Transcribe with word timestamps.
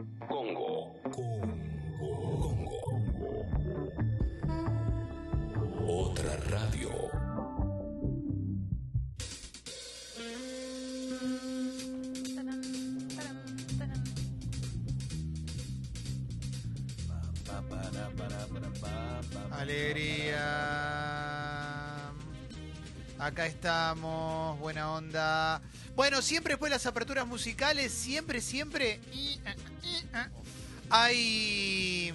Congo. 0.00 0.94
Congo. 1.10 1.50
Congo. 2.48 3.20
Otra 5.86 6.36
radio. 6.48 6.90
Alegría. 19.50 20.40
Acá 23.18 23.44
estamos, 23.44 24.58
buena 24.60 24.92
onda. 24.92 25.60
Bueno, 25.94 26.22
siempre 26.22 26.54
después 26.54 26.70
de 26.70 26.76
las 26.76 26.86
aperturas 26.86 27.26
musicales, 27.26 27.92
siempre, 27.92 28.40
siempre 28.40 29.00
y, 29.12 29.34
eh, 29.34 29.40
eh, 29.44 29.54
hay 30.90 32.12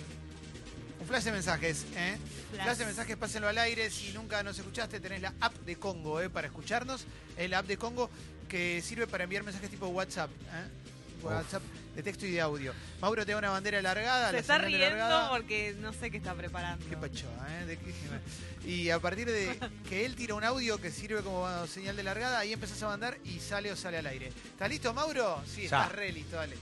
un 0.99 1.07
flash 1.07 1.23
de 1.23 1.31
mensajes. 1.31 1.85
¿eh? 1.95 2.17
Flash. 2.53 2.77
de 2.77 2.85
mensajes, 2.85 3.17
pásenlo 3.17 3.47
al 3.47 3.57
aire. 3.57 3.89
Si 3.89 4.11
nunca 4.13 4.43
nos 4.43 4.57
escuchaste, 4.57 4.99
tenés 4.99 5.21
la 5.21 5.33
app 5.39 5.53
de 5.65 5.75
Congo 5.77 6.21
¿eh? 6.21 6.29
para 6.29 6.47
escucharnos. 6.47 7.05
Es 7.37 7.49
la 7.49 7.59
app 7.59 7.67
de 7.67 7.77
Congo 7.77 8.09
que 8.47 8.81
sirve 8.81 9.07
para 9.07 9.23
enviar 9.23 9.43
mensajes 9.43 9.69
tipo 9.69 9.87
WhatsApp. 9.87 10.29
¿eh? 10.31 11.23
WhatsApp 11.23 11.63
de 11.95 12.03
texto 12.03 12.25
y 12.25 12.31
de 12.31 12.41
audio. 12.41 12.73
Mauro 13.01 13.25
te 13.25 13.31
da 13.31 13.37
una 13.39 13.49
bandera 13.49 13.79
alargada. 13.79 14.27
Se 14.27 14.33
la 14.33 14.39
está 14.39 14.57
riendo 14.59 15.27
porque 15.31 15.75
no 15.79 15.91
sé 15.93 16.11
qué 16.11 16.17
está 16.17 16.33
preparando. 16.35 16.85
Qué 16.87 16.97
pachoa, 16.97 17.31
¿eh? 17.61 17.65
De 17.65 17.77
qué- 17.77 18.69
Y 18.69 18.89
a 18.89 18.99
partir 18.99 19.25
de 19.31 19.57
que 19.89 20.05
él 20.05 20.15
tira 20.15 20.35
un 20.35 20.43
audio 20.43 20.79
que 20.79 20.91
sirve 20.91 21.21
como 21.23 21.65
señal 21.67 21.95
de 21.95 22.03
largada, 22.03 22.39
ahí 22.39 22.53
empezás 22.53 22.83
a 22.83 22.87
mandar 22.87 23.17
y 23.23 23.39
sale 23.39 23.71
o 23.71 23.75
sale 23.75 23.97
al 23.97 24.05
aire. 24.07 24.27
¿Estás 24.27 24.69
listo, 24.69 24.93
Mauro? 24.93 25.41
Sí, 25.47 25.61
Ya. 25.61 25.83
estás 25.83 25.91
re 25.93 26.11
listo, 26.11 26.35
dale. 26.35 26.57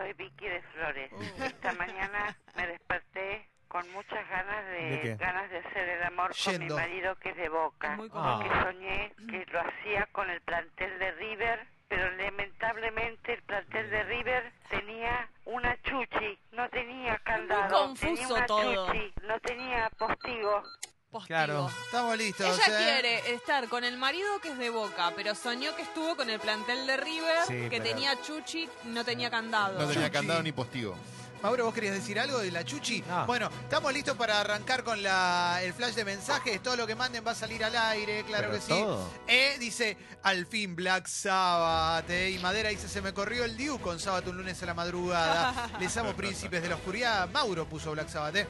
Soy 0.00 0.14
Vicky 0.14 0.48
de 0.48 0.62
Flores. 0.62 1.12
Esta 1.44 1.72
mañana 1.74 2.34
me 2.56 2.66
desperté 2.68 3.46
con 3.68 3.86
muchas 3.92 4.26
ganas 4.30 4.64
de, 4.68 4.96
¿De 5.10 5.16
ganas 5.16 5.50
de 5.50 5.58
hacer 5.58 5.88
el 5.90 6.02
amor 6.04 6.32
Yendo. 6.32 6.74
con 6.74 6.82
mi 6.82 6.88
marido 6.88 7.16
que 7.16 7.28
es 7.28 7.36
de 7.36 7.48
Boca. 7.50 7.96
Muy 7.96 8.08
Ah. 8.14 8.40
Porque 8.42 8.62
soñé 8.62 9.12
que 9.28 9.44
lo 9.52 9.60
hacía 9.60 10.06
con 10.12 10.30
el 10.30 10.40
plantel 10.40 10.98
de 10.98 11.12
River, 11.12 11.66
pero 11.88 12.10
lamentablemente 12.12 13.34
el 13.34 13.42
plantel 13.42 13.90
de 13.90 14.02
River 14.04 14.52
tenía 14.70 15.28
una 15.44 15.76
chuchi, 15.82 16.38
no 16.52 16.66
tenía 16.70 17.18
candado, 17.18 17.88
confuso 17.88 18.06
tenía 18.14 18.28
una 18.34 18.46
todo. 18.46 18.86
chuchi, 18.86 19.12
no 19.26 19.38
tenía 19.40 19.90
postigo. 19.98 20.62
Postigo. 20.62 21.19
Claro. 21.30 21.70
Estamos 21.84 22.18
listos. 22.18 22.58
Ella 22.58 22.80
¿eh? 22.80 22.82
quiere 22.92 23.34
estar 23.34 23.68
con 23.68 23.84
el 23.84 23.96
marido 23.96 24.26
que 24.42 24.48
es 24.48 24.58
de 24.58 24.68
Boca, 24.68 25.12
pero 25.14 25.36
soñó 25.36 25.76
que 25.76 25.82
estuvo 25.82 26.16
con 26.16 26.28
el 26.28 26.40
plantel 26.40 26.84
de 26.88 26.96
River, 26.96 27.36
Sí, 27.46 27.54
que 27.54 27.68
pero- 27.70 27.84
tenía 27.84 28.20
chuchi, 28.20 28.68
no 28.86 29.04
tenía 29.04 29.30
candado. 29.30 29.74
No 29.78 29.86
tenía 29.86 30.06
Chuchi. 30.08 30.10
candado 30.10 30.42
ni 30.42 30.50
postigo. 30.50 30.96
Mauro, 31.40 31.66
¿vos 31.66 31.72
querías 31.74 31.94
decir 31.94 32.18
algo 32.18 32.40
de 32.40 32.50
la 32.50 32.64
Chuchi? 32.64 33.04
Ah. 33.08 33.22
Bueno, 33.28 33.48
estamos 33.62 33.92
listos 33.92 34.16
para 34.16 34.40
arrancar 34.40 34.82
con 34.82 35.00
la, 35.04 35.60
el 35.62 35.72
flash 35.72 35.94
de 35.94 36.04
mensajes. 36.04 36.60
Todo 36.64 36.74
lo 36.74 36.84
que 36.84 36.96
manden 36.96 37.24
va 37.24 37.30
a 37.30 37.34
salir 37.36 37.64
al 37.64 37.76
aire, 37.76 38.24
claro 38.24 38.48
Pero 38.50 38.64
que 38.64 38.74
sí. 38.74 38.84
Eh, 39.28 39.56
dice, 39.60 39.96
al 40.24 40.46
fin 40.46 40.74
Black 40.74 41.06
Sabbath. 41.06 42.10
eh, 42.10 42.30
y 42.32 42.38
Madera 42.40 42.70
dice, 42.70 42.88
se 42.88 43.00
me 43.02 43.14
corrió 43.14 43.44
el 43.44 43.56
Diu 43.56 43.78
con 43.80 44.00
Sabbath 44.00 44.26
un 44.26 44.36
lunes 44.36 44.60
a 44.64 44.66
la 44.66 44.74
madrugada. 44.74 45.70
Les 45.80 45.96
amo 45.96 46.12
príncipes 46.12 46.60
de 46.60 46.68
la 46.70 46.74
oscuridad. 46.74 47.28
Mauro 47.30 47.66
puso 47.66 47.92
Black 47.92 48.08
Sabbath. 48.08 48.34
Eh. 48.34 48.48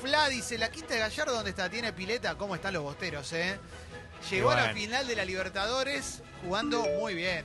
Fla 0.00 0.28
dice, 0.28 0.56
la 0.58 0.70
quinta 0.70 0.94
de 0.94 1.00
Gallardo, 1.00 1.34
¿dónde 1.34 1.50
está? 1.50 1.68
¿Tiene 1.68 1.92
pileta? 1.92 2.36
¿Cómo 2.36 2.54
están 2.54 2.72
los 2.74 2.82
bosteros, 2.82 3.32
eh? 3.32 3.58
Llegó 4.30 4.50
a 4.50 4.54
la 4.56 4.72
final 4.74 5.06
de 5.06 5.16
la 5.16 5.24
Libertadores 5.24 6.22
jugando 6.42 6.80
muy 6.98 7.14
bien. 7.14 7.38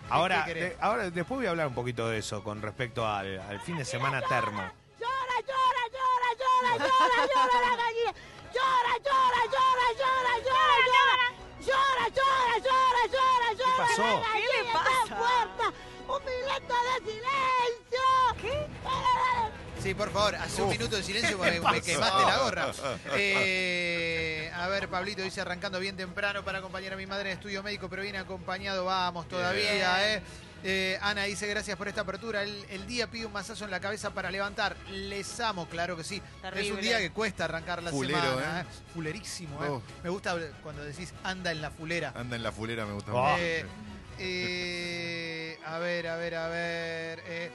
¿qué- 0.00 0.02
Ahora, 0.10 0.44
qué 0.44 0.54
de- 0.54 0.76
ahora 0.80 1.10
después 1.10 1.38
voy 1.38 1.46
a 1.46 1.50
hablar 1.50 1.66
un 1.68 1.74
poquito 1.74 2.08
de 2.08 2.18
eso 2.18 2.42
con 2.42 2.62
respecto 2.62 3.06
al, 3.06 3.40
al 3.40 3.60
fin 3.60 3.76
de 3.76 3.84
semana 3.84 4.20
termo. 4.22 4.62
llora, 4.98 5.36
llora, 5.46 5.82
llora, 5.92 6.30
llora, 6.40 6.72
llora, 6.84 7.26
llora 7.34 7.60
la 7.70 7.76
gallina. 7.76 8.12
Llora, 8.54 8.94
llora, 9.04 9.42
llora, 9.52 9.86
llora, 9.98 10.34
llora, 10.46 10.76
llora. 10.86 11.28
Llora, 11.60 12.08
llora, 12.08 12.58
llora, 12.58 13.02
llora, 13.12 13.52
llora. 13.58 13.76
pasó? 13.76 14.02
la 14.02 14.32
¿Qué 14.32 14.62
le 14.64 14.72
pasa? 14.72 15.14
muerta. 15.14 15.66
Un 16.06 16.24
minuto 16.24 16.74
de 16.84 16.96
silencio. 17.10 18.06
¿Qué? 18.40 18.68
Sí, 19.84 19.92
por 19.92 20.10
favor, 20.10 20.34
hace 20.36 20.62
un 20.62 20.70
minuto 20.70 20.96
de 20.96 21.02
silencio 21.02 21.36
porque 21.36 21.60
me 21.60 21.82
quemaste 21.82 22.22
la 22.22 22.38
gorra. 22.38 22.72
Eh, 23.16 24.50
a 24.54 24.66
ver, 24.68 24.88
Pablito 24.88 25.20
dice 25.20 25.42
arrancando 25.42 25.78
bien 25.78 25.94
temprano 25.94 26.42
para 26.42 26.60
acompañar 26.60 26.94
a 26.94 26.96
mi 26.96 27.04
madre 27.04 27.30
en 27.32 27.36
estudio 27.36 27.62
médico, 27.62 27.90
pero 27.90 28.00
bien 28.00 28.16
acompañado, 28.16 28.86
vamos 28.86 29.28
todavía, 29.28 30.14
¿eh? 30.14 30.22
Eh, 30.66 30.98
Ana 31.02 31.24
dice 31.24 31.46
gracias 31.46 31.76
por 31.76 31.86
esta 31.88 32.00
apertura. 32.00 32.42
El, 32.42 32.64
el 32.70 32.86
día 32.86 33.10
pide 33.10 33.26
un 33.26 33.32
masazo 33.34 33.66
en 33.66 33.70
la 33.70 33.78
cabeza 33.80 34.08
para 34.14 34.30
levantar. 34.30 34.74
Les 34.90 35.38
amo, 35.40 35.68
claro 35.68 35.94
que 35.98 36.04
sí. 36.04 36.22
Es 36.56 36.70
un 36.70 36.80
día 36.80 36.96
que 36.96 37.10
cuesta 37.10 37.44
arrancar 37.44 37.82
la 37.82 37.90
Fulero, 37.90 38.18
semana. 38.18 38.60
¿eh? 38.60 38.64
¿eh? 38.64 38.92
Fulerísimo, 38.94 39.62
¿eh? 39.62 39.68
Oh. 39.68 39.82
Me 40.02 40.08
gusta 40.08 40.34
cuando 40.62 40.82
decís 40.82 41.12
anda 41.22 41.52
en 41.52 41.60
la 41.60 41.70
fulera. 41.70 42.14
Anda 42.16 42.36
en 42.36 42.42
la 42.42 42.52
fulera, 42.52 42.86
me 42.86 42.94
gusta 42.94 43.12
Oh. 43.12 43.20
mucho. 43.32 43.42
Eh, 43.42 43.66
eh, 44.18 45.58
a 45.66 45.78
ver, 45.78 46.06
a 46.06 46.16
ver, 46.16 46.34
a 46.36 46.48
ver. 46.48 47.52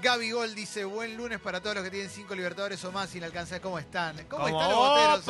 Eh, 0.00 0.02
Gaby 0.02 0.30
Gol 0.30 0.54
dice, 0.54 0.84
buen 0.84 1.16
lunes 1.16 1.40
para 1.40 1.60
todos 1.60 1.76
los 1.76 1.84
que 1.84 1.90
tienen 1.90 2.10
cinco 2.10 2.34
libertadores 2.34 2.82
o 2.84 2.92
más 2.92 3.14
inalcanzables. 3.14 3.62
¿Cómo 3.62 3.78
están? 3.78 4.16
¿Cómo 4.28 4.44
¿Cómo? 4.44 4.48
están 4.48 4.70
los 4.70 4.78
boteros? 4.78 5.28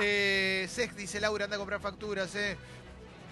Eh? 0.00 0.62
Eh, 0.64 0.68
Sex 0.68 0.96
dice, 0.96 1.20
Laura, 1.20 1.44
anda 1.44 1.56
a 1.56 1.58
comprar 1.58 1.80
facturas. 1.80 2.34
Eh. 2.34 2.56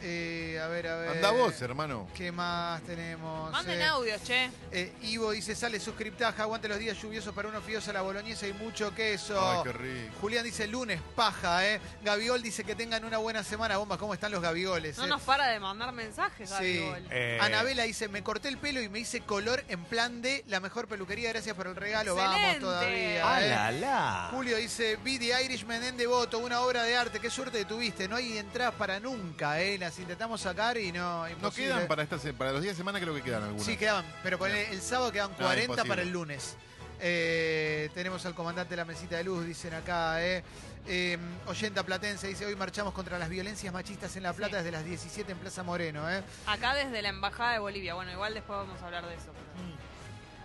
Eh, 0.02 0.60
a 0.62 0.66
ver, 0.68 0.86
a 0.86 0.96
ver. 0.96 1.08
Anda 1.10 1.30
vos, 1.30 1.60
hermano. 1.62 2.08
¿Qué 2.14 2.30
más 2.30 2.82
tenemos? 2.82 3.50
Manden 3.52 3.80
Eh, 3.80 3.84
audios, 3.86 4.22
che. 4.22 4.50
eh, 4.70 4.92
Ivo 5.02 5.30
dice, 5.30 5.54
sale 5.54 5.80
suscriptaja, 5.80 6.42
aguante 6.42 6.68
los 6.68 6.78
días 6.78 7.00
lluviosos 7.00 7.34
para 7.34 7.48
unos 7.48 7.64
fideos 7.64 7.88
a 7.88 7.92
la 7.94 8.02
boloñesa 8.02 8.46
y 8.46 8.52
mucho 8.52 8.94
queso. 8.94 9.40
Ay, 9.40 9.58
qué 9.64 9.72
rico. 9.72 10.14
Julián 10.20 10.44
dice, 10.44 10.66
lunes, 10.66 11.00
paja, 11.16 11.66
¿eh? 11.66 11.80
Gaviol 12.02 12.42
dice 12.42 12.64
que 12.64 12.74
tengan 12.74 13.04
una 13.04 13.18
buena 13.18 13.42
semana. 13.42 13.76
Bombas, 13.78 13.98
¿cómo 13.98 14.12
están 14.12 14.30
los 14.32 14.42
gavioles? 14.42 14.98
No 14.98 15.04
eh? 15.04 15.08
nos 15.08 15.22
para 15.22 15.46
de 15.48 15.58
mandar 15.60 15.92
mensajes, 15.92 16.50
Sí. 16.58 16.84
Eh, 17.10 17.38
Anabela 17.40 17.84
dice, 17.84 18.08
me 18.08 18.22
corté 18.22 18.48
el 18.48 18.58
pelo 18.58 18.82
y 18.82 18.88
me 18.88 18.98
hice 18.98 19.20
color 19.22 19.64
en 19.68 19.84
plan 19.84 20.20
de 20.20 20.44
la 20.48 20.60
mejor 20.60 20.86
peluquería, 20.86 21.30
gracias 21.30 21.56
por 21.56 21.66
el 21.66 21.76
regalo, 21.76 22.14
vamos 22.14 22.34
Excelente. 22.36 22.60
todavía. 22.60 23.22
¡Ah, 23.34 23.42
¿eh? 23.42 23.48
la, 23.50 23.72
la! 23.72 24.28
Julio 24.32 24.56
dice, 24.58 24.96
vi 25.02 25.18
The 25.18 25.44
Irishman 25.44 25.82
en 25.82 25.96
Devoto, 25.96 26.38
una 26.38 26.60
obra 26.60 26.82
de 26.82 26.96
arte, 26.96 27.20
qué 27.20 27.30
suerte 27.30 27.58
que 27.58 27.64
tuviste, 27.64 28.06
no 28.08 28.16
hay 28.16 28.36
entradas 28.38 28.74
para 28.74 29.00
nunca, 29.00 29.60
¿eh? 29.62 29.78
Las 29.84 29.98
intentamos 29.98 30.40
sacar 30.40 30.76
y 30.78 30.90
no, 30.92 31.22
No 31.22 31.28
imposible. 31.30 31.68
quedan 31.74 31.86
para 31.88 32.02
esta 32.02 32.16
para 32.36 32.52
los 32.52 32.62
días 32.62 32.74
de 32.74 32.78
semana 32.78 32.98
creo 33.00 33.14
que 33.14 33.22
quedan 33.22 33.42
algunas. 33.44 33.64
Sí, 33.64 33.76
quedaban, 33.76 34.04
pero 34.22 34.44
el 34.46 34.80
sábado 34.80 35.12
quedan 35.12 35.30
No, 35.32 35.36
40 35.36 35.62
imposible. 35.62 35.88
para 35.88 36.02
el 36.02 36.10
lunes. 36.10 36.56
Eh, 37.00 37.90
tenemos 37.94 38.24
al 38.24 38.34
comandante 38.34 38.70
de 38.70 38.76
la 38.76 38.84
mesita 38.84 39.16
de 39.16 39.24
luz, 39.24 39.44
dicen 39.44 39.74
acá, 39.74 40.24
¿eh? 40.24 40.42
Eh, 40.86 41.18
oyenta 41.46 41.82
Platense 41.82 42.28
dice, 42.28 42.44
hoy 42.46 42.56
marchamos 42.56 42.92
contra 42.94 43.18
las 43.18 43.28
violencias 43.28 43.72
machistas 43.72 44.14
en 44.16 44.22
La 44.22 44.32
Plata 44.32 44.52
Sí. 44.58 44.64
desde 44.64 44.70
las 44.70 44.84
17 44.84 45.32
en 45.32 45.38
Plaza 45.38 45.62
Moreno, 45.62 46.10
¿eh? 46.10 46.22
Acá 46.46 46.74
desde 46.74 47.02
la 47.02 47.08
Embajada 47.10 47.52
de 47.52 47.58
Bolivia. 47.58 47.94
Bueno, 47.94 48.12
igual 48.12 48.32
después 48.34 48.58
vamos 48.58 48.80
a 48.80 48.86
hablar 48.86 49.06
de 49.06 49.14
eso. 49.14 49.32
pero 49.32 49.66
En 49.68 49.83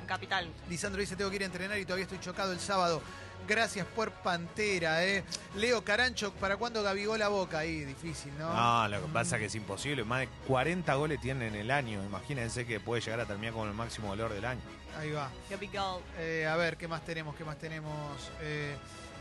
Capital. 0.10 0.52
Lisandro 0.68 1.00
dice, 1.00 1.16
tengo 1.16 1.30
que 1.30 1.36
ir 1.36 1.44
a 1.44 1.46
entrenar 1.46 1.78
y 1.78 1.86
todavía 1.86 2.04
estoy 2.04 2.20
chocado 2.20 2.52
el 2.52 2.60
sábado. 2.60 3.00
Gracias 3.48 3.86
por 3.86 4.12
Pantera, 4.12 5.06
¿eh? 5.06 5.24
Leo 5.56 5.84
Carancho, 5.84 6.34
¿para 6.34 6.58
cuándo 6.58 6.82
Gabigó 6.82 7.16
la 7.16 7.30
boca? 7.30 7.60
Ahí, 7.60 7.86
difícil, 7.86 8.32
¿no? 8.38 8.52
No, 8.52 8.88
lo 8.88 9.02
que 9.06 9.14
pasa 9.14 9.36
es 9.36 9.40
que 9.42 9.46
es 9.46 9.56
imposible. 9.56 10.04
Más 10.04 10.22
de 10.22 10.30
40 10.48 10.94
goles 10.96 11.22
tiene 11.22 11.48
en 11.48 11.56
el 11.56 11.70
año. 11.70 12.04
Imagínense 12.04 12.66
que 12.66 12.80
puede 12.80 13.02
llegar 13.02 13.20
a 13.20 13.26
terminar 13.26 13.54
con 13.54 13.68
el 13.68 13.76
máximo 13.76 14.10
dolor 14.10 14.34
del 14.34 14.46
año. 14.46 14.62
Ahí 14.98 15.12
va. 15.12 15.30
Gabigol. 15.48 16.02
Eh, 16.18 16.48
a 16.48 16.56
ver, 16.58 16.76
¿qué 16.76 16.88
más 16.88 17.06
tenemos? 17.06 17.36
¿Qué 17.36 17.46
más 17.46 17.60
tenemos? 17.60 18.32
Eh, 18.42 18.76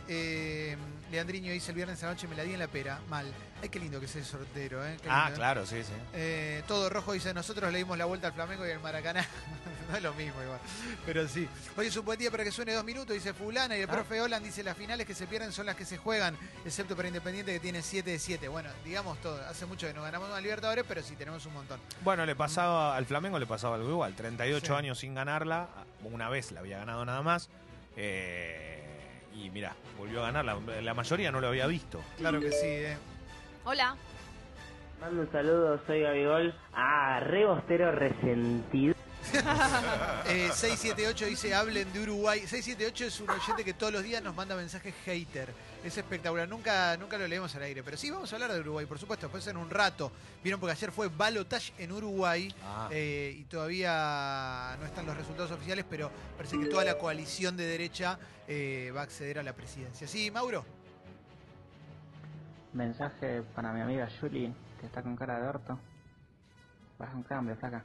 eh, 0.09 0.75
Leandriño 1.11 1.51
dice, 1.53 1.71
el 1.71 1.75
viernes 1.75 2.01
a 2.03 2.07
la 2.07 2.13
noche 2.13 2.27
me 2.27 2.35
la 2.35 2.43
di 2.43 2.53
en 2.53 2.59
la 2.59 2.67
pera. 2.67 2.99
Mal. 3.09 3.31
Ay, 3.61 3.69
qué 3.69 3.79
lindo 3.79 3.99
que 3.99 4.05
es 4.05 4.15
el 4.15 4.23
sortero, 4.25 4.85
¿eh? 4.85 4.95
Ah, 5.09 5.31
claro, 5.35 5.65
sí, 5.65 5.83
sí. 5.83 5.91
Eh, 6.13 6.63
todo 6.67 6.89
rojo 6.89 7.13
dice, 7.13 7.33
nosotros 7.33 7.71
le 7.71 7.79
dimos 7.79 7.97
la 7.97 8.05
vuelta 8.05 8.27
al 8.27 8.33
Flamengo 8.33 8.65
y 8.65 8.71
al 8.71 8.79
Maracaná. 8.79 9.25
no 9.91 9.97
es 9.97 10.03
lo 10.03 10.13
mismo 10.13 10.41
igual. 10.41 10.59
Pero 11.05 11.27
sí. 11.27 11.47
Hoy 11.75 11.87
es 11.87 11.97
un 11.97 12.05
buen 12.05 12.17
día 12.19 12.31
para 12.31 12.43
que 12.43 12.51
suene 12.51 12.73
dos 12.73 12.83
minutos, 12.85 13.13
dice 13.13 13.33
fulana. 13.33 13.75
Y 13.77 13.81
el 13.81 13.89
Ah. 13.89 13.93
profe 13.93 14.21
Olan 14.21 14.43
dice, 14.43 14.63
las 14.63 14.77
finales 14.77 15.05
que 15.07 15.13
se 15.15 15.27
pierden 15.27 15.51
son 15.51 15.65
las 15.65 15.75
que 15.75 15.83
se 15.85 15.97
juegan, 15.97 16.37
excepto 16.65 16.95
para 16.95 17.07
Independiente 17.07 17.51
que 17.53 17.59
tiene 17.59 17.81
7 17.81 18.11
de 18.11 18.19
7. 18.19 18.47
Bueno, 18.47 18.69
digamos 18.85 19.19
todo. 19.21 19.41
Hace 19.47 19.65
mucho 19.65 19.87
que 19.87 19.93
no 19.93 20.03
ganamos 20.03 20.29
una 20.29 20.39
Libertadores, 20.41 20.85
pero 20.87 21.01
sí 21.03 21.15
tenemos 21.15 21.45
un 21.45 21.53
montón. 21.53 21.79
Bueno, 22.03 22.25
le 22.25 22.35
pasaba 22.35 22.95
al 22.95 23.05
Flamengo 23.05 23.37
le 23.39 23.45
pasaba 23.47 23.75
algo 23.75 23.89
igual. 23.89 24.15
38 24.15 24.65
Sí. 24.67 24.73
años 24.73 24.99
sin 24.99 25.15
ganarla. 25.15 25.67
Una 26.03 26.29
vez 26.29 26.51
la 26.51 26.61
había 26.61 26.77
ganado 26.79 27.03
nada 27.03 27.21
más. 27.23 27.49
Eh, 27.97 28.78
y 29.45 29.49
mira, 29.49 29.73
volvió 29.97 30.21
a 30.23 30.31
ganar. 30.31 30.45
La, 30.45 30.81
la 30.81 30.93
mayoría 30.93 31.31
no 31.31 31.39
lo 31.39 31.47
había 31.47 31.67
visto. 31.67 32.01
Claro 32.17 32.39
que 32.39 32.51
sí, 32.51 32.67
¿eh? 32.67 32.97
Hola. 33.63 33.95
Mando 34.99 35.21
un 35.21 35.31
saludo, 35.31 35.79
soy 35.87 36.01
Gabigol. 36.01 36.53
Ah, 36.73 37.19
re 37.21 37.45
bostero 37.45 37.91
resentido. 37.91 38.95
Eh, 40.27 40.49
678 40.53 41.25
dice, 41.25 41.53
hablen 41.53 41.91
de 41.91 42.01
Uruguay. 42.01 42.39
678 42.39 43.05
es 43.05 43.19
un 43.19 43.29
oyente 43.29 43.63
que 43.63 43.73
todos 43.73 43.91
los 43.91 44.03
días 44.03 44.23
nos 44.23 44.35
manda 44.35 44.55
mensajes 44.55 44.93
hater. 45.05 45.49
Es 45.83 45.97
espectacular. 45.97 46.47
Nunca, 46.47 46.97
nunca 46.97 47.17
lo 47.17 47.27
leemos 47.27 47.55
al 47.55 47.63
aire. 47.63 47.83
Pero 47.83 47.95
sí, 47.95 48.09
vamos 48.11 48.31
a 48.31 48.35
hablar 48.35 48.51
de 48.51 48.59
Uruguay, 48.59 48.85
por 48.85 48.99
supuesto. 48.99 49.27
Después 49.27 49.47
en 49.47 49.57
un 49.57 49.69
rato. 49.69 50.11
Vieron 50.43 50.59
porque 50.59 50.73
ayer 50.73 50.91
fue 50.91 51.07
balotage 51.07 51.73
en 51.77 51.91
Uruguay. 51.91 52.53
Ah. 52.63 52.89
eh, 52.91 53.35
y 53.39 53.43
todavía 53.45 54.75
no 54.79 54.85
están 54.85 55.05
los 55.05 55.15
resultados 55.15 55.51
oficiales, 55.51 55.85
pero 55.89 56.11
parece 56.35 56.59
que 56.59 56.65
toda 56.65 56.83
la 56.83 56.97
coalición 56.97 57.55
de 57.55 57.65
derecha 57.65 58.19
eh, 58.47 58.91
va 58.95 59.01
a 59.01 59.03
acceder 59.03 59.39
a 59.39 59.43
la 59.43 59.53
presidencia. 59.53 60.07
Sí, 60.07 60.29
Mauro. 60.31 60.65
Mensaje 62.73 63.41
para 63.55 63.71
mi 63.71 63.81
amiga 63.81 64.07
Julie, 64.19 64.51
que 64.79 64.85
está 64.85 65.01
con 65.01 65.15
cara 65.15 65.39
de 65.39 65.47
orto. 65.47 65.79
Baja 66.99 67.15
un 67.15 67.23
cambio, 67.23 67.55
flaca. 67.55 67.83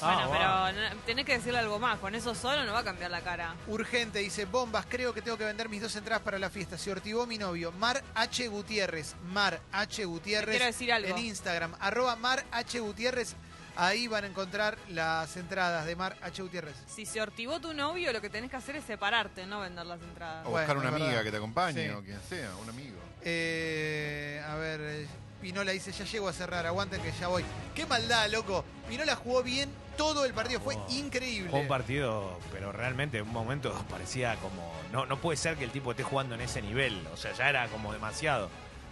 Bueno, 0.00 0.18
Ah, 0.20 0.28
pero 0.30 0.44
va. 0.44 0.72
no- 0.94 1.00
tenés 1.06 1.24
que 1.24 1.34
decirle 1.34 1.58
algo 1.58 1.78
más. 1.78 1.98
Con 1.98 2.14
eso 2.14 2.34
solo 2.34 2.64
no 2.64 2.72
va 2.72 2.80
a 2.80 2.84
cambiar 2.84 3.10
la 3.10 3.20
cara. 3.22 3.54
Urgente, 3.68 4.18
dice, 4.18 4.44
bombas, 4.44 4.86
creo 4.88 5.14
que 5.14 5.22
tengo 5.22 5.38
que 5.38 5.44
vender 5.44 5.68
mis 5.68 5.80
dos 5.80 5.94
entradas 5.96 6.22
para 6.22 6.38
la 6.38 6.50
fiesta. 6.50 6.76
Se 6.76 6.90
ortivó 6.90 7.26
mi 7.26 7.38
novio, 7.38 7.72
Mar 7.72 8.02
H. 8.14 8.48
Gutiérrez. 8.48 9.14
Mar 9.32 9.60
H. 9.72 10.04
Gutiérrez. 10.04 10.46
Te 10.46 10.50
quiero 10.58 10.66
decir 10.66 10.92
algo. 10.92 11.08
En 11.08 11.18
Instagram, 11.18 11.74
arroba 11.80 12.16
Mar 12.16 12.44
H. 12.52 12.80
Gutiérrez. 12.80 13.34
Ahí 13.76 14.06
van 14.06 14.22
a 14.22 14.26
encontrar 14.28 14.78
las 14.90 15.36
entradas 15.36 15.84
de 15.86 15.96
Mar 15.96 16.16
H. 16.22 16.42
Gutiérrez. 16.42 16.76
Si 16.86 17.06
se 17.06 17.20
ortivó 17.20 17.60
tu 17.60 17.72
novio, 17.74 18.12
lo 18.12 18.20
que 18.20 18.30
tenés 18.30 18.50
que 18.50 18.56
hacer 18.56 18.76
es 18.76 18.84
separarte, 18.84 19.46
no 19.46 19.60
vender 19.60 19.84
las 19.86 20.00
entradas. 20.00 20.46
O 20.46 20.50
Bueno, 20.50 20.66
buscar 20.66 20.76
una 20.78 20.88
amiga 20.90 21.06
verdad. 21.08 21.24
que 21.24 21.30
te 21.32 21.36
acompañe 21.38 21.84
Sí. 21.88 21.90
o 21.90 22.02
quien 22.02 22.20
sea, 22.28 22.54
un 22.56 22.68
amigo. 22.68 22.98
Eh, 23.22 24.42
a 24.46 24.54
ver, 24.56 24.80
eh, 24.80 25.06
Pinola 25.40 25.72
dice, 25.72 25.90
ya 25.92 26.04
llego 26.04 26.28
a 26.28 26.32
cerrar, 26.32 26.64
aguanten 26.66 27.02
que 27.02 27.12
ya 27.18 27.26
voy. 27.28 27.44
Qué 27.74 27.84
maldad, 27.84 28.30
loco. 28.30 28.64
Pinola 28.88 29.16
jugó 29.16 29.42
bien 29.42 29.70
todo 29.96 30.24
el 30.24 30.32
partido, 30.34 30.60
fue 30.60 30.76
Oh, 30.76 30.86
increíble. 30.90 31.50
Fue 31.50 31.60
un 31.60 31.68
partido, 31.68 32.38
pero 32.52 32.72
realmente 32.72 33.18
en 33.18 33.24
un 33.24 33.32
momento 33.32 33.72
parecía 33.90 34.36
como. 34.36 34.72
No, 34.92 35.06
no 35.06 35.18
puede 35.20 35.36
ser 35.36 35.56
que 35.56 35.64
el 35.64 35.70
tipo 35.70 35.90
esté 35.90 36.02
jugando 36.02 36.34
en 36.34 36.40
ese 36.40 36.60
nivel. 36.62 37.06
O 37.12 37.16
sea, 37.16 37.32
ya 37.32 37.48
era 37.48 37.68
como 37.68 37.92
demasiado. 37.92 38.48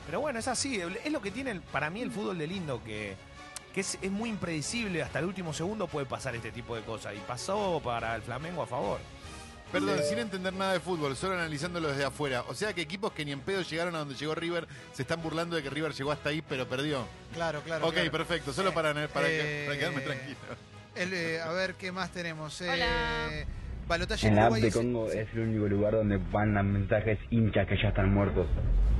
Pero 0.07 0.21
bueno, 0.21 0.39
es 0.39 0.49
así. 0.49 0.81
Es 1.05 1.13
lo 1.13 1.23
que 1.23 1.31
tiene 1.31 1.51
el- 1.53 1.61
para 1.61 1.89
mí 1.91 2.03
el 2.03 2.11
fútbol 2.11 2.37
de 2.39 2.47
lindo, 2.47 2.83
que, 2.85 3.15
que 3.73 3.81
es, 3.81 3.99
es 4.03 4.11
muy 4.11 4.31
impredecible. 4.31 5.03
Hasta 5.03 5.21
el 5.21 5.27
último 5.27 5.53
segundo 5.53 5.87
puede 5.87 6.07
pasar 6.07 6.35
este 6.35 6.51
tipo 6.51 6.75
de 6.75 6.83
cosas. 6.83 7.15
Y 7.15 7.19
pasó 7.19 7.81
para 7.85 8.17
el 8.17 8.23
Flamengo 8.23 8.63
a 8.63 8.67
favor. 8.67 8.99
Perdón, 9.71 10.01
sin 10.07 10.19
entender 10.19 10.53
nada 10.53 10.75
de 10.75 10.81
fútbol, 10.81 11.17
solo 11.17 11.33
analizándolo 11.33 11.89
desde 11.89 12.05
afuera. 12.05 12.45
O 12.49 12.55
sea 12.55 12.75
que 12.75 12.83
equipos 12.83 13.11
que 13.13 13.25
ni 13.25 13.33
en 13.33 13.41
pedo 13.41 13.63
llegaron 13.63 13.95
a 13.95 14.01
donde 14.01 14.15
llegó 14.17 14.35
River 14.35 14.69
se 14.93 15.01
están 15.01 15.23
burlando 15.23 15.57
de 15.57 15.63
que 15.63 15.71
River 15.71 15.95
llegó 15.95 16.13
hasta 16.13 16.29
ahí 16.29 16.43
pero 16.47 16.69
perdió. 16.69 17.07
Claro, 17.33 17.63
claro. 17.63 17.87
ok, 17.87 17.95
claro. 17.95 18.11
perfecto, 18.13 18.53
solo 18.53 18.75
para, 18.75 18.93
para, 19.09 19.27
Eh, 19.31 19.65
para 19.67 19.79
quedarme 19.79 20.01
tranquilo. 20.03 20.37
El, 20.95 21.13
eh, 21.15 21.41
a 21.41 21.51
ver, 21.53 21.75
¿qué 21.75 21.91
más 21.93 22.11
tenemos? 22.11 22.61
Eh, 22.61 22.71
Hola. 22.71 23.47
Balotaje 23.89 24.29
En 24.29 24.37
la 24.37 24.43
app 24.43 24.53
Uruguay 24.53 24.61
de 24.63 24.67
dice- 24.69 24.79
Congo 24.79 25.11
es 25.11 25.29
el 25.33 25.41
único 25.41 25.67
lugar 25.67 25.93
donde 25.95 26.19
mandan 26.19 26.73
mensajes 26.73 27.19
hinchas 27.31 27.67
que 27.67 27.77
ya 27.83 27.89
están 27.89 28.13
muertos. 28.13 28.47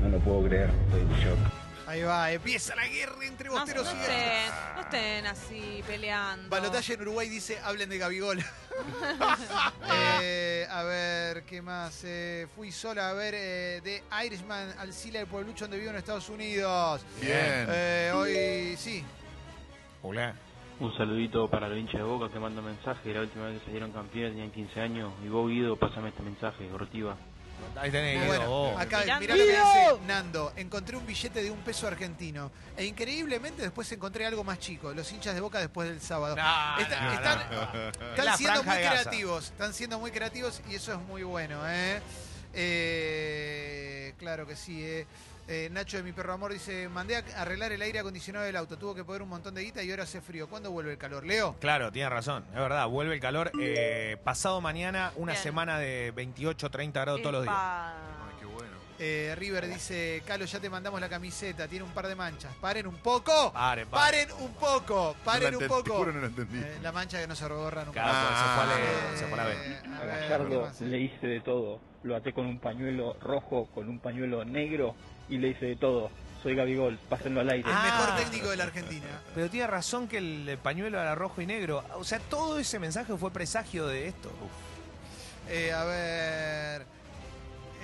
No 0.01 0.09
lo 0.09 0.19
puedo 0.19 0.49
creer, 0.49 0.71
estoy 0.87 1.01
en 1.03 1.13
shock. 1.21 1.39
Ahí 1.87 2.03
va, 2.03 2.31
empieza 2.33 2.75
la 2.75 2.87
guerra 2.89 3.15
entre 3.27 3.49
No, 3.49 3.55
no 3.55 3.61
bosteros 3.61 3.87
y 3.95 4.01
estén, 4.01 4.51
no 4.77 4.81
estén 4.81 5.27
así 5.27 5.85
peleando. 5.87 6.49
Balotaje 6.49 6.95
en 6.95 7.03
Uruguay 7.03 7.29
dice, 7.29 7.59
hablen 7.63 7.91
de 7.91 7.99
Gabigol. 7.99 8.39
Eh, 10.25 10.67
a 10.71 10.83
ver, 10.85 11.43
¿qué 11.45 11.61
más? 11.61 12.03
Eh, 12.05 12.47
fui 12.55 12.73
sola 12.73 13.11
a 13.11 13.13
ver 13.13 13.35
eh, 13.37 13.81
de 13.83 14.03
Irishman 14.25 14.73
al 14.79 14.93
Sila 14.93 15.19
del 15.19 15.29
Pueblucho 15.29 15.65
donde 15.65 15.79
vivo 15.79 15.91
en 15.91 15.97
Estados 15.97 16.29
Unidos. 16.29 17.03
Bien. 17.21 17.67
Eh, 17.69 18.13
hoy 18.15 18.77
sí. 18.79 19.05
Hola. 20.03 20.35
Un 20.81 20.97
saludito 20.97 21.49
para 21.49 21.69
los 21.69 21.79
hinchas 21.79 21.99
de 21.99 22.03
Boca 22.03 22.33
que 22.33 22.39
manda 22.41 22.61
mensaje. 22.61 23.13
La 23.15 23.21
última 23.21 23.47
vez 23.47 23.61
que 23.61 23.67
salieron 23.67 23.93
campeones 23.93 24.33
tenían 24.33 24.51
15 24.51 24.81
años. 24.81 25.13
Y 25.25 25.29
vos, 25.29 25.49
Guido, 25.49 25.77
pásame 25.77 26.09
este 26.09 26.23
mensaje, 26.23 26.71
Ortiva. 26.73 27.17
Ahí 27.77 27.93
tenés, 27.93 28.15
Guido, 28.21 28.27
bueno, 28.27 28.49
vos. 28.51 28.81
acá 28.81 29.01
Mirando. 29.03 29.21
mirá 29.21 29.37
lo 29.37 29.45
que 29.45 29.51
dice 29.53 30.07
Nando. 30.09 30.53
Encontré 30.57 30.97
un 30.97 31.07
billete 31.07 31.43
de 31.43 31.51
un 31.53 31.59
peso 31.59 31.87
argentino. 31.87 32.51
E 32.77 32.85
increíblemente 32.85 33.63
después 33.63 33.91
encontré 33.93 34.27
algo 34.27 34.43
más 34.43 34.59
chico. 34.59 34.93
Los 34.93 35.13
hinchas 35.13 35.35
de 35.37 35.41
Boca 35.41 35.61
después 35.61 35.89
del 35.89 36.01
sábado. 36.01 36.35
No, 36.35 36.79
Está- 36.81 37.01
no, 37.05 37.13
están- 37.13 37.39
no. 37.53 37.91
Están 38.17 38.37
siendo 38.37 38.63
muy 38.65 38.75
creativos, 38.77 39.45
están 39.51 39.75
siendo 39.75 39.99
muy 40.01 40.11
creativos 40.11 40.61
y 40.69 40.75
eso 40.75 40.93
es 40.93 40.99
muy 40.99 41.23
bueno, 41.23 41.61
¿eh? 41.69 42.01
Eh, 42.55 44.15
claro 44.19 44.47
que 44.47 44.57
sí, 44.57 44.83
¿eh? 44.85 45.07
Eh, 45.49 45.69
Nacho 45.73 45.97
de 45.97 46.03
mi 46.05 46.13
perro 46.13 46.33
amor 46.33 46.53
dice, 46.53 46.89
mandé 46.89 47.17
a 47.17 47.25
arreglar 47.43 47.73
el 47.73 47.83
aire 47.83 47.99
acondicionado 47.99 48.45
del 48.47 48.57
auto, 48.57 48.79
tuvo 48.79 48.95
que 48.95 49.05
poner 49.05 49.23
un 49.23 49.29
montón 49.29 49.55
de 49.55 49.63
guita 49.63 49.83
y 49.83 49.91
ahora 49.91 50.05
hace 50.05 50.21
frío. 50.21 50.49
¿Cuándo 50.49 50.71
vuelve 50.71 50.93
el 50.93 50.99
calor? 50.99 51.27
Leo. 51.27 51.57
Claro, 51.61 51.91
tiene 51.91 52.09
razón, 52.09 52.45
es 52.51 52.55
verdad, 52.61 52.87
vuelve 52.87 53.15
el 53.15 53.21
calor. 53.21 53.51
eh, 53.61 54.17
pasado 54.23 54.61
mañana, 54.61 55.13
una 55.17 55.33
Bien. 55.33 55.43
semana 55.43 55.79
de 55.79 56.13
28, 56.15 56.71
30 56.71 57.01
grados 57.01 57.21
todos 57.23 57.33
los 57.35 57.43
días. 57.43 57.55
Ay, 57.59 58.37
qué 58.39 58.47
bueno. 58.47 58.71
Eh, 59.01 59.35
River 59.37 59.67
dice, 59.67 60.23
Calo, 60.25 60.45
ya 60.45 60.61
te 60.61 60.71
mandamos 60.71 61.01
la 61.01 61.09
camiseta, 61.09 61.67
tiene 61.67 61.85
un 61.85 61.91
par 61.91 62.07
de 62.07 62.15
manchas. 62.15 62.55
Paren 62.61 62.87
un 62.87 62.97
poco. 62.99 63.53
Pare, 63.53 63.85
pare. 63.85 64.27
Paren 64.27 64.37
un 64.45 64.55
poco, 64.55 65.17
paren 65.25 65.53
No 65.53 65.59
un 65.59 65.67
poco. 65.67 65.83
Te 65.83 65.91
juro 65.91 66.13
no 66.13 66.21
lo 66.21 66.27
entendí. 66.29 66.59
Eh, 66.61 66.79
la 66.83 66.93
mancha 66.93 67.21
que 67.21 67.27
no 67.27 67.35
se 67.35 67.49
borra 67.49 67.85
nunca. 67.85 68.01
Claro, 68.01 68.29
porque 68.29 68.39
se 68.39 68.45
fue 68.55 68.63
a 68.63 68.67
la- 68.67 68.79
Eh, 68.79 69.17
se 69.17 69.25
fue 69.27 69.33
a 69.33 69.37
la 69.37 69.45
B. 69.45 69.53
a 69.53 69.57
A 69.57 70.05
ver, 70.05 70.15
¿qué 70.15 70.29
Gallardo 70.29 70.71
le 70.81 70.99
hice 71.01 71.27
de 71.27 71.41
todo. 71.41 71.81
Lo 72.05 72.17
até 72.17 72.33
con 72.33 72.47
un 72.47 72.59
pañuelo 72.59 73.15
rojo, 73.21 73.69
con 73.75 73.89
un 73.89 73.99
pañuelo 74.01 74.45
negro 74.45 74.95
y 75.29 75.39
le 75.39 75.49
hice 75.49 75.67
de 75.67 75.77
todo. 75.77 76.11
Soy 76.43 76.57
Gabigol, 76.57 76.99
pásenlo 77.09 77.41
al 77.41 77.51
aire. 77.51 77.69
El 77.69 77.75
mejor 77.77 78.09
Ah. 78.11 78.17
técnico 78.17 78.51
de 78.51 78.57
la 78.57 78.65
Argentina. 78.65 79.07
Pero 79.35 79.49
tiene 79.49 79.67
razón 79.69 80.09
que 80.09 80.19
el 80.19 80.59
pañuelo 80.63 81.01
era 81.01 81.15
rojo 81.15 81.41
y 81.41 81.47
negro. 81.47 81.85
O 81.97 82.03
sea, 82.05 82.19
todo 82.19 82.59
ese 82.59 82.79
mensaje 82.81 83.17
fue 83.17 83.31
presagio 83.31 83.87
de 83.87 84.09
esto. 84.09 84.31
Eh, 85.49 85.73
a 85.73 85.85
ver. 85.85 86.87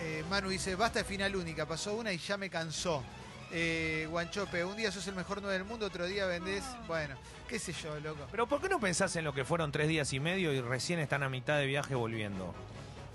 eh, 0.01 0.25
Manu 0.31 0.49
dice, 0.49 0.75
basta 0.77 1.01
de 1.01 1.05
final 1.05 1.35
única, 1.37 1.67
pasó 1.67 1.95
una 1.95 2.13
y 2.13 2.19
ya 2.19 2.37
me 2.37 2.49
cansó. 2.51 3.03
Eh, 3.51 4.07
Guanchope, 4.11 4.65
un 4.65 4.77
día 4.77 4.93
sos 4.93 5.07
el 5.09 5.15
mejor 5.15 5.39
nueve 5.41 5.57
del 5.59 5.65
mundo, 5.67 5.87
otro 5.87 6.07
día 6.07 6.27
vendés. 6.27 6.63
Bueno, 6.87 7.15
qué 7.49 7.59
sé 7.59 7.73
yo, 7.73 7.99
loco. 8.01 8.27
Pero 8.31 8.47
¿por 8.47 8.61
qué 8.61 8.69
no 8.69 8.79
pensás 8.79 9.15
en 9.17 9.25
lo 9.25 9.33
que 9.33 9.45
fueron 9.45 9.73
tres 9.73 9.89
días 9.89 10.13
y 10.13 10.21
medio 10.21 10.53
y 10.53 10.61
recién 10.61 10.99
están 11.01 11.23
a 11.23 11.29
mitad 11.29 11.57
de 11.59 11.67
viaje 11.67 11.95
volviendo? 11.95 12.55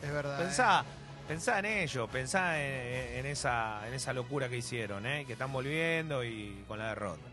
Es 0.01 0.11
verdad. 0.11 0.41
eh. 0.41 0.83
Pensá, 1.33 1.57
en 1.57 1.65
ello, 1.65 2.07
pensá 2.07 2.61
en, 2.63 3.17
en 3.17 3.25
esa, 3.25 3.87
en 3.87 3.95
esa 3.95 4.13
locura 4.13 4.47
que 4.47 4.57
hicieron, 4.57 5.03
¿eh? 5.07 5.25
que 5.25 5.33
están 5.33 5.51
volviendo 5.51 6.23
y 6.23 6.63
con 6.67 6.77
la 6.77 6.89
derrota. 6.89 7.23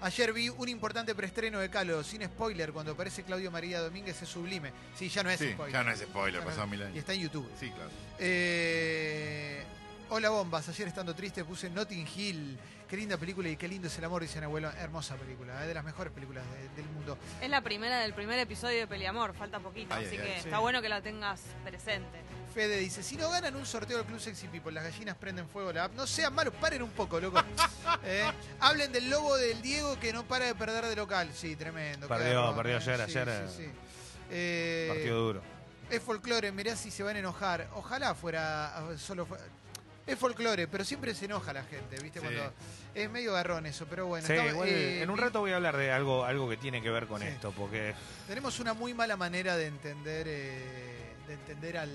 Ayer 0.00 0.32
vi 0.32 0.48
un 0.48 0.66
importante 0.70 1.14
preestreno 1.14 1.58
de 1.58 1.68
Calo, 1.68 2.02
sin 2.02 2.24
spoiler, 2.24 2.72
cuando 2.72 2.92
aparece 2.92 3.22
Claudio 3.22 3.50
María 3.50 3.80
Domínguez 3.80 4.22
es 4.22 4.28
sublime. 4.30 4.72
Sí, 4.96 5.10
ya 5.10 5.22
no 5.22 5.28
es 5.28 5.38
Sí, 5.38 5.52
spoiler. 5.52 5.74
ya 5.74 5.82
no 5.84 5.92
es 5.92 6.00
spoiler, 6.00 6.42
no- 6.42 6.66
mil 6.68 6.82
años. 6.82 6.96
Y 6.96 7.00
está 7.00 7.12
en 7.12 7.20
YouTube. 7.20 7.50
Sí, 7.60 7.68
claro. 7.70 7.90
Eh, 8.18 9.62
hola 10.08 10.30
bombas, 10.30 10.66
ayer 10.70 10.88
estando 10.88 11.14
triste 11.14 11.44
puse 11.44 11.68
Notting 11.68 12.08
Hill. 12.16 12.58
Qué 12.88 12.96
linda 12.96 13.18
película 13.18 13.48
y 13.50 13.56
qué 13.56 13.68
lindo 13.68 13.88
es 13.88 13.98
el 13.98 14.04
amor, 14.06 14.22
dice 14.22 14.42
abuelo. 14.42 14.70
Hermosa 14.72 15.16
película, 15.16 15.60
es 15.60 15.68
de 15.68 15.74
las 15.74 15.84
mejores 15.84 16.14
películas 16.14 16.44
de- 16.50 16.82
del 16.82 16.90
mundo. 16.92 17.18
Es 17.42 17.50
la 17.50 17.60
primera 17.60 17.98
del 17.98 18.14
primer 18.14 18.38
episodio 18.38 18.78
de 18.78 18.86
Peliamor, 18.86 19.34
falta 19.34 19.60
poquito, 19.60 19.94
Ay, 19.94 20.06
así 20.06 20.16
ay, 20.16 20.22
que 20.22 20.38
está 20.38 20.60
bueno 20.60 20.80
que 20.80 20.88
la 20.88 21.02
tengas 21.02 21.42
presente. 21.62 22.18
Fede 22.54 22.78
dice, 22.78 23.02
si 23.02 23.16
no 23.16 23.30
ganan 23.30 23.54
un 23.56 23.64
sorteo 23.64 23.98
del 23.98 24.06
Club 24.06 24.18
Sexy 24.20 24.48
People, 24.48 24.72
las 24.72 24.84
gallinas 24.84 25.16
prenden 25.16 25.48
fuego 25.48 25.72
la 25.72 25.84
app. 25.84 25.94
No 25.94 26.06
sean 26.06 26.34
malos, 26.34 26.52
paren 26.60 26.82
un 26.82 26.90
poco, 26.90 27.20
loco. 27.20 27.42
Eh, 28.04 28.24
Hablen 28.60 28.92
del 28.92 29.10
lobo 29.10 29.36
del 29.36 29.60
Diego 29.62 29.98
que 30.00 30.12
no 30.12 30.24
para 30.24 30.46
de 30.46 30.54
perder 30.54 30.86
de 30.86 30.96
local. 30.96 31.30
Sí, 31.34 31.56
tremendo. 31.56 32.08
Perdió, 32.08 32.54
perdió 32.56 32.74
eh. 32.74 32.76
ayer, 32.76 32.96
Sí, 32.96 33.18
ayer, 33.18 33.48
sí, 33.48 33.56
sí. 33.64 33.70
Eh, 34.30 34.86
Partido 34.88 35.20
duro. 35.26 35.42
es 35.90 36.02
folclore, 36.02 36.50
mirá 36.52 36.76
si 36.76 36.90
se 36.90 37.02
van 37.02 37.16
a 37.16 37.18
enojar. 37.18 37.68
Ojalá 37.74 38.14
fuera 38.14 38.82
solo 38.96 39.26
Es 40.06 40.18
folclore, 40.18 40.66
pero 40.68 40.84
siempre 40.84 41.14
se 41.14 41.26
enoja 41.26 41.52
la 41.52 41.62
gente, 41.64 41.96
¿viste? 42.02 42.20
Sí. 42.20 42.26
Cuando 42.26 42.52
es 42.94 43.10
medio 43.10 43.32
garrón 43.34 43.66
eso, 43.66 43.86
pero 43.88 44.06
bueno. 44.06 44.26
Sí, 44.26 44.32
estamos- 44.32 44.52
igual, 44.52 44.68
eh, 44.68 45.02
en 45.02 45.10
un 45.10 45.18
rato 45.18 45.40
voy 45.40 45.52
a 45.52 45.56
hablar 45.56 45.76
de 45.76 45.92
algo, 45.92 46.24
algo 46.24 46.48
que 46.48 46.56
tiene 46.56 46.80
que 46.82 46.90
ver 46.90 47.06
con 47.06 47.20
Sí. 47.20 47.28
esto, 47.28 47.52
porque 47.52 47.94
Tenemos 48.26 48.58
una 48.60 48.72
muy 48.72 48.94
mala 48.94 49.16
manera 49.16 49.56
de 49.56 49.66
entender, 49.66 50.26
eh, 50.28 51.12
de 51.26 51.34
entender 51.34 51.76
al, 51.76 51.90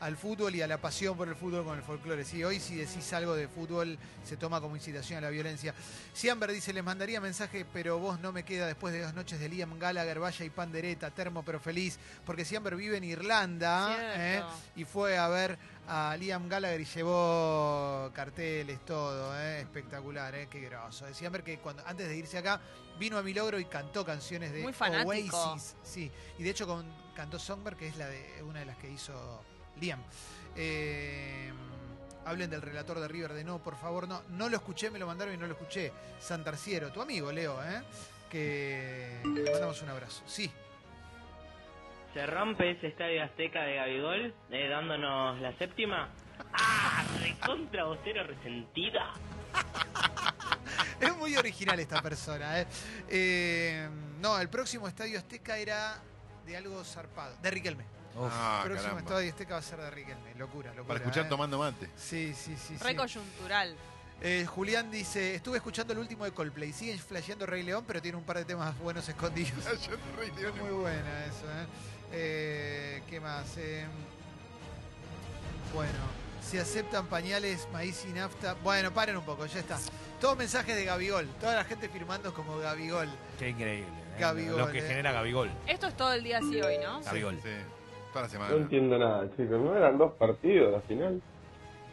al 0.00 0.16
fútbol 0.16 0.54
y 0.54 0.62
a 0.62 0.66
la 0.66 0.78
pasión 0.78 1.16
por 1.16 1.28
el 1.28 1.34
fútbol 1.34 1.64
con 1.64 1.76
el 1.76 1.84
folclore. 1.84 2.24
Sí, 2.24 2.44
hoy 2.44 2.60
si 2.60 2.76
decís 2.76 3.12
algo 3.12 3.34
de 3.34 3.48
fútbol 3.48 3.98
se 4.24 4.36
toma 4.36 4.60
como 4.60 4.76
incitación 4.76 5.18
a 5.18 5.22
la 5.22 5.30
violencia. 5.30 5.74
Siamber 6.12 6.52
dice, 6.52 6.72
les 6.72 6.84
mandaría 6.84 7.20
mensaje, 7.20 7.66
pero 7.72 7.98
vos 7.98 8.20
no 8.20 8.32
me 8.32 8.44
queda 8.44 8.66
después 8.66 8.92
de 8.92 9.02
dos 9.02 9.14
noches 9.14 9.40
de 9.40 9.48
Liam 9.48 9.78
Gallagher, 9.78 10.20
Valla 10.20 10.44
y 10.44 10.50
Pandereta, 10.50 11.10
termo 11.10 11.42
pero 11.44 11.60
feliz, 11.60 11.98
porque 12.24 12.44
Siamber 12.44 12.76
vive 12.76 12.96
en 12.96 13.04
Irlanda 13.04 13.96
¿eh? 14.16 14.42
Y 14.76 14.84
fue 14.84 15.18
a 15.18 15.28
ver 15.28 15.58
a 15.86 16.16
Liam 16.18 16.48
Gallagher 16.48 16.80
y 16.80 16.84
llevó 16.84 18.10
carteles, 18.14 18.84
todo, 18.84 19.38
¿eh? 19.40 19.60
espectacular, 19.60 20.34
¿eh? 20.34 20.48
qué 20.50 20.60
groso. 20.60 21.06
Decía 21.06 21.28
Amber 21.28 21.42
que 21.42 21.58
cuando, 21.58 21.86
antes 21.86 22.08
de 22.08 22.16
irse 22.16 22.38
acá 22.38 22.60
vino 22.98 23.16
a 23.16 23.22
mi 23.22 23.32
logro 23.32 23.58
y 23.58 23.64
cantó 23.64 24.04
canciones 24.04 24.52
de 24.52 24.62
Muy. 24.62 24.74
Oasis. 25.04 25.76
Sí, 25.82 26.10
y 26.38 26.42
de 26.42 26.50
hecho 26.50 26.66
con, 26.66 26.86
cantó 27.14 27.38
Songbird, 27.38 27.76
que 27.76 27.88
es 27.88 27.96
la 27.96 28.06
de 28.06 28.42
una 28.42 28.60
de 28.60 28.66
las 28.66 28.76
que 28.76 28.90
hizo 28.90 29.42
Liam. 29.80 30.02
Eh, 30.56 31.52
hablen 32.24 32.50
del 32.50 32.62
relator 32.62 33.00
de 33.00 33.08
River 33.08 33.32
de 33.32 33.44
no, 33.44 33.62
por 33.62 33.76
favor, 33.76 34.08
no. 34.08 34.22
No 34.30 34.48
lo 34.48 34.56
escuché, 34.56 34.90
me 34.90 34.98
lo 34.98 35.06
mandaron 35.06 35.34
y 35.34 35.36
no 35.36 35.46
lo 35.46 35.52
escuché. 35.52 35.92
Santarciero, 36.18 36.92
tu 36.92 37.00
amigo 37.00 37.32
Leo, 37.32 37.62
¿eh? 37.62 37.82
que 38.28 39.20
le 39.24 39.50
mandamos 39.50 39.80
un 39.82 39.88
abrazo. 39.88 40.22
Sí. 40.26 40.50
¿Se 42.14 42.26
rompe 42.26 42.70
ese 42.70 42.88
estadio 42.88 43.22
azteca 43.22 43.62
de 43.62 43.76
Gabigol 43.76 44.34
eh, 44.50 44.68
dándonos 44.68 45.40
la 45.40 45.56
séptima? 45.58 46.08
¡Ah! 46.52 47.04
Recontra 47.20 47.84
vocero 47.84 48.24
resentida. 48.24 49.12
Es 51.00 51.16
muy 51.16 51.36
original 51.36 51.78
esta 51.78 52.02
persona. 52.02 52.60
¿eh? 52.60 52.66
Eh, 53.08 53.88
no, 54.20 54.38
el 54.40 54.48
próximo 54.48 54.88
estadio 54.88 55.18
Azteca 55.18 55.56
era 55.56 56.02
de 56.44 56.56
algo 56.56 56.82
zarpado. 56.82 57.36
De 57.40 57.50
Riquelme. 57.52 57.84
Ah, 58.30 58.60
el 58.64 58.70
próximo 58.70 58.94
caramba. 58.94 59.10
estadio 59.10 59.30
Azteca 59.30 59.54
va 59.54 59.60
a 59.60 59.62
ser 59.62 59.80
de 59.80 59.90
Riquelme. 59.90 60.34
Locura, 60.36 60.70
locura. 60.70 60.86
Para 60.86 61.00
escuchar 61.00 61.26
¿eh? 61.26 61.28
tomando 61.28 61.58
mate. 61.58 61.90
Sí, 61.96 62.34
sí, 62.34 62.56
sí. 62.56 62.76
sí. 62.78 62.84
Re 62.84 62.96
coyuntural. 62.96 63.76
Eh, 64.20 64.46
Julián 64.46 64.90
dice, 64.90 65.36
estuve 65.36 65.58
escuchando 65.58 65.92
el 65.92 66.00
último 66.00 66.24
de 66.24 66.32
Coldplay. 66.32 66.72
Sigue 66.72 66.98
flasheando 66.98 67.46
Rey 67.46 67.62
León, 67.62 67.84
pero 67.86 68.02
tiene 68.02 68.18
un 68.18 68.24
par 68.24 68.38
de 68.38 68.44
temas 68.44 68.76
buenos 68.78 69.08
escondidos. 69.08 69.64
Muy 70.60 70.70
buena 70.70 71.24
eso, 71.26 71.44
¿eh? 71.46 71.66
Eh, 72.12 73.02
¿Qué 73.08 73.20
más? 73.20 73.56
Eh, 73.58 73.84
bueno, 75.72 75.92
si 76.42 76.58
aceptan 76.58 77.06
pañales, 77.06 77.68
maíz 77.72 78.04
y 78.08 78.12
nafta. 78.12 78.54
Bueno, 78.54 78.92
paren 78.92 79.16
un 79.16 79.24
poco, 79.24 79.46
ya 79.46 79.60
está. 79.60 79.78
Todos 80.20 80.36
mensajes 80.36 80.74
de 80.74 80.84
Gabigol. 80.84 81.28
Toda 81.40 81.54
la 81.54 81.64
gente 81.64 81.88
firmando 81.88 82.34
como 82.34 82.58
Gabigol. 82.58 83.08
Qué 83.38 83.50
increíble. 83.50 83.86
¿eh? 83.86 84.20
Gabigol, 84.20 84.58
Lo 84.58 84.72
que 84.72 84.78
eh. 84.78 84.88
genera 84.88 85.12
Gabigol. 85.12 85.50
Esto 85.66 85.86
es 85.86 85.96
todo 85.96 86.12
el 86.12 86.24
día 86.24 86.38
así 86.38 86.60
hoy, 86.60 86.78
¿no? 86.78 87.00
Gabigol. 87.02 87.38
Sí, 87.42 87.50
toda 88.12 88.22
la 88.22 88.28
semana. 88.28 88.50
No 88.50 88.56
entiendo 88.58 88.98
nada, 88.98 89.28
chicos. 89.30 89.60
¿No 89.60 89.76
eran 89.76 89.98
dos 89.98 90.12
partidos 90.14 90.74
al 90.74 90.82
final? 90.82 91.20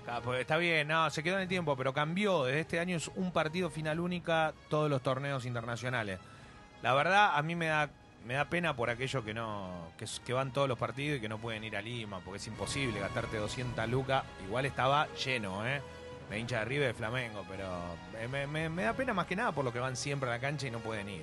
Ah, 0.08 0.22
pues 0.24 0.42
está 0.42 0.58
bien, 0.58 0.88
no, 0.88 1.10
se 1.10 1.24
quedó 1.24 1.36
en 1.38 1.42
el 1.44 1.48
tiempo, 1.48 1.76
pero 1.76 1.94
cambió. 1.94 2.44
Desde 2.46 2.60
este 2.60 2.80
año 2.80 2.96
es 2.98 3.08
un 3.16 3.32
partido 3.32 3.70
final 3.70 4.00
única 4.00 4.54
todos 4.70 4.90
los 4.90 5.02
torneos 5.02 5.46
internacionales. 5.46 6.20
La 6.84 6.94
verdad, 6.94 7.32
a 7.36 7.42
mí 7.42 7.56
me 7.56 7.68
da 7.68 7.90
me 8.26 8.34
da 8.34 8.46
pena 8.46 8.76
por 8.76 8.90
aquellos 8.90 9.24
que 9.24 9.36
no 9.36 9.70
que, 10.00 10.06
que 10.26 10.34
van 10.34 10.52
todos 10.52 10.68
los 10.68 10.80
partidos 10.80 11.20
y 11.20 11.22
que 11.22 11.30
no 11.30 11.38
pueden 11.38 11.64
ir 11.64 11.78
a 11.78 11.82
Lima, 11.82 12.20
porque 12.26 12.38
es 12.38 12.48
imposible 12.48 13.00
gastarte 13.00 13.38
200 13.38 13.88
lucas. 13.90 14.24
Igual 14.46 14.66
estaba 14.66 15.08
lleno, 15.24 15.66
¿eh? 15.68 15.82
De 16.30 16.40
hincha 16.40 16.60
de 16.60 16.66
River 16.66 16.88
de 16.88 16.94
Flamengo, 16.96 17.44
pero 17.48 17.68
me, 18.30 18.48
me- 18.48 18.68
me 18.70 18.82
da 18.84 18.94
pena 18.94 19.14
más 19.14 19.28
que 19.28 19.36
nada 19.36 19.52
por 19.52 19.64
lo 19.64 19.72
que 19.72 19.78
van 19.80 19.96
siempre 19.96 20.28
a 20.30 20.34
la 20.34 20.40
cancha 20.40 20.68
y 20.68 20.72
no 20.72 20.80
pueden 20.80 21.08
ir. 21.10 21.22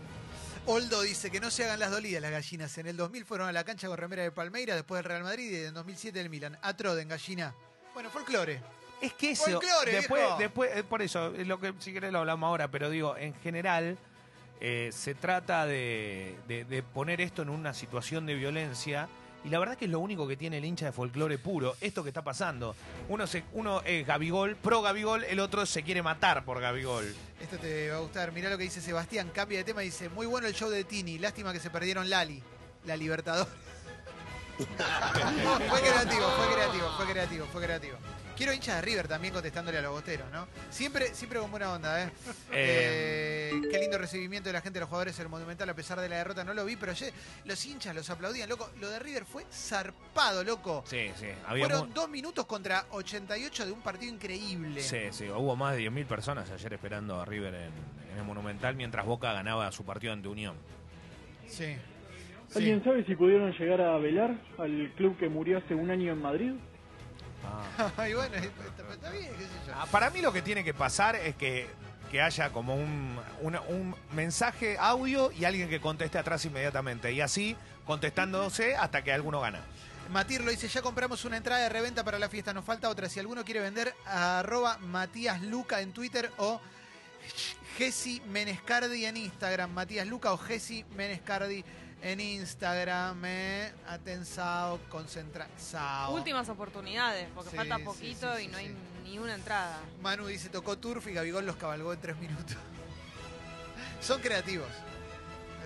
Oldo 0.66 1.02
dice 1.02 1.30
que 1.30 1.40
no 1.40 1.50
se 1.50 1.64
hagan 1.64 1.80
las 1.80 1.90
dolidas 1.90 2.22
las 2.22 2.30
gallinas. 2.30 2.78
En 2.78 2.86
el 2.86 2.96
2000 2.96 3.24
fueron 3.24 3.48
a 3.48 3.52
la 3.52 3.64
cancha 3.64 3.88
con 3.88 3.96
remera 3.98 4.22
de 4.22 4.30
Palmeira, 4.30 4.74
después 4.76 4.98
del 4.98 5.04
Real 5.04 5.22
Madrid 5.24 5.50
y 5.50 5.64
en 5.66 5.74
2007 5.74 6.18
del 6.18 6.30
Milan. 6.30 6.56
Atroden, 6.62 7.08
gallina. 7.08 7.54
Bueno, 7.94 8.10
folclore. 8.10 8.60
Es 9.00 9.12
que 9.14 9.32
eso, 9.32 9.44
Folclore, 9.50 9.90
después, 9.92 10.22
viejo. 10.22 10.38
después, 10.38 10.70
eh, 10.76 10.84
por 10.84 11.02
eso, 11.02 11.34
es 11.34 11.46
lo 11.48 11.58
que 11.58 11.74
si 11.80 11.92
querés 11.92 12.12
lo 12.12 12.20
hablamos 12.20 12.46
ahora, 12.46 12.70
pero 12.70 12.88
digo, 12.88 13.16
en 13.16 13.34
general 13.40 13.98
eh, 14.60 14.90
se 14.92 15.16
trata 15.16 15.66
de, 15.66 16.36
de- 16.46 16.64
de 16.64 16.82
poner 16.84 17.20
esto 17.20 17.42
en 17.42 17.48
una 17.48 17.74
situación 17.74 18.26
de 18.26 18.36
violencia 18.36 19.08
y 19.44 19.48
la 19.48 19.58
verdad 19.58 19.76
que 19.76 19.86
es 19.86 19.90
lo 19.90 19.98
único 19.98 20.26
que 20.28 20.36
tiene 20.36 20.58
el 20.58 20.64
hincha 20.64 20.86
de 20.86 20.92
folclore 20.92 21.38
puro, 21.38 21.76
esto 21.80 22.02
que 22.02 22.10
está 22.10 22.22
pasando. 22.22 22.76
Uno, 23.08 23.26
se, 23.26 23.44
uno 23.52 23.82
es 23.82 24.06
Gabigol, 24.06 24.56
pro 24.56 24.82
Gabigol, 24.82 25.24
el 25.24 25.40
otro 25.40 25.66
se 25.66 25.82
quiere 25.82 26.02
matar 26.02 26.44
por 26.44 26.60
Gabigol. 26.60 27.14
Esto 27.40 27.58
te 27.58 27.90
va 27.90 27.96
a 27.96 28.00
gustar. 28.00 28.32
Mirá 28.32 28.50
lo 28.50 28.58
que 28.58 28.64
dice 28.64 28.80
Sebastián. 28.80 29.30
Cambia 29.34 29.58
de 29.58 29.64
tema 29.64 29.80
dice: 29.80 30.08
Muy 30.08 30.26
bueno 30.26 30.46
el 30.46 30.54
show 30.54 30.70
de 30.70 30.84
Tini. 30.84 31.18
Lástima 31.18 31.52
que 31.52 31.60
se 31.60 31.70
perdieron 31.70 32.08
Lali, 32.08 32.42
la 32.84 32.96
Libertadores. 32.96 33.52
fue 35.68 35.80
creativo, 35.80 36.28
fue 36.36 36.54
creativo, 36.54 36.90
fue 36.96 37.06
creativo, 37.06 37.46
fue 37.46 37.62
creativo. 37.62 37.96
Quiero 38.36 38.52
hinchas 38.52 38.76
de 38.76 38.82
River 38.82 39.08
también 39.08 39.32
contestándole 39.34 39.78
a 39.78 39.82
los 39.82 39.92
boteros, 39.92 40.30
¿no? 40.30 40.46
Siempre, 40.70 41.14
siempre 41.14 41.38
con 41.38 41.50
buena 41.50 41.72
onda, 41.72 42.04
¿eh? 42.04 42.10
Eh, 42.54 43.50
qué 43.70 43.78
lindo 43.78 43.98
recibimiento 43.98 44.48
de 44.48 44.52
la 44.52 44.60
gente 44.60 44.78
de 44.78 44.80
los 44.80 44.88
jugadores 44.88 45.18
en 45.18 45.24
el 45.24 45.28
Monumental 45.30 45.68
a 45.68 45.74
pesar 45.74 46.00
de 46.00 46.08
la 46.08 46.16
derrota. 46.16 46.44
No 46.44 46.54
lo 46.54 46.64
vi, 46.64 46.76
pero 46.76 46.92
ayer 46.92 47.12
los 47.44 47.64
hinchas 47.64 47.94
los 47.94 48.08
aplaudían, 48.10 48.48
loco. 48.48 48.70
Lo 48.80 48.88
de 48.90 48.98
River 48.98 49.24
fue 49.24 49.44
zarpado, 49.50 50.44
loco. 50.44 50.84
Sí, 50.86 51.10
sí, 51.16 51.26
había 51.46 51.66
Fueron 51.66 51.92
dos 51.92 52.08
minutos 52.08 52.46
contra 52.46 52.84
88 52.90 53.66
de 53.66 53.72
un 53.72 53.80
partido 53.80 54.12
increíble. 54.12 54.80
Sí, 54.80 54.98
sí, 55.10 55.28
hubo 55.28 55.56
más 55.56 55.76
de 55.76 55.90
10.000 55.90 56.06
personas 56.06 56.50
ayer 56.50 56.72
esperando 56.74 57.20
a 57.20 57.24
River 57.24 57.54
en, 57.54 57.72
en 58.12 58.18
el 58.18 58.24
Monumental 58.24 58.74
mientras 58.74 59.04
Boca 59.06 59.32
ganaba 59.32 59.70
su 59.72 59.84
partido 59.84 60.12
ante 60.12 60.28
Unión. 60.28 60.56
Sí. 61.46 61.76
¿Alguien 62.54 62.84
sabe 62.84 63.04
si 63.04 63.14
pudieron 63.14 63.52
llegar 63.52 63.80
a 63.80 63.96
velar 63.98 64.36
al 64.58 64.92
club 64.96 65.16
que 65.16 65.28
murió 65.28 65.58
hace 65.58 65.74
un 65.74 65.90
año 65.90 66.12
en 66.12 66.20
Madrid? 66.20 66.52
Ay, 67.96 68.14
bueno, 68.14 68.34
está, 68.36 68.92
está 68.92 69.10
bien, 69.10 69.30
qué 69.38 69.44
sé 69.44 69.50
yo. 69.66 69.72
Ah, 69.74 69.86
Para 69.90 70.10
mí 70.10 70.20
lo 70.20 70.32
que 70.32 70.42
tiene 70.42 70.62
que 70.64 70.74
pasar 70.74 71.16
es 71.16 71.34
que, 71.36 71.68
que 72.10 72.20
haya 72.22 72.50
como 72.50 72.74
un, 72.76 73.18
una- 73.40 73.60
un 73.62 73.94
mensaje 74.12 74.76
audio 74.78 75.32
y 75.32 75.44
alguien 75.44 75.68
que 75.68 75.80
conteste 75.80 76.18
atrás 76.18 76.44
inmediatamente. 76.44 77.12
Y 77.12 77.20
así 77.20 77.56
contestándose 77.86 78.76
hasta 78.76 79.02
que 79.02 79.12
alguno 79.12 79.40
gana. 79.40 79.60
Matir 80.10 80.42
lo 80.42 80.50
dice, 80.50 80.68
ya 80.68 80.82
compramos 80.82 81.24
una 81.24 81.36
entrada 81.36 81.62
de 81.62 81.68
reventa 81.68 82.04
para 82.04 82.18
la 82.18 82.28
fiesta, 82.28 82.52
nos 82.52 82.64
falta 82.64 82.88
otra. 82.88 83.08
Si 83.08 83.18
alguno 83.18 83.44
quiere 83.44 83.60
vender, 83.60 83.94
arroba 84.04 84.78
Matías 84.78 85.40
Luca 85.42 85.80
en 85.80 85.92
Twitter 85.92 86.30
o 86.38 86.60
Gesi 87.78 88.20
Menescardi 88.28 89.06
en 89.06 89.16
Instagram. 89.16 89.70
Matías 89.70 90.06
Luca 90.06 90.32
o 90.32 90.38
Gesi 90.38 90.84
Menescardi 90.96 91.64
en 92.02 92.20
Instagram. 92.20 93.22
Eh. 93.24 93.72
Atensao, 93.88 94.78
concentrado. 94.90 95.50
Últimas 96.10 96.48
oportunidades, 96.48 97.28
porque 97.34 97.50
Sí, 97.50 97.56
falta 97.56 97.76
sí, 97.78 97.82
poquito 97.84 98.36
sí, 98.36 98.44
y 98.44 98.48
no 98.48 98.58
sí, 98.58 98.64
hay 98.64 98.74
ni 99.04 99.18
una 99.18 99.34
entrada. 99.34 99.78
Manu 100.00 100.26
dice, 100.26 100.48
tocó 100.48 100.76
Turf 100.78 101.06
y 101.08 101.12
Gabigol 101.12 101.46
los 101.46 101.56
cabalgó 101.56 101.92
en 101.92 102.00
tres 102.00 102.16
minutos. 102.18 102.56
Son 104.00 104.20
creativos. 104.20 104.68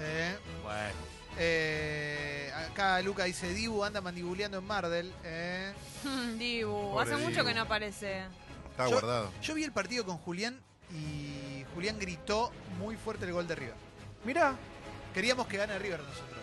Eh. 0.01 0.37
Bueno. 0.63 1.17
Eh, 1.39 2.51
acá 2.71 3.01
Luca 3.03 3.25
dice, 3.25 3.53
Dibu 3.53 3.85
anda 3.85 4.01
mandibuleando 4.01 4.59
en 4.59 4.65
Mardel. 4.65 5.13
Eh. 5.25 5.73
Dibu, 6.39 6.93
Pobre 6.93 7.05
hace 7.15 7.17
mucho 7.23 7.37
Dibu. 7.37 7.47
que 7.49 7.55
no 7.55 7.63
aparece. 7.63 8.25
Está 8.71 8.85
Yo- 8.87 8.93
guardado. 8.93 9.33
Yo 9.43 9.55
vi 9.55 9.65
el 9.65 9.73
partido 9.73 10.05
con 10.05 10.19
Julián 10.19 10.59
y 10.93 11.65
Julián 11.75 11.99
gritó 11.99 12.53
muy 12.79 12.97
fuerte 12.97 13.25
el 13.27 13.33
gol 13.33 13.47
de 13.49 13.55
River. 13.55 13.75
Mirá. 14.25 14.55
Queríamos 15.17 15.47
que 15.47 15.57
gane 15.57 15.79
River 15.79 16.01
nosotros. 16.01 16.39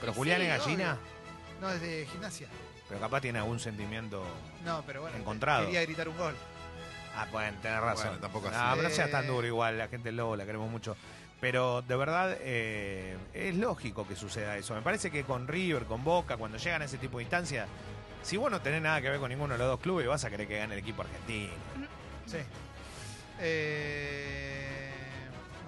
Pero 0.00 0.12
Julián 0.12 0.40
Sí, 0.40 0.46
es 0.48 0.58
gallina, 0.58 0.92
obvio. 0.94 1.60
No, 1.60 1.70
es 1.70 1.80
de 1.80 2.06
gimnasia. 2.10 2.48
pero 2.88 2.98
capaz 3.00 3.20
tiene 3.20 3.38
algún 3.38 3.60
sentimiento 3.60 4.24
No, 4.64 4.82
pero 4.84 5.02
bueno. 5.02 5.16
encontrado. 5.16 5.66
Quería 5.66 5.82
gritar 5.82 6.08
un 6.08 6.16
gol. 6.18 6.34
Ah, 7.16 7.28
bueno, 7.30 7.56
tenés 7.62 7.80
razón. 7.80 8.06
Bueno, 8.06 8.20
tampoco 8.20 8.50
no, 8.50 8.56
así. 8.56 8.76
pero 8.76 8.88
no 8.88 8.94
seas 8.94 9.10
tan 9.12 9.26
duro 9.28 9.46
igual, 9.46 9.78
la 9.78 9.86
gente 9.86 10.08
del 10.08 10.16
Lobo 10.16 10.34
la 10.34 10.44
queremos 10.44 10.68
mucho. 10.68 10.96
Pero 11.40 11.82
de 11.82 11.94
verdad 11.96 12.36
eh, 12.40 13.16
es 13.34 13.54
lógico 13.54 14.04
que 14.08 14.16
suceda 14.16 14.56
eso. 14.56 14.74
Me 14.74 14.82
parece 14.82 15.12
que 15.12 15.22
con 15.22 15.46
River, 15.46 15.84
con 15.84 16.02
Boca, 16.02 16.36
cuando 16.36 16.58
llegan 16.58 16.82
a 16.82 16.86
ese 16.86 16.98
tipo 16.98 17.18
de 17.18 17.22
instancias, 17.22 17.68
si 18.24 18.36
vos 18.36 18.50
no 18.50 18.60
tenés 18.60 18.82
nada 18.82 19.00
que 19.00 19.10
ver 19.10 19.20
con 19.20 19.28
ninguno 19.30 19.52
de 19.54 19.58
los 19.58 19.68
dos 19.68 19.78
clubes, 19.80 20.08
vas 20.08 20.24
a 20.24 20.30
querer 20.30 20.48
que 20.48 20.58
gane 20.58 20.74
el 20.74 20.80
equipo 20.80 21.02
argentino. 21.02 21.52
Sí. 22.26 22.38
Eh, 23.40 24.57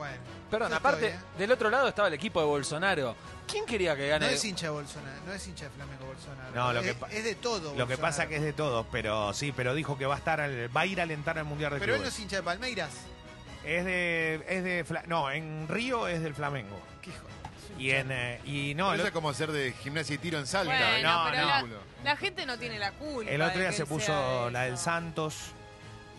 bueno. 0.01 0.17
Perdón, 0.51 0.73
aparte, 0.75 1.07
estoy, 1.09 1.21
¿eh? 1.21 1.39
del 1.39 1.53
otro 1.53 1.71
lado 1.71 1.89
estaba 1.89 2.09
el 2.09 2.15
equipo 2.15 2.41
de 2.41 2.47
Bolsonaro. 2.47 3.15
¿Quién 3.47 3.67
quería 3.67 3.95
que 3.97 4.03
No 4.05 4.09
gane? 4.11 4.33
es 4.33 4.45
hincha 4.45 4.67
de 4.67 4.71
Bolsonaro, 4.71 5.21
no 5.27 5.33
es 5.33 5.47
hincha 5.47 5.65
de 5.67 5.71
Flamengo 5.71 6.07
Bolsonaro. 6.07 6.55
No, 6.55 6.73
lo 6.73 6.81
es, 6.81 6.97
es 7.11 7.25
de 7.25 7.35
todo. 7.35 7.75
Lo 7.77 7.87
que 7.87 7.97
pasa 7.99 8.27
que 8.27 8.37
es 8.37 8.43
de 8.43 8.53
todos, 8.53 8.87
pero 8.93 9.33
sí, 9.33 9.53
pero 9.53 9.75
dijo 9.75 9.97
que 9.99 10.07
va 10.07 10.15
a 10.15 10.19
estar 10.19 10.41
al- 10.41 10.75
va 10.77 10.81
a 10.83 10.87
ir 10.87 11.01
a 11.01 11.05
alentar 11.05 11.39
al 11.39 11.45
Mundial 11.45 11.73
de 11.73 11.79
Pero 11.81 11.95
él 11.95 11.99
no 12.01 12.05
Clubes. 12.05 12.15
es 12.19 12.21
hincha 12.25 12.37
de 12.37 12.43
Palmeiras. 12.43 12.91
Es 13.65 13.85
de 13.85 14.45
es 14.49 14.65
de 14.65 15.03
no, 15.07 15.31
en 15.31 15.69
Río 15.69 16.09
es 16.09 16.23
del 16.23 16.35
Flamengo. 16.35 16.81
¿Qué 17.03 17.11
hijo? 17.11 17.27
Y 17.79 17.91
en 17.93 18.11
eh, 18.11 18.41
y 18.45 18.75
no, 18.75 18.87
No, 18.89 18.93
el 18.95 19.01
eso 19.01 19.09
es 19.09 19.13
como 19.15 19.33
ser 19.35 19.53
de 19.53 19.73
gimnasia 19.73 20.15
y 20.15 20.19
tiro 20.19 20.39
en 20.39 20.47
salta. 20.47 20.75
Bueno, 20.75 21.09
no, 21.13 21.31
pero 21.31 21.43
no. 21.43 21.49
La, 21.49 21.65
la 22.05 22.17
gente 22.17 22.45
no 22.47 22.59
tiene 22.59 22.79
la 22.79 22.93
culpa. 22.93 23.31
El 23.31 23.41
otro 23.43 23.61
día 23.61 23.73
se 23.73 23.83
él 23.83 23.89
puso 23.89 24.51
la 24.51 24.63
del. 24.63 24.77
Santos 24.79 25.53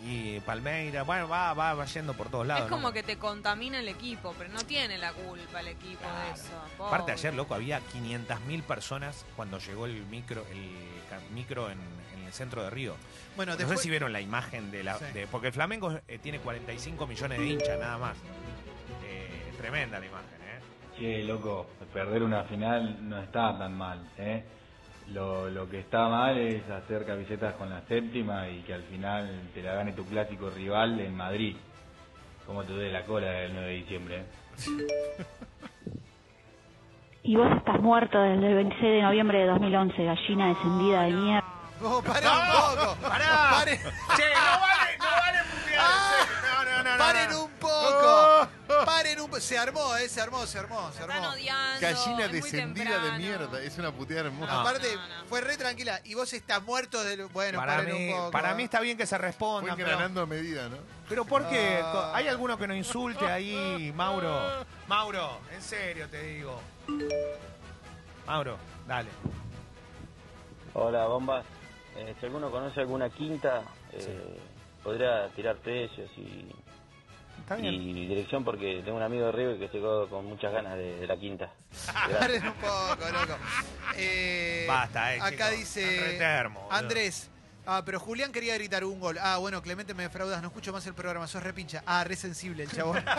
y 0.02 0.40
Palmeira. 0.40 1.02
Bueno, 1.04 1.28
va, 1.28 1.54
va, 1.54 1.74
va 1.74 1.84
yendo 1.86 2.14
por 2.14 2.28
todos 2.28 2.46
lados. 2.46 2.64
Es 2.64 2.70
¿no? 2.70 2.76
como 2.76 2.92
que 2.92 3.02
te 3.02 3.18
contamina 3.18 3.78
el 3.78 3.88
equipo, 3.88 4.34
pero 4.36 4.50
no 4.52 4.60
tiene 4.60 4.98
la 4.98 5.12
culpa 5.12 5.60
el 5.60 5.68
equipo 5.68 6.02
de 6.04 6.34
eso. 6.34 6.84
Aparte 6.86 7.12
ayer, 7.12 7.32
loco, 7.34 7.54
había 7.54 7.80
500.000 7.80 8.62
personas 8.62 9.24
cuando 9.36 9.58
llegó 9.58 9.86
el 9.86 10.04
micro 10.06 10.44
el 10.50 11.34
micro 11.34 11.70
en, 11.70 11.78
en 12.18 12.24
el 12.26 12.32
centro 12.32 12.62
de 12.62 12.70
Río. 12.70 12.96
Bueno, 13.36 13.52
no 13.52 13.58
después- 13.58 13.78
sé 13.78 13.84
si 13.84 13.90
vieron 13.90 14.12
la 14.12 14.20
imagen 14.20 14.70
de 14.70 14.82
la... 14.82 14.98
Sí. 14.98 15.04
de- 15.12 15.26
porque 15.26 15.48
el 15.48 15.52
Flamengo 15.52 15.98
eh, 16.08 16.18
tiene 16.18 16.38
45 16.40 17.06
millones 17.06 17.38
de 17.38 17.46
hinchas, 17.46 17.78
nada 17.78 17.98
más. 17.98 18.16
Eh, 19.04 19.52
tremenda 19.58 19.98
la 20.00 20.06
imagen, 20.06 20.28
¿eh? 20.42 20.60
Che, 20.98 21.24
loco, 21.24 21.66
perder 21.92 22.22
una 22.22 22.44
final 22.44 23.08
no 23.08 23.20
está 23.22 23.56
tan 23.58 23.76
mal, 23.76 24.10
¿eh? 24.18 24.44
Lo, 25.08 25.50
lo 25.50 25.68
que 25.68 25.80
está 25.80 26.08
mal 26.08 26.38
es 26.38 26.68
hacer 26.70 27.04
camisetas 27.04 27.54
con 27.54 27.68
la 27.68 27.82
séptima 27.82 28.48
y 28.48 28.62
que 28.62 28.72
al 28.74 28.82
final 28.84 29.50
te 29.52 29.62
la 29.62 29.74
gane 29.74 29.92
tu 29.92 30.04
clásico 30.06 30.48
rival 30.50 30.98
en 31.00 31.14
Madrid. 31.14 31.56
Como 32.46 32.64
te 32.64 32.72
duele 32.72 32.92
la 32.92 33.04
cola 33.04 33.40
el 33.42 33.52
9 33.52 33.68
de 33.68 33.74
diciembre, 33.74 34.16
¿eh? 34.18 34.24
Y 37.24 37.36
vos 37.36 37.46
estás 37.56 37.80
muerto 37.80 38.20
desde 38.20 38.48
el 38.48 38.54
26 38.56 38.82
de 38.82 39.02
noviembre 39.02 39.38
de 39.38 39.46
2011, 39.46 40.04
gallina 40.04 40.48
descendida 40.48 41.02
de 41.02 41.10
mierda. 41.12 41.44
Oh, 41.80 42.02
pará 42.02 42.30
un 42.32 42.76
poco. 42.76 42.96
¡Pará! 43.08 43.50
Paren. 43.52 43.78
Che, 43.78 44.24
no 44.34 44.60
vale, 44.60 44.98
no 44.98 45.04
vale 45.20 45.38
en 45.38 45.44
serio. 45.64 45.80
No, 46.42 46.64
no, 46.64 46.82
no, 46.82 46.90
no, 46.90 46.98
Paren 46.98 47.30
no. 47.30 47.44
un 47.44 47.50
poco. 47.60 48.31
Paren 48.84 49.20
un 49.20 49.30
po- 49.30 49.40
Se 49.40 49.58
armó, 49.58 49.94
eh, 49.96 50.08
se 50.08 50.20
armó, 50.20 50.46
se 50.46 50.58
armó, 50.58 50.90
se 50.92 51.00
Están 51.02 51.10
armó. 51.10 51.28
odiando. 51.30 51.80
Gallina 51.80 52.24
es 52.24 52.30
muy 52.30 52.40
descendida 52.40 52.84
de 52.84 52.90
temprano. 53.10 53.18
mierda. 53.18 53.62
Es 53.62 53.78
una 53.78 53.92
puteada 53.92 54.26
hermosa. 54.28 54.60
Aparte, 54.60 54.88
fue 55.28 55.40
re 55.40 55.56
tranquila. 55.56 56.00
Y 56.04 56.14
vos 56.14 56.32
estás 56.32 56.62
muerto 56.62 57.02
del. 57.04 57.26
Bueno, 57.26 57.58
para, 57.58 57.76
paren 57.76 57.94
mí, 57.94 58.08
un 58.12 58.18
poco. 58.18 58.30
para 58.30 58.54
mí 58.54 58.62
está 58.64 58.80
bien 58.80 58.96
que 58.96 59.06
se 59.06 59.16
Fue 59.16 59.26
responda. 59.26 59.74
Pero, 59.76 59.88
engranando 59.88 60.22
a 60.22 60.26
medida, 60.26 60.68
¿no? 60.68 60.76
pero 61.08 61.24
¿por 61.24 61.48
qué? 61.48 61.80
Ah. 61.82 62.12
¿Hay 62.14 62.28
alguno 62.28 62.56
que 62.58 62.66
no 62.66 62.74
insulte 62.74 63.24
ahí, 63.26 63.92
Mauro? 63.94 64.64
Mauro, 64.88 65.40
en 65.52 65.62
serio 65.62 66.08
te 66.08 66.22
digo. 66.22 66.60
Mauro, 68.26 68.56
dale. 68.86 69.10
Hola, 70.74 71.06
bombas. 71.06 71.44
Eh, 71.96 72.14
si 72.18 72.26
alguno 72.26 72.50
conoce 72.50 72.80
alguna 72.80 73.10
quinta, 73.10 73.62
eh, 73.92 74.38
podría 74.82 75.28
tirar 75.36 75.56
precios 75.56 76.10
y, 76.16 76.46
Está 77.42 77.56
bien. 77.56 77.74
y 77.74 78.06
dirección 78.06 78.44
porque 78.44 78.82
tengo 78.84 78.96
un 78.96 79.02
amigo 79.02 79.26
de 79.26 79.32
River 79.32 79.58
que 79.58 79.68
quedó 79.68 80.08
con 80.08 80.24
muchas 80.26 80.52
ganas 80.52 80.76
de, 80.76 80.96
de 81.00 81.06
la 81.06 81.16
quinta. 81.16 81.50
Paren 82.18 82.46
un 82.46 82.54
poco, 82.54 83.10
loco. 83.12 83.36
Eh, 83.96 84.64
Basta, 84.66 85.14
eh, 85.14 85.20
Acá 85.20 85.50
dice. 85.50 86.16
Termo. 86.18 86.68
Andrés. 86.70 87.28
Ah, 87.66 87.82
pero 87.84 88.00
Julián 88.00 88.32
quería 88.32 88.54
gritar 88.54 88.84
un 88.84 88.98
gol. 88.98 89.18
Ah, 89.20 89.36
bueno, 89.38 89.62
Clemente 89.62 89.94
me 89.94 90.04
defraudas, 90.04 90.40
no 90.42 90.48
escucho 90.48 90.72
más 90.72 90.86
el 90.86 90.94
programa, 90.94 91.26
sos 91.28 91.42
repincha. 91.42 91.82
Ah, 91.86 92.02
re 92.04 92.16
sensible 92.16 92.64
el 92.64 92.70
chabón. 92.70 93.04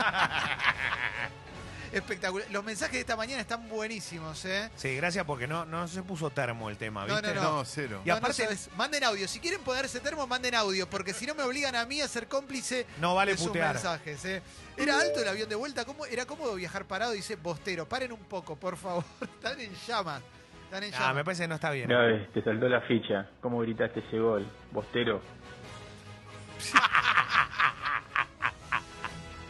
Espectacular. 1.93 2.47
Los 2.51 2.63
mensajes 2.63 2.93
de 2.95 2.99
esta 3.01 3.15
mañana 3.15 3.41
están 3.41 3.69
buenísimos, 3.69 4.43
¿eh? 4.45 4.69
Sí, 4.75 4.95
gracias 4.95 5.25
porque 5.25 5.47
no, 5.47 5.63
no 5.65 5.87
se 5.87 6.01
puso 6.03 6.29
termo 6.31 6.69
el 6.69 6.77
tema, 6.77 7.05
¿viste? 7.05 7.33
no, 7.35 7.41
no. 7.41 7.41
No, 7.57 7.65
cero. 7.65 8.01
Y 8.03 8.09
aparte, 8.09 8.43
sabes. 8.43 8.69
manden 8.75 9.03
audio. 9.03 9.27
Si 9.27 9.39
quieren 9.39 9.61
ponerse 9.61 9.99
termo, 9.99 10.25
manden 10.25 10.55
audio, 10.55 10.89
porque 10.89 11.13
si 11.13 11.25
no 11.27 11.35
me 11.35 11.43
obligan 11.43 11.75
a 11.75 11.85
mí 11.85 12.01
a 12.01 12.07
ser 12.07 12.27
cómplice 12.27 12.85
No 12.99 13.13
vale 13.15 13.33
de 13.33 13.37
sus 13.37 13.47
putear. 13.47 13.75
mensajes. 13.75 14.25
¿eh? 14.25 14.41
Era 14.75 14.99
alto 14.99 15.21
el 15.21 15.27
avión 15.27 15.47
de 15.47 15.55
vuelta, 15.55 15.85
¿cómo? 15.85 16.05
era 16.05 16.25
cómodo 16.25 16.55
viajar 16.55 16.85
parado, 16.85 17.11
dice 17.11 17.35
Bostero. 17.35 17.87
Paren 17.87 18.11
un 18.11 18.23
poco, 18.23 18.55
por 18.55 18.75
favor. 18.75 19.03
Están 19.21 19.59
en 19.59 19.71
llamas. 19.87 20.21
Están 20.65 20.83
en 20.83 20.93
Ah, 20.95 20.97
llamas. 20.99 21.15
me 21.15 21.23
parece 21.23 21.43
que 21.43 21.47
no 21.47 21.55
está 21.55 21.69
bien. 21.71 21.87
Te 22.33 22.43
saltó 22.43 22.67
la 22.67 22.81
ficha. 22.81 23.29
¿Cómo 23.41 23.59
gritaste 23.59 23.99
ese 23.99 24.17
gol? 24.17 24.47
Bostero. 24.71 25.21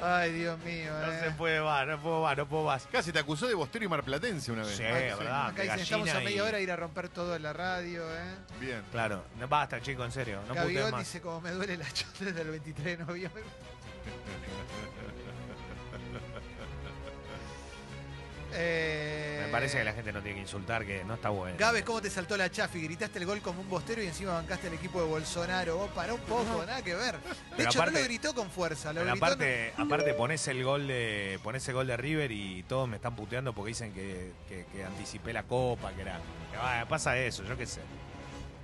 Ay, 0.06 0.34
Dios 0.34 0.60
mío, 0.60 0.92
No 1.02 1.12
eh. 1.12 1.20
se 1.24 1.32
puede 1.32 1.62
más, 1.62 1.88
no 1.88 1.98
puedo 2.02 2.22
más, 2.24 2.38
no 2.38 2.46
puedo 2.48 2.64
más. 2.66 2.86
Casi 2.92 3.12
te 3.14 3.20
acusó 3.20 3.48
de 3.48 3.54
bostero 3.54 3.86
y 3.86 3.88
marplatense 3.88 4.52
una 4.52 4.64
vez. 4.64 4.76
Sí, 4.76 4.84
verdad. 4.84 5.48
Acá 5.48 5.64
dicen, 5.64 5.80
estamos 5.80 6.10
a 6.10 6.20
media 6.20 6.36
y- 6.38 6.40
hora 6.42 6.58
de 6.58 6.64
ir 6.64 6.72
a 6.72 6.76
romper 6.76 7.08
todo 7.10 7.36
en 7.36 7.44
la 7.44 7.54
radio, 7.54 8.04
¿eh? 8.14 8.36
Bien. 8.60 8.82
Claro, 8.92 9.24
no, 9.40 9.48
basta, 9.48 9.82
chico, 9.82 10.04
en 10.04 10.12
serio. 10.12 10.42
No 10.48 10.56
más. 10.92 11.00
dice, 11.00 11.22
como 11.22 11.40
me 11.42 11.52
duele 11.52 11.78
la 11.78 11.90
chota 11.92 12.26
desde 12.26 12.42
el 12.42 12.50
23 12.50 12.98
de 13.00 13.06
noviembre. 13.06 13.44
Eh, 18.56 19.42
Me 19.46 19.52
parece 19.52 19.78
que 19.80 19.84
la 19.84 19.94
gente 19.94 20.12
no 20.12 20.22
tiene 20.22 20.36
que 20.36 20.42
insultar, 20.42 20.86
que 20.86 21.04
no 21.04 21.16
está 21.16 21.30
bueno. 21.30 21.56
Gabes, 21.60 21.84
¿cómo 21.84 22.02
te 22.02 22.10
saltó 22.10 22.38
la 22.38 22.50
chafi? 22.50 22.82
Gritaste 22.82 23.20
el 23.20 23.26
gol 23.26 23.42
como 23.42 23.62
un 23.62 23.70
bostero 23.70 24.02
y 24.02 24.08
encima 24.08 24.34
bancaste 24.34 24.68
al 24.68 24.74
equipo 24.74 25.02
de 25.02 25.08
Bolsonaro. 25.08 25.78
Vos 25.78 25.92
pará 25.92 26.14
un 26.14 26.22
poco, 26.22 26.64
nada 26.66 26.82
que 26.84 26.94
ver. 26.96 27.16
De 27.18 27.22
Pero 27.58 27.70
hecho, 27.70 27.86
no 27.86 27.92
lo 27.92 28.04
gritó 28.04 28.34
con 28.34 28.50
fuerza. 28.50 28.94
Lo 28.94 29.02
gritó 29.02 29.16
aparte, 29.16 29.74
aparte 29.78 30.14
pones 30.14 30.48
el 30.48 30.64
gol 30.64 30.88
de 30.88 31.40
pones 31.44 31.68
el 31.68 31.74
gol 31.76 31.88
de 31.88 31.98
River 31.98 32.32
y 32.32 32.64
todos 32.64 32.88
me 32.88 32.96
están 32.98 33.16
puteando 33.16 33.54
porque 33.54 33.70
dicen 33.70 33.94
que, 33.94 34.32
que- 34.48 34.66
que 34.72 34.84
anticipé 34.84 35.34
la 35.34 35.44
copa, 35.44 35.92
que 35.94 36.02
era. 36.02 36.18
que, 36.52 36.58
ah, 36.58 36.86
pasa 36.88 37.18
eso, 37.18 37.44
yo 37.44 37.58
qué 37.58 37.66
sé. 37.66 37.82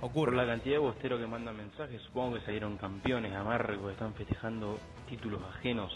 Por 0.00 0.08
Ocurre. 0.10 0.34
la 0.36 0.46
cantidad 0.46 0.76
de 0.76 0.78
bosteros 0.78 1.20
que 1.20 1.26
mandan 1.26 1.54
mensajes, 1.56 2.00
supongo 2.02 2.38
que 2.38 2.44
salieron 2.46 2.78
campeones 2.78 3.34
amargos, 3.34 3.92
están 3.92 4.14
festejando 4.14 4.78
títulos 5.08 5.42
ajenos. 5.56 5.92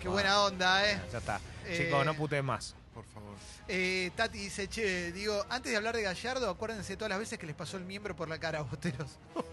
Qué 0.00 0.08
buena 0.08 0.42
onda, 0.42 0.88
¿eh? 0.90 1.00
Ya 1.12 1.18
está. 1.18 1.40
Eh, 1.66 1.84
Chicos, 1.86 2.04
no 2.06 2.14
puteen 2.14 2.44
más. 2.44 2.74
Por 2.94 3.04
favor. 3.06 3.34
Eh, 3.68 4.10
Tati 4.16 4.38
dice, 4.38 4.68
che, 4.68 5.12
digo, 5.12 5.44
antes 5.50 5.70
de 5.70 5.76
hablar 5.76 5.94
de 5.94 6.02
Gallardo, 6.02 6.48
acuérdense 6.50 6.96
todas 6.96 7.10
las 7.10 7.18
veces 7.18 7.38
que 7.38 7.46
les 7.46 7.54
pasó 7.54 7.76
el 7.76 7.84
miembro 7.84 8.14
por 8.16 8.28
la 8.28 8.38
cara 8.38 8.60
a 8.60 8.62
Bosteros. 8.62 9.18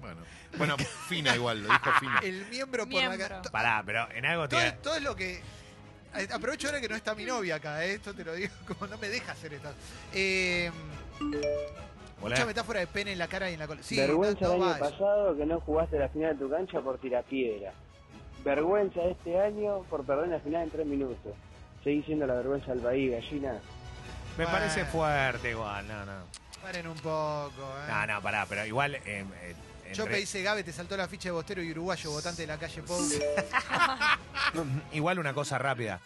Bueno. 0.00 0.20
Bueno, 0.58 0.76
fina 1.08 1.34
igual, 1.34 1.62
lo 1.62 1.68
dijo 1.68 1.90
fina. 1.98 2.20
El 2.22 2.44
miembro 2.50 2.86
por 2.86 3.02
la 3.02 3.16
cara. 3.16 3.40
Pará, 3.50 3.82
pero 3.86 4.06
en 4.12 4.26
algo 4.26 4.46
Todo, 4.50 4.60
te. 4.60 4.72
todo 4.72 4.96
es 4.96 5.02
lo 5.02 5.16
que. 5.16 5.40
eh, 6.14 6.28
Aprovecho 6.30 6.66
ahora 6.68 6.78
que 6.82 6.90
no 6.90 6.94
está 6.94 7.14
mi 7.14 7.24
novia 7.24 7.54
acá, 7.54 7.82
¿eh? 7.86 7.94
esto 7.94 8.12
te 8.14 8.22
lo 8.22 8.34
digo, 8.34 8.52
como 8.68 8.86
no 8.86 8.98
me 8.98 9.08
deja 9.08 9.32
hacer 9.32 9.54
esto. 9.54 9.72
Eh, 10.12 10.70
Hola. 12.20 12.34
mucha 12.36 12.44
metáfora 12.44 12.80
de 12.80 12.86
pene 12.86 13.12
en 13.12 13.18
la 13.18 13.28
cara 13.28 13.48
y 13.50 13.54
en 13.54 13.60
la 13.60 13.66
cola. 13.66 13.82
Sí, 13.82 13.96
Vergüenza 13.96 14.44
no- 14.44 14.52
el 14.54 14.62
año 14.62 14.70
vayas. 14.72 14.92
pasado 14.92 15.36
que 15.38 15.46
no 15.46 15.60
jugaste 15.60 15.98
la 15.98 16.08
final 16.10 16.38
de 16.38 16.44
tu 16.44 16.50
cancha 16.50 16.80
por 16.82 16.98
tirapiedra. 16.98 17.72
Vergüenza 18.44 19.00
este 19.04 19.40
año 19.40 19.82
por 19.90 20.04
perder 20.04 20.28
la 20.28 20.40
final 20.40 20.64
en 20.64 20.70
tres 20.70 20.86
minutos. 20.86 21.32
Seguí 21.82 22.02
siendo 22.02 22.26
la 22.26 22.34
vergüenza 22.34 22.72
del 22.72 22.80
país, 22.80 23.10
gallina. 23.12 23.52
Me 24.36 24.44
Bueno. 24.44 24.50
parece 24.58 24.84
fuerte 24.84 25.50
igual, 25.50 25.86
no, 25.88 26.04
no. 26.04 26.12
Paren 26.62 26.86
un 26.88 26.96
poco, 26.96 27.50
¿eh? 27.58 27.88
No, 27.90 28.06
no, 28.06 28.22
pará, 28.22 28.46
pero 28.48 28.64
igual. 28.66 28.94
eh, 28.96 29.02
eh, 29.06 29.54
entre- 29.86 30.16
dice, 30.16 30.42
Gabe, 30.42 30.64
te 30.64 30.72
saltó 30.72 30.96
la 30.96 31.06
ficha 31.08 31.28
de 31.28 31.32
Bostero 31.32 31.62
y 31.62 31.70
uruguayo, 31.70 32.10
votante 32.10 32.42
de 32.42 32.48
la 32.48 32.58
calle 32.58 32.82
Pou. 32.82 32.98
Igual 34.92 35.18
una 35.18 35.32
cosa 35.34 35.58
rápida. 35.58 36.00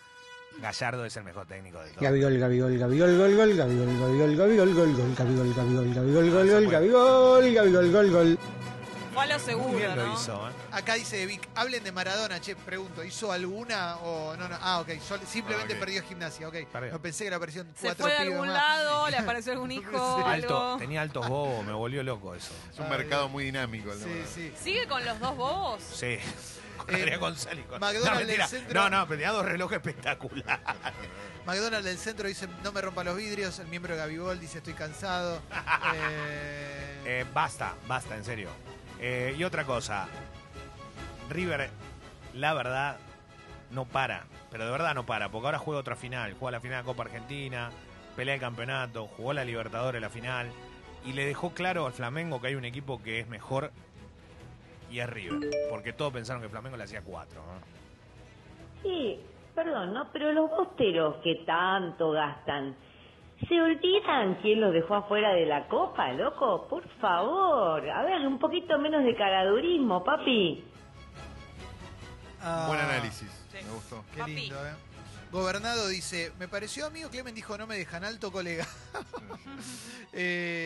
Gallardo 0.60 1.04
es 1.04 1.16
el 1.16 1.22
mejor 1.22 1.46
técnico 1.46 1.78
de 1.80 1.90
todos. 1.90 2.02
Gabigol, 2.02 2.36
Gabigol, 2.38 2.76
Gabigol, 2.78 3.16
gol, 3.16 3.36
gol, 3.36 3.56
Gabigol, 3.56 3.86
Gabigol, 3.98 4.36
Gabigol, 4.36 4.74
gol, 4.74 4.94
gol, 4.96 5.14
Gabigol, 5.14 5.54
Gabigol, 5.54 5.94
Gabigol, 5.94 6.30
gol, 6.30 6.50
gol, 6.50 6.70
Gabigol, 6.70 7.54
Gabigol, 7.54 7.90
gol, 7.92 8.10
gol. 8.10 8.38
Fue 9.18 9.32
a 9.32 9.36
lo 9.38 9.44
seguro, 9.44 9.68
Muy 9.70 9.78
bien 9.78 9.96
lo 9.96 10.06
¿no? 10.06 10.14
hizo, 10.14 10.48
¿eh? 10.48 10.52
Acá 10.72 10.94
dice 10.94 11.26
Vic, 11.26 11.48
hablen 11.54 11.82
de 11.82 11.92
Maradona, 11.92 12.40
che, 12.40 12.54
pregunto, 12.56 13.02
¿hizo 13.04 13.32
alguna 13.32 13.96
o 13.98 14.36
no? 14.36 14.48
no 14.48 14.56
ah, 14.60 14.80
ok, 14.80 14.90
sol- 15.00 15.20
simplemente 15.26 15.72
Ah, 15.74 15.76
ok. 15.76 15.80
perdió 15.80 16.02
gimnasia, 16.04 16.46
ok. 16.48 16.54
Perdió. 16.72 16.92
No 16.92 17.02
pensé 17.02 17.24
que 17.24 17.30
le 17.30 17.36
aparecieron 17.36 17.72
Se 17.74 17.86
cuatro 17.86 18.04
fue 18.04 18.12
de 18.12 18.18
pibes 18.18 18.32
algún 18.34 18.48
más. 18.48 18.56
lado, 18.56 19.08
le 19.10 19.16
apareció 19.18 19.52
algún 19.52 19.72
hijo, 19.72 20.24
Alto, 20.26 20.56
algo. 20.58 20.76
tenía 20.78 21.02
altos 21.02 21.28
bobos, 21.28 21.64
me 21.64 21.72
volvió 21.72 22.02
loco 22.02 22.34
eso. 22.34 22.52
Es 22.72 22.78
un 22.78 22.88
mercado 22.88 23.28
muy 23.28 23.44
dinámico. 23.44 23.92
el 23.92 23.98
de 23.98 24.04
Sí, 24.04 24.10
Maradona. 24.10 24.34
sí. 24.34 24.52
¿Sigue 24.62 24.86
con 24.86 25.04
los 25.04 25.18
dos 25.18 25.36
bobos? 25.36 25.82
Sí. 25.82 26.18
Con 26.76 26.94
Adrián 26.94 27.18
González. 27.20 27.66
con- 27.66 27.80
McDonald's 27.80 28.10
no, 28.12 28.16
mentira. 28.20 28.46
del 28.48 28.60
centro- 28.60 28.82
no, 28.82 28.90
no, 28.90 29.06
tenía 29.08 29.30
dos 29.32 29.44
relojes 29.44 29.76
espectaculares. 29.78 30.64
McDonald's 31.44 31.84
del 31.86 31.98
centro 31.98 32.28
dice, 32.28 32.46
no 32.62 32.70
me 32.72 32.80
rompa 32.80 33.02
los 33.02 33.16
vidrios. 33.16 33.58
El 33.58 33.66
miembro 33.68 33.94
de 33.94 33.98
Gabigol 34.00 34.38
dice, 34.38 34.58
estoy 34.58 34.74
cansado. 34.74 35.40
Eh, 35.94 36.84
Eh, 37.04 37.24
basta, 37.32 37.74
basta, 37.86 38.14
en 38.16 38.24
serio. 38.24 38.50
Eh, 39.00 39.34
y 39.38 39.44
otra 39.44 39.64
cosa. 39.64 40.08
River, 41.30 41.70
la 42.34 42.54
verdad, 42.54 42.96
no 43.70 43.84
para. 43.84 44.24
Pero 44.50 44.64
de 44.64 44.70
verdad 44.70 44.94
no 44.94 45.04
para, 45.04 45.28
porque 45.28 45.46
ahora 45.46 45.58
juega 45.58 45.80
otra 45.80 45.96
final. 45.96 46.34
Juega 46.38 46.52
la 46.52 46.60
final 46.60 46.82
de 46.82 46.86
Copa 46.86 47.02
Argentina, 47.04 47.70
pelea 48.16 48.34
el 48.34 48.40
campeonato, 48.40 49.06
jugó 49.06 49.32
la 49.32 49.44
Libertadores 49.44 50.00
la 50.00 50.10
final. 50.10 50.50
Y 51.04 51.12
le 51.12 51.24
dejó 51.26 51.50
claro 51.50 51.86
al 51.86 51.92
Flamengo 51.92 52.40
que 52.40 52.48
hay 52.48 52.54
un 52.54 52.64
equipo 52.64 53.02
que 53.02 53.20
es 53.20 53.28
mejor 53.28 53.70
y 54.90 55.00
es 55.00 55.08
River. 55.08 55.50
Porque 55.70 55.92
todos 55.92 56.12
pensaron 56.12 56.42
que 56.42 56.48
Flamengo 56.48 56.76
le 56.76 56.84
hacía 56.84 57.02
cuatro. 57.02 57.40
¿no? 57.42 58.82
Sí, 58.82 59.20
perdón, 59.54 59.94
¿no? 59.94 60.08
Pero 60.12 60.32
los 60.32 60.50
bosteros 60.50 61.16
que 61.22 61.36
tanto 61.46 62.12
gastan, 62.12 62.74
¿se 63.46 63.60
olvidan 63.60 64.36
quién 64.42 64.60
los 64.60 64.72
dejó 64.72 64.96
afuera 64.96 65.32
de 65.32 65.46
la 65.46 65.68
copa, 65.68 66.12
loco? 66.12 66.66
Por 66.68 66.88
favor, 67.00 67.88
a 67.88 68.02
ver, 68.04 68.26
un 68.26 68.38
poquito 68.38 68.78
menos 68.78 69.04
de 69.04 69.14
caradurismo, 69.16 70.02
papi. 70.02 70.64
ah, 72.42 72.64
Buen 72.68 72.80
análisis. 72.80 73.28
Me 73.52 73.70
gustó. 73.72 74.04
Qué 74.14 74.24
lindo, 74.24 74.56
¿eh? 74.66 74.72
Gobernado 75.30 75.88
dice, 75.88 76.32
me 76.38 76.48
pareció 76.48 76.86
amigo, 76.86 77.10
Clemen 77.10 77.34
dijo, 77.34 77.58
no 77.58 77.66
me 77.66 77.76
dejan 77.76 78.04
alto, 78.04 78.32
colega. 78.32 78.66
Eh, 80.14 80.64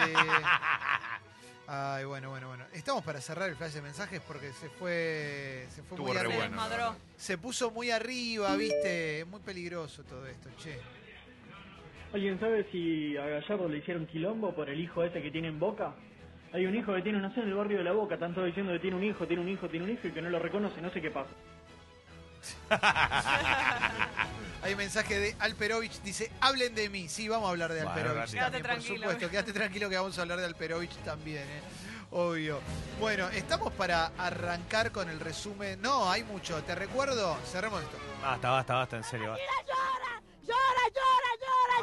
ay, 1.67 2.05
bueno, 2.05 2.31
bueno, 2.31 2.49
bueno. 2.49 2.65
Estamos 2.73 3.03
para 3.05 3.21
cerrar 3.21 3.49
el 3.49 3.57
flash 3.57 3.73
de 3.73 3.83
mensajes 3.83 4.21
porque 4.27 4.53
se 4.53 4.69
fue, 4.71 5.67
se 5.69 5.83
fue 5.83 5.97
Estuvo 5.97 6.07
muy 6.09 6.17
arriba. 6.17 6.67
bueno. 6.69 6.97
Se 7.17 7.37
puso 7.39 7.71
muy 7.73 7.91
arriba, 7.91 8.55
viste, 8.57 9.21
es 9.21 9.27
muy 9.27 9.41
peligroso 9.41 10.05
todo 10.05 10.27
esto, 10.27 10.49
che. 10.63 10.79
¿Alguien 12.13 12.39
sabe 12.39 12.67
si 12.71 13.17
a 13.17 13.27
Gallardo 13.27 13.69
le 13.69 13.79
hicieron 13.79 14.07
quilombo 14.07 14.55
por 14.55 14.69
el 14.69 14.79
hijo 14.81 15.03
ese 15.03 15.23
que 15.23 15.31
tiene 15.31 15.49
en 15.49 15.59
Boca? 15.59 15.95
Hay 16.53 16.67
un 16.67 16.75
hijo 16.77 16.95
que 16.95 17.01
tiene, 17.03 17.19
no 17.19 17.33
sé, 17.35 17.41
en 17.41 17.49
el 17.49 17.55
barrio 17.55 17.79
de 17.79 17.85
La 17.85 17.93
Boca, 17.93 18.15
están 18.15 18.35
todos 18.35 18.47
diciendo 18.47 18.73
que 18.73 18.79
tiene 18.81 18.97
un 18.97 19.05
hijo, 19.05 19.27
tiene 19.27 19.43
un 19.43 19.49
hijo, 19.49 19.69
tiene 19.69 19.87
un 19.87 19.93
hijo 19.93 20.07
y 20.09 20.13
que 20.13 20.21
no 20.21 20.29
lo 20.29 20.39
reconoce, 20.39 20.83
no 20.83 20.91
sé 20.91 21.01
qué 21.01 21.11
pasa. 21.11 21.31
Hay 24.63 24.73
un 24.73 24.79
mensaje 24.79 25.19
de 25.19 25.35
Alperovich, 25.41 26.01
dice, 26.03 26.31
hablen 26.41 26.75
de 26.75 26.89
mí. 26.89 27.09
Sí, 27.09 27.29
vamos 27.29 27.49
a 27.49 27.51
hablar 27.53 27.73
de 27.73 27.83
Bueno, 27.85 27.91
Alperovich 27.91 28.17
gracias. 28.33 28.43
también, 28.45 28.63
Quédate 28.63 28.69
por 28.69 28.83
tranquilo. 28.83 28.97
supuesto. 29.11 29.31
Quédate 29.31 29.53
tranquilo 29.53 29.89
que 29.89 29.97
vamos 29.97 30.19
a 30.19 30.23
hablar 30.23 30.39
de 30.39 30.45
Alperovich 30.47 30.95
también, 31.05 31.43
¿eh? 31.45 31.61
Obvio. 32.11 32.61
Bueno, 33.01 33.29
estamos 33.31 33.73
para 33.73 34.09
arrancar 34.19 34.93
con 34.93 35.09
el 35.09 35.19
resumen. 35.19 35.81
No, 35.81 36.11
hay 36.11 36.23
mucho. 36.25 36.63
Te 36.63 36.75
recuerdo, 36.75 37.37
cerremos 37.47 37.83
esto. 37.83 37.97
Basta, 38.23 38.51
basta, 38.51 38.75
basta, 38.75 38.97
en 38.99 39.05
serio. 39.05 39.31
basta. 39.31 39.45
Llora, 39.65 40.21
llora, 40.43 40.91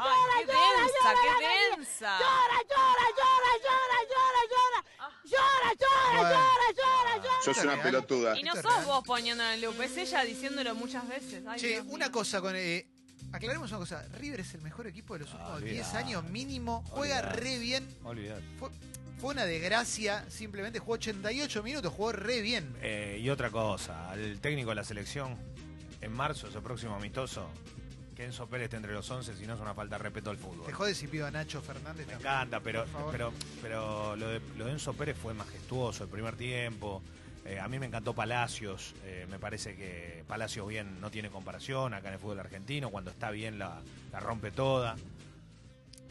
llora, 0.04 0.16
llora, 0.16 0.40
qué 0.40 0.46
llora, 0.48 0.82
densa, 0.82 1.14
llora, 1.14 1.76
densa. 1.76 2.20
Llora, 2.20 2.60
llora, 2.70 3.06
llora, 3.20 3.52
llora, 3.66 4.00
llora, 4.12 4.42
llora. 4.54 4.80
llora, 5.24 5.74
llora, 5.80 6.22
Bueno. 6.22 6.30
llora, 6.30 6.68
llora, 6.78 7.18
llora. 7.18 7.44
Sos 7.44 7.58
una 7.64 7.82
pelotuda. 7.84 8.40
Y 8.40 8.44
no 8.44 8.56
sos 8.56 8.86
vos 8.86 9.04
poniéndolo 9.06 9.50
en 9.52 9.62
loop, 9.62 9.82
es 9.82 9.98
ella 9.98 10.24
diciéndolo 10.24 10.76
muchas 10.76 11.08
veces. 11.08 11.44
Ay, 11.48 11.60
Che, 11.60 11.68
Dios 11.68 11.86
mío. 11.86 11.94
una 11.96 12.12
cosa 12.12 12.42
con. 12.42 12.56
eh, 12.56 12.88
aclaremos 13.32 13.70
una 13.72 13.80
cosa. 13.80 14.06
River 14.18 14.40
es 14.42 14.54
el 14.54 14.62
mejor 14.62 14.88
equipo 14.88 15.14
de 15.14 15.22
los 15.22 15.30
últimos 15.32 15.54
olvidate. 15.56 15.74
10 15.76 15.94
años 15.96 16.24
mínimo. 16.26 16.84
Juega 16.90 17.20
Olvidate. 17.20 17.40
re 17.40 17.58
bien. 17.60 17.98
Olvidate. 18.04 18.44
Fue, 18.60 18.70
fue 19.20 19.34
una 19.34 19.46
desgracia. 19.46 20.26
Simplemente 20.30 20.80
jugó 20.80 20.94
88 20.94 21.64
minutos. 21.64 21.94
Jugó 21.94 22.12
re 22.12 22.42
bien. 22.42 22.76
Eh, 22.82 23.20
y 23.22 23.30
otra 23.30 23.50
cosa, 23.52 24.10
al 24.12 24.40
técnico 24.40 24.70
de 24.70 24.76
la 24.76 24.84
selección, 24.84 25.38
en 26.02 26.12
marzo, 26.14 26.48
ese 26.48 26.62
próximo 26.62 26.96
amistoso, 26.96 27.50
que 28.20 28.26
Enzo 28.26 28.48
Pérez 28.48 28.66
esté 28.66 28.76
entre 28.76 28.92
los 28.92 29.10
11, 29.10 29.34
si 29.38 29.48
no 29.48 29.54
es 29.54 29.62
una 29.62 29.74
falta 29.74 29.98
de 29.98 30.04
respeto 30.04 30.30
al 30.30 30.36
fútbol. 30.38 30.66
Te 30.66 30.74
jode 30.74 30.94
si 30.94 31.08
pido 31.08 31.26
a 31.26 31.32
Nacho 31.32 31.62
Fernández. 31.62 32.06
Me 32.06 32.12
también, 32.16 32.32
encanta, 32.34 32.60
pero, 32.60 32.86
pero, 33.14 33.32
pero 33.62 34.18
lo, 34.18 34.28
de, 34.28 34.42
lo 34.58 34.66
de 34.66 34.74
Enzo 34.74 34.92
Pérez 34.94 35.16
fue 35.18 35.34
majestuoso 35.34 36.04
el 36.04 36.10
primer 36.10 36.36
tiempo. 36.36 37.02
Eh, 37.46 37.62
a 37.62 37.70
mí 37.70 37.80
me 37.80 37.86
encantó 37.86 38.14
Palacios. 38.14 38.94
eh, 39.06 39.26
me 39.32 39.40
parece 39.40 39.78
que 39.78 40.26
Palacios 40.28 40.68
bien 40.68 41.00
no 41.00 41.10
tiene 41.10 41.30
comparación 41.30 41.94
acá 41.94 42.10
en 42.10 42.16
el 42.16 42.20
fútbol 42.20 42.42
argentino. 42.42 42.90
Cuando 42.90 43.10
está 43.10 43.32
bien 43.32 43.58
la, 43.58 43.80
la 44.12 44.20
rompe 44.20 44.52
toda. 44.52 44.98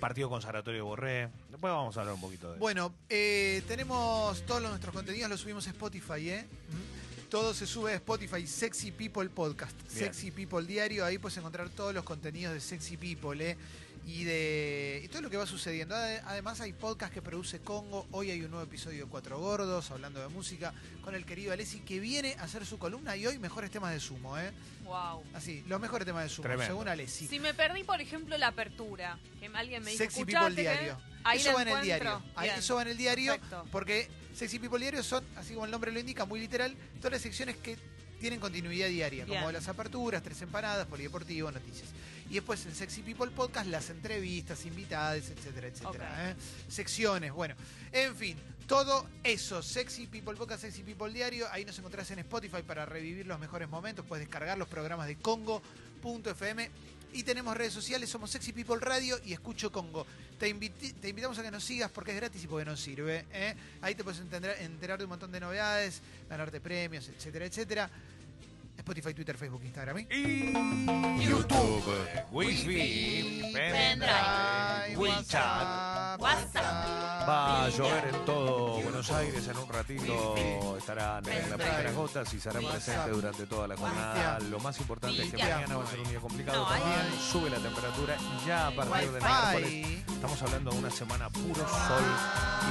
Partido 0.00 0.30
consagratorio 0.30 0.78
de 0.78 0.82
Borré. 0.84 1.28
Después 1.50 1.70
vamos 1.74 1.94
a 1.98 2.00
hablar 2.00 2.14
un 2.14 2.22
poquito 2.22 2.46
de 2.46 2.52
eso. 2.54 2.60
Bueno, 2.60 2.94
eh, 3.10 3.62
tenemos 3.68 4.40
todos 4.46 4.62
nuestros 4.62 4.94
contenidos, 4.94 5.28
los 5.28 5.40
subimos 5.40 5.66
a 5.66 5.70
Spotify, 5.70 6.30
¿eh? 6.30 6.46
¿Mm? 6.70 7.07
Todo 7.30 7.52
se 7.52 7.66
sube 7.66 7.92
a 7.92 7.96
Spotify, 7.96 8.46
Sexy 8.46 8.90
People 8.90 9.28
Podcast, 9.28 9.76
Bien. 9.92 9.98
Sexy 10.06 10.30
People 10.30 10.64
Diario, 10.66 11.04
ahí 11.04 11.18
puedes 11.18 11.36
encontrar 11.36 11.68
todos 11.68 11.92
los 11.92 12.02
contenidos 12.04 12.54
de 12.54 12.60
Sexy 12.60 12.96
People, 12.96 13.50
¿eh? 13.50 13.56
Y 14.06 14.24
de 14.24 15.02
y 15.04 15.08
todo 15.08 15.20
lo 15.20 15.28
que 15.28 15.36
va 15.36 15.44
sucediendo. 15.44 15.94
Ade- 15.94 16.22
Además 16.24 16.62
hay 16.62 16.72
podcast 16.72 17.12
que 17.12 17.20
produce 17.20 17.58
Congo, 17.58 18.06
hoy 18.12 18.30
hay 18.30 18.40
un 18.40 18.50
nuevo 18.50 18.64
episodio 18.64 19.04
de 19.04 19.10
Cuatro 19.10 19.38
Gordos, 19.38 19.90
hablando 19.90 20.20
de 20.20 20.28
música, 20.28 20.72
con 21.02 21.14
el 21.14 21.26
querido 21.26 21.52
Alessi, 21.52 21.80
que 21.80 22.00
viene 22.00 22.34
a 22.38 22.44
hacer 22.44 22.64
su 22.64 22.78
columna 22.78 23.14
y 23.18 23.26
hoy 23.26 23.38
mejores 23.38 23.70
temas 23.70 23.92
de 23.92 24.00
sumo, 24.00 24.38
¿eh? 24.38 24.50
Wow. 24.84 25.22
Así, 25.34 25.62
los 25.68 25.78
mejores 25.78 26.06
temas 26.06 26.22
de 26.22 26.30
sumo, 26.30 26.44
Tremendo. 26.48 26.72
según 26.72 26.88
Alessi. 26.88 27.26
Si 27.26 27.38
me 27.38 27.52
perdí, 27.52 27.84
por 27.84 28.00
ejemplo, 28.00 28.38
la 28.38 28.46
apertura, 28.46 29.18
que 29.38 29.50
alguien 29.52 29.82
me 29.82 29.90
dijo, 29.90 30.02
Sexy 30.04 30.20
People 30.24 30.32
"Escuchaste 30.32 30.56
que-" 30.62 30.70
Diario. 30.70 30.98
Ahí 31.24 31.40
eso 31.40 31.52
va 31.52 31.60
en 31.62 31.68
el 31.68 31.74
encuentro. 31.74 31.84
diario. 32.22 32.22
Ahí- 32.36 32.50
eso 32.58 32.74
va 32.76 32.82
en 32.82 32.88
el 32.88 32.96
diario 32.96 33.32
Perfecto. 33.32 33.66
porque 33.70 34.08
Sexy 34.38 34.60
People 34.60 34.78
Diario 34.78 35.02
son, 35.02 35.24
así 35.34 35.54
como 35.54 35.64
el 35.64 35.72
nombre 35.72 35.90
lo 35.90 35.98
indica, 35.98 36.24
muy 36.24 36.38
literal, 36.38 36.72
todas 36.98 37.10
las 37.10 37.22
secciones 37.22 37.56
que 37.56 37.76
tienen 38.20 38.38
continuidad 38.38 38.86
diaria, 38.86 39.26
como 39.26 39.50
las 39.50 39.66
aperturas, 39.66 40.22
tres 40.22 40.40
empanadas, 40.42 40.86
polideportivo, 40.86 41.50
noticias. 41.50 41.88
Y 42.30 42.34
después 42.34 42.64
en 42.64 42.72
Sexy 42.72 43.02
People 43.02 43.32
Podcast 43.32 43.66
las 43.66 43.90
entrevistas, 43.90 44.64
invitadas, 44.64 45.28
etcétera, 45.30 45.66
etcétera. 45.66 46.30
¿eh? 46.30 46.36
Secciones, 46.68 47.32
bueno. 47.32 47.56
En 47.90 48.14
fin, 48.14 48.36
todo 48.68 49.08
eso, 49.24 49.60
Sexy 49.60 50.06
People 50.06 50.36
Podcast, 50.36 50.62
Sexy 50.62 50.84
People 50.84 51.12
Diario, 51.12 51.48
ahí 51.50 51.64
nos 51.64 51.76
encontrás 51.76 52.08
en 52.12 52.20
Spotify 52.20 52.62
para 52.64 52.86
revivir 52.86 53.26
los 53.26 53.40
mejores 53.40 53.68
momentos, 53.68 54.06
puedes 54.06 54.24
descargar 54.24 54.56
los 54.56 54.68
programas 54.68 55.08
de 55.08 55.16
Congo.fm 55.16 56.70
y 57.12 57.22
tenemos 57.22 57.56
redes 57.56 57.72
sociales, 57.72 58.08
somos 58.08 58.30
Sexy 58.30 58.52
People 58.52 58.78
Radio 58.80 59.18
y 59.24 59.32
Escucho 59.32 59.72
Congo. 59.72 60.06
Te, 60.38 60.52
te 61.00 61.08
invitamos 61.08 61.38
a 61.38 61.42
que 61.42 61.50
nos 61.50 61.64
sigas 61.64 61.90
porque 61.90 62.12
es 62.12 62.16
gratis 62.16 62.44
y 62.44 62.46
porque 62.46 62.64
nos 62.64 62.80
sirve. 62.80 63.26
¿eh? 63.32 63.54
Ahí 63.80 63.94
te 63.94 64.04
puedes 64.04 64.20
enterar, 64.20 64.56
enterar 64.60 64.98
de 64.98 65.04
un 65.04 65.10
montón 65.10 65.32
de 65.32 65.40
novedades, 65.40 66.00
ganarte 66.28 66.60
premios, 66.60 67.08
etcétera, 67.08 67.46
etcétera. 67.46 67.90
Spotify, 68.78 69.12
Twitter, 69.12 69.36
Facebook, 69.36 69.62
Instagram. 69.64 69.98
¿y? 69.98 70.52
YouTube. 71.24 71.82
Wi-Fi, 72.30 73.50
Pendrive, 73.52 74.96
WeChat. 74.96 76.20
WhatsApp. 76.20 77.28
Va 77.28 77.64
a 77.64 77.68
llover 77.68 78.08
en 78.14 78.24
todo 78.24 78.80
Buenos 78.82 79.10
Aires 79.10 79.48
en 79.48 79.56
un 79.58 79.68
ratito. 79.68 80.76
Estarán 80.78 81.28
en 81.28 81.50
las 81.50 81.58
primeras 81.58 81.94
gotas 81.94 82.32
y 82.32 82.40
serán 82.40 82.64
presentes 82.64 83.12
durante 83.12 83.46
toda 83.46 83.68
la 83.68 83.76
jornada. 83.76 84.38
Lo 84.40 84.60
más 84.60 84.78
importante 84.80 85.22
es 85.22 85.30
que 85.30 85.36
mañana 85.36 85.76
va 85.76 85.84
a 85.84 85.86
ser 85.86 86.00
un 86.00 86.08
día 86.08 86.20
complicado 86.20 86.66
también. 86.66 87.20
Sube 87.20 87.50
la 87.50 87.58
temperatura 87.58 88.16
y 88.16 88.46
ya 88.46 88.68
a 88.68 88.70
partir 88.70 89.10
Wi-Fi. 89.10 89.26
miércoles 89.26 90.04
estamos 90.08 90.42
hablando 90.42 90.70
de 90.70 90.78
una 90.78 90.90
semana 90.90 91.28
puro 91.30 91.54
sol, 91.68 92.04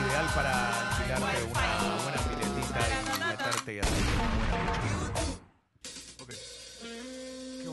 ideal 0.06 0.26
para 0.36 0.90
alquilarte 0.90 1.44
una 1.44 2.04
buena 2.04 2.22
piletita 2.30 2.80
y 2.90 3.30
meterte 3.30 3.74
y 3.76 3.80
hacer 3.80 3.94
una 3.94 4.58
buena 4.58 5.27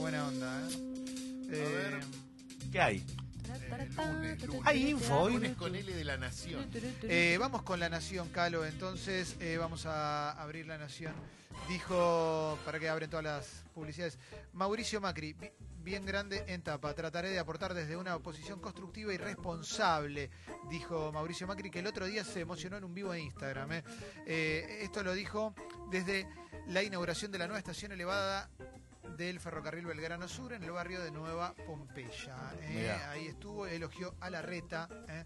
buena 0.04 0.26
onda, 0.28 0.60
¿eh? 0.60 0.72
Eh, 1.50 2.00
¿Qué 2.70 2.78
hay? 2.78 3.06
Lunes, 3.96 4.42
lunes. 4.46 4.62
Hay 4.66 4.90
info 4.90 5.18
hoy. 5.18 5.32
Lunes 5.32 5.56
con 5.56 5.74
L 5.74 5.94
de 5.94 6.04
la 6.04 6.18
Nación. 6.18 6.68
Eh, 7.04 7.38
vamos 7.40 7.62
con 7.62 7.80
La 7.80 7.88
Nación, 7.88 8.28
Calo. 8.28 8.66
Entonces, 8.66 9.34
eh, 9.40 9.56
vamos 9.56 9.86
a 9.86 10.32
abrir 10.32 10.66
La 10.66 10.76
Nación. 10.76 11.14
Dijo, 11.70 12.58
para 12.66 12.78
que 12.78 12.90
abren 12.90 13.08
todas 13.08 13.24
las 13.24 13.46
publicidades, 13.74 14.18
Mauricio 14.52 15.00
Macri, 15.00 15.32
bi- 15.32 15.50
bien 15.82 16.04
grande 16.04 16.44
en 16.48 16.60
tapa. 16.60 16.92
Trataré 16.92 17.30
de 17.30 17.38
aportar 17.38 17.72
desde 17.72 17.96
una 17.96 18.14
oposición 18.14 18.60
constructiva 18.60 19.14
y 19.14 19.16
responsable, 19.16 20.28
dijo 20.68 21.12
Mauricio 21.12 21.46
Macri, 21.46 21.70
que 21.70 21.78
el 21.78 21.86
otro 21.86 22.04
día 22.04 22.24
se 22.24 22.40
emocionó 22.40 22.76
en 22.76 22.84
un 22.84 22.92
vivo 22.92 23.12
de 23.12 23.20
Instagram. 23.22 23.72
¿eh? 23.72 23.84
Eh, 24.26 24.80
esto 24.82 25.02
lo 25.02 25.14
dijo 25.14 25.54
desde 25.90 26.28
la 26.66 26.82
inauguración 26.82 27.32
de 27.32 27.38
la 27.38 27.46
nueva 27.46 27.58
estación 27.58 27.92
elevada 27.92 28.50
del 29.16 29.38
ferrocarril 29.40 29.86
Belgrano 29.86 30.26
Sur 30.28 30.52
en 30.52 30.62
el 30.64 30.70
barrio 30.72 31.00
de 31.02 31.10
Nueva 31.10 31.54
Pompeya. 31.66 32.36
¿eh? 32.60 32.90
Ahí 33.10 33.26
estuvo, 33.28 33.66
elogió 33.66 34.14
a 34.20 34.30
la 34.30 34.42
reta 34.42 34.88
¿eh? 35.08 35.24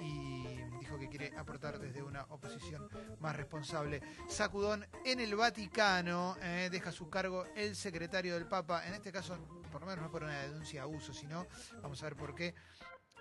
y 0.00 0.44
dijo 0.78 0.98
que 0.98 1.08
quiere 1.08 1.36
aportar 1.36 1.78
desde 1.78 2.02
una 2.02 2.24
oposición 2.24 2.88
más 3.20 3.34
responsable. 3.36 4.02
Sacudón 4.28 4.86
en 5.04 5.20
el 5.20 5.34
Vaticano, 5.36 6.36
¿eh? 6.42 6.68
deja 6.70 6.92
su 6.92 7.08
cargo 7.08 7.44
el 7.56 7.74
secretario 7.76 8.34
del 8.34 8.46
Papa, 8.46 8.86
en 8.86 8.94
este 8.94 9.10
caso, 9.12 9.38
por 9.72 9.80
lo 9.80 9.86
menos 9.86 10.02
no 10.04 10.10
por 10.10 10.22
una 10.24 10.38
denuncia 10.42 10.80
de 10.80 10.84
abuso, 10.84 11.12
sino, 11.14 11.46
vamos 11.82 12.00
a 12.02 12.06
ver 12.06 12.16
por 12.16 12.34
qué. 12.34 12.54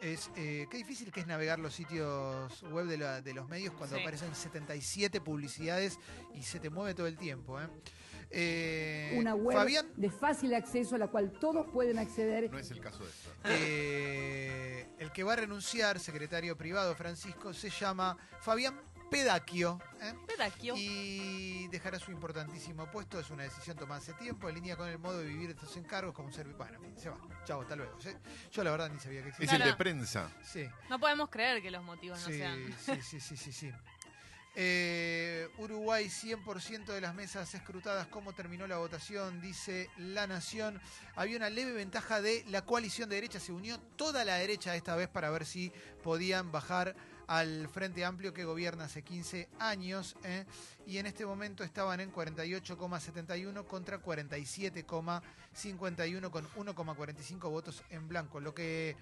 Es, 0.02 0.32
eh, 0.38 0.66
qué 0.72 0.78
difícil 0.78 1.12
que 1.12 1.20
es 1.20 1.28
navegar 1.28 1.60
los 1.60 1.74
sitios 1.74 2.62
web 2.64 2.86
de, 2.86 2.98
la- 2.98 3.22
de 3.22 3.34
los 3.34 3.50
medios 3.50 3.74
cuando 3.74 3.98
Sí. 3.98 4.02
aparecen 4.02 4.34
77 4.34 5.20
publicidades 5.20 6.00
y 6.34 6.42
se 6.44 6.62
te 6.62 6.70
mueve 6.70 6.94
todo 6.94 7.08
el 7.08 7.18
tiempo. 7.18 7.60
¿eh? 7.60 7.68
Eh, 8.32 9.16
Una 9.18 9.34
web 9.36 9.58
Fabián, 9.58 9.88
de 9.96 10.10
fácil 10.12 10.54
acceso 10.54 10.96
a 10.96 10.98
la 11.00 11.08
cual 11.08 11.32
todos 11.40 11.66
pueden 11.72 11.98
acceder. 11.98 12.52
No 12.52 12.60
es 12.60 12.70
el 12.72 12.80
caso 12.80 13.04
de 13.04 13.10
esto. 13.10 13.30
eh, 13.46 14.88
el 15.00 15.12
que 15.12 15.24
va 15.24 15.34
a 15.34 15.38
renunciar, 15.38 16.00
secretario 16.00 16.56
privado 16.58 16.94
Francisco, 16.96 17.54
se 17.54 17.70
llama 17.70 18.18
Fabián 18.42 18.80
Pedacchio. 19.10 19.80
¿eh? 20.02 20.14
Pedacchio. 20.28 20.76
Y 20.78 21.68
dejará 21.70 21.98
su 21.98 22.12
importantísimo 22.12 22.86
puesto. 22.92 23.20
Es 23.20 23.32
una 23.32 23.42
decisión 23.44 23.76
tomada 23.78 24.00
hace 24.00 24.14
tiempo, 24.14 24.48
en 24.50 24.56
línea 24.56 24.76
con 24.78 24.88
el 24.88 25.00
modo 25.00 25.18
de 25.20 25.26
vivir 25.26 25.50
estos 25.50 25.76
encargos 25.78 26.14
como 26.14 26.28
un 26.28 26.34
servicio. 26.34 26.58
Bueno, 26.58 26.80
se 26.96 27.10
va. 27.10 27.18
Chao, 27.46 27.62
hasta 27.62 27.76
luego. 27.76 28.00
¿sí? 28.00 28.10
Yo 28.52 28.64
la 28.64 28.70
verdad 28.72 28.92
ni 28.92 29.00
sabía 29.00 29.24
que 29.24 29.30
Es 29.30 29.36
existía. 29.40 29.58
el 29.66 29.72
de 29.72 29.78
prensa. 29.78 30.32
Sí. 30.44 30.66
No 30.90 31.00
podemos 31.00 31.30
creer 31.30 31.62
que 31.64 31.72
los 31.72 31.84
motivos 31.84 32.20
no 32.22 32.28
Sí, 32.28 32.38
sean. 32.38 32.76
sí, 32.86 33.02
sí, 33.02 33.20
sí, 33.20 33.38
sí, 33.38 33.52
sí. 33.52 33.72
Eh, 34.62 35.48
Uruguay, 35.58 36.10
100% 36.10 36.88
de 36.88 37.00
las 37.00 37.16
mesas 37.16 37.56
escrutadas. 37.56 38.08
¿Cómo 38.08 38.34
terminó 38.34 38.68
la 38.68 38.78
votación? 38.78 39.40
Dice 39.40 39.90
La 39.96 40.28
Nación. 40.28 40.82
Había 41.16 41.38
una 41.38 41.50
leve 41.50 41.72
ventaja 41.72 42.22
de 42.22 42.44
la 42.50 42.66
coalición 42.66 43.08
de 43.08 43.16
derecha. 43.16 43.40
Se 43.40 43.54
unió 43.54 43.80
toda 43.96 44.26
la 44.26 44.36
derecha 44.36 44.76
esta 44.76 44.98
vez 44.98 45.08
para 45.08 45.30
ver 45.30 45.46
si 45.46 45.72
podían 46.04 46.52
bajar 46.52 46.94
al 47.28 47.70
Frente 47.70 48.04
Amplio 48.04 48.34
que 48.34 48.44
gobierna 48.44 48.84
hace 48.84 49.02
15 49.02 49.48
años. 49.60 50.18
¿eh? 50.26 50.44
Y 50.86 50.98
en 50.98 51.06
este 51.06 51.26
momento 51.26 51.64
estaban 51.64 52.02
en 52.02 52.12
48,71 52.12 53.66
contra 53.66 54.04
47,51 54.04 56.32
con 56.32 56.46
1,45 56.50 57.50
votos 57.50 57.82
en 57.92 58.10
blanco. 58.10 58.42
Lo 58.42 58.54
que 58.54 58.98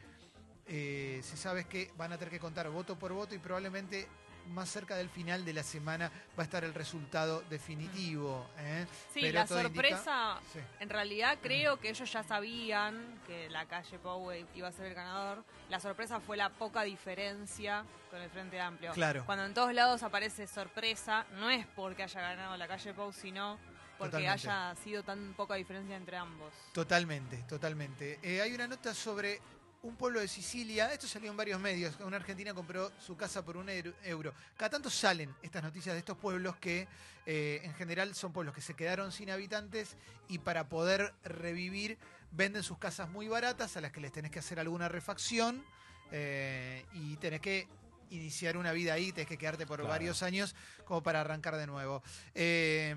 eh, 0.67 1.19
se 1.23 1.35
sabe 1.35 1.61
es 1.61 1.65
que 1.65 1.91
van 1.97 2.13
a 2.13 2.19
tener 2.19 2.31
que 2.31 2.39
contar 2.39 2.69
voto 2.69 2.99
por 2.99 3.11
voto 3.11 3.33
y 3.33 3.39
probablemente 3.39 4.07
más 4.49 4.69
cerca 4.69 4.95
del 4.95 5.09
final 5.09 5.45
de 5.45 5.53
la 5.53 5.63
semana 5.63 6.09
va 6.37 6.43
a 6.43 6.43
estar 6.43 6.63
el 6.63 6.73
resultado 6.73 7.41
definitivo. 7.49 8.47
¿eh? 8.59 8.85
Sí, 9.13 9.21
Pero 9.21 9.33
la 9.33 9.41
indica- 9.41 9.61
sorpresa, 9.61 10.39
Sí. 10.53 10.59
en 10.79 10.89
realidad 10.89 11.37
creo 11.41 11.79
que 11.79 11.89
ellos 11.89 12.11
ya 12.11 12.23
sabían 12.23 13.19
que 13.27 13.49
la 13.49 13.65
calle 13.65 13.99
Pau 13.99 14.31
iba 14.55 14.67
a 14.67 14.71
ser 14.71 14.85
el 14.87 14.93
ganador. 14.93 15.43
La 15.69 15.79
sorpresa 15.79 16.19
fue 16.19 16.37
la 16.37 16.49
poca 16.49 16.83
diferencia 16.83 17.83
con 18.09 18.21
el 18.21 18.29
Frente 18.29 18.59
Amplio. 18.59 18.93
Claro. 18.93 19.25
Cuando 19.25 19.45
en 19.45 19.53
todos 19.53 19.73
lados 19.73 20.03
aparece 20.03 20.47
sorpresa, 20.47 21.25
no 21.39 21.49
es 21.49 21.65
porque 21.75 22.03
haya 22.03 22.21
ganado 22.21 22.55
la 22.57 22.67
calle 22.67 22.93
Pau, 22.93 23.11
sino 23.11 23.57
porque 23.97 24.11
Totalmente. 24.17 24.47
haya 24.49 24.75
sido 24.75 25.03
tan 25.03 25.33
poca 25.33 25.55
diferencia 25.55 25.95
entre 25.95 26.17
ambos. 26.17 26.53
Totalmente, 26.71 27.37
totalmente. 27.49 28.19
Eh, 28.21 28.41
hay 28.41 28.53
una 28.53 28.67
nota 28.67 28.93
sobre 28.93 29.41
un 29.87 29.95
pueblo 29.95 30.19
de 30.19 30.27
Sicilia, 30.27 30.91
esto 30.93 31.07
salió 31.07 31.31
en 31.31 31.37
varios 31.37 31.61
medios, 31.61 31.95
una 32.01 32.17
argentina 32.17 32.53
compró 32.53 32.91
su 32.99 33.15
casa 33.15 33.43
por 33.45 33.55
un 33.55 33.69
euro-. 33.69 34.33
Cada 34.57 34.69
tanto 34.71 34.89
salen 34.89 35.33
estas 35.41 35.63
noticias 35.63 35.95
de 35.95 35.99
estos 35.99 36.17
pueblos 36.17 36.57
que 36.57 36.87
eh, 37.25 37.61
en 37.63 37.73
general 37.75 38.13
son 38.13 38.33
pueblos 38.33 38.53
que 38.53 38.59
se 38.61 38.73
quedaron 38.73 39.11
sin 39.13 39.29
habitantes 39.29 39.95
y 40.27 40.39
para 40.39 40.67
poder 40.67 41.13
revivir 41.23 41.97
venden 42.31 42.63
sus 42.63 42.77
casas 42.77 43.09
muy 43.09 43.29
baratas 43.29 43.77
a 43.77 43.81
las 43.81 43.93
que 43.93 44.01
les 44.01 44.11
tenés 44.11 44.29
que 44.29 44.39
hacer 44.39 44.59
alguna 44.59 44.89
refacción 44.89 45.63
eh, 46.11 46.85
y 46.93 47.15
tenés 47.17 47.39
que 47.39 47.67
iniciar 48.09 48.57
una 48.57 48.73
vida 48.73 48.93
ahí, 48.93 49.13
tenés 49.13 49.27
que 49.29 49.37
quedarte 49.37 49.65
por 49.65 49.79
Claro. 49.79 49.89
varios 49.89 50.21
años 50.21 50.53
como 50.83 51.01
para 51.01 51.21
arrancar 51.21 51.55
de 51.55 51.67
nuevo. 51.67 52.03
Eh, 52.35 52.93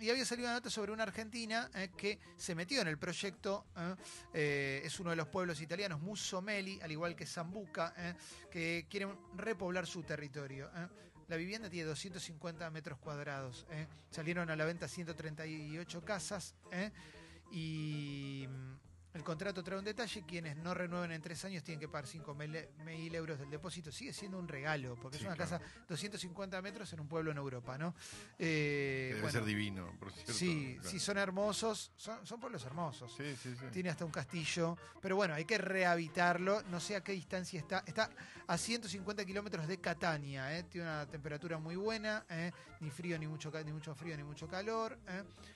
y 0.00 0.08
había 0.08 0.24
salido 0.24 0.48
una 0.48 0.54
nota 0.54 0.70
sobre 0.70 0.92
una 0.92 1.02
argentina 1.02 1.70
eh, 1.74 1.90
que 1.96 2.18
se 2.36 2.54
metió 2.54 2.80
en 2.80 2.88
el 2.88 2.98
proyecto. 2.98 3.66
eh, 3.76 3.94
eh, 4.32 4.82
es 4.84 4.98
uno 4.98 5.10
de 5.10 5.16
los 5.16 5.28
pueblos 5.28 5.60
italianos, 5.60 6.00
Musomeli, 6.00 6.80
al 6.80 6.90
igual 6.90 7.14
que 7.14 7.26
Zambuca, 7.26 7.94
que 8.50 8.86
quieren 8.88 9.16
repoblar 9.36 9.86
su 9.86 10.02
territorio. 10.02 10.70
La 11.28 11.36
vivienda 11.36 11.68
tiene 11.68 11.86
250 11.86 12.70
metros 12.70 12.98
cuadrados. 12.98 13.66
Salieron 14.10 14.50
a 14.50 14.56
la 14.56 14.64
venta 14.64 14.88
138 14.88 16.04
casas. 16.04 16.54
y 17.52 18.48
el 19.12 19.24
contrato 19.24 19.62
trae 19.64 19.78
un 19.78 19.84
detalle, 19.84 20.22
quienes 20.24 20.56
no 20.56 20.72
renueven 20.72 21.10
en 21.12 21.20
tres 21.20 21.44
años 21.44 21.62
tienen 21.64 21.80
que 21.80 21.88
pagar 21.88 22.06
5 22.06 22.34
mil 22.34 23.14
euros 23.14 23.38
del 23.38 23.50
depósito. 23.50 23.90
Sigue 23.90 24.12
siendo 24.12 24.38
un 24.38 24.46
regalo, 24.46 24.96
porque 25.00 25.18
Sí, 25.18 25.24
es 25.24 25.26
una 25.28 25.36
claro. 25.36 25.50
casa 25.58 25.82
250 25.88 26.62
metros 26.62 26.92
en 26.92 27.00
un 27.00 27.08
pueblo 27.08 27.30
en 27.32 27.36
Europa, 27.38 27.76
¿no? 27.76 27.94
Eh, 28.38 29.08
Debe 29.10 29.20
bueno, 29.22 29.32
ser 29.32 29.44
divino, 29.44 29.92
por 29.98 30.12
cierto. 30.12 30.32
Sí, 30.32 30.74
Claro. 30.74 30.88
sí, 30.90 30.98
son 31.00 31.18
hermosos, 31.18 31.92
son, 31.96 32.24
son 32.26 32.38
pueblos 32.40 32.64
hermosos. 32.64 33.12
Sí, 33.16 33.34
sí, 33.36 33.54
sí. 33.58 33.64
Tiene 33.72 33.90
hasta 33.90 34.04
un 34.04 34.12
castillo, 34.12 34.76
pero 35.00 35.16
bueno, 35.16 35.34
hay 35.34 35.44
que 35.44 35.58
rehabilitarlo. 35.58 36.62
No 36.70 36.78
sé 36.80 36.96
a 36.96 37.02
qué 37.02 37.12
distancia 37.12 37.58
está. 37.58 37.82
Está 37.86 38.10
a 38.46 38.56
150 38.58 39.24
kilómetros 39.24 39.66
de 39.66 39.80
Catania, 39.80 40.56
¿eh? 40.58 40.64
tiene 40.64 40.86
una 40.86 41.06
temperatura 41.06 41.58
muy 41.58 41.76
buena, 41.76 42.24
¿eh? 42.28 42.50
ni 42.80 42.90
frío, 42.90 43.18
ni 43.18 43.26
mucho, 43.26 43.50
ni 43.64 43.72
mucho 43.72 43.94
frío, 43.94 44.16
ni 44.16 44.24
mucho 44.24 44.48
calor. 44.48 44.98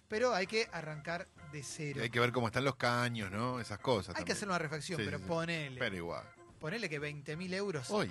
Pero 0.08 0.34
hay 0.34 0.46
que 0.46 0.68
arrancar 0.72 1.26
de 1.52 1.58
Y 1.60 1.62
cero. 1.62 2.00
hay 2.02 2.10
que 2.10 2.20
ver 2.20 2.32
cómo 2.32 2.46
están 2.48 2.64
los 2.64 2.76
caños, 2.76 3.30
¿no? 3.30 3.60
Esas 3.60 3.78
cosas. 3.78 4.14
Hay 4.16 4.24
que 4.24 4.32
hacer 4.32 4.48
una 4.48 4.58
reflexión, 4.58 4.98
Sí, 4.98 5.04
pero 5.04 5.18
sí, 5.18 5.24
ponele. 5.26 5.78
Pero 5.78 5.96
igual. 5.96 6.24
Ponele 6.60 6.88
que 6.88 6.98
20.000 7.00 7.52
euros 7.54 7.90
Hoy. 7.90 8.10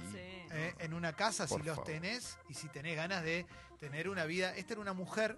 eh, 0.52 0.74
en 0.80 0.94
una 0.94 1.14
casa, 1.14 1.48
Por 1.48 1.62
si 1.62 1.68
los 1.68 1.76
favor. 1.78 1.92
tenés 1.92 2.38
y 2.50 2.54
si 2.54 2.68
tenés 2.70 2.96
ganas 2.96 3.24
de 3.24 3.46
tener 3.80 4.10
una 4.10 4.26
vida. 4.26 4.56
Esta 4.56 4.74
era 4.74 4.82
una 4.82 4.94
mujer, 4.94 5.38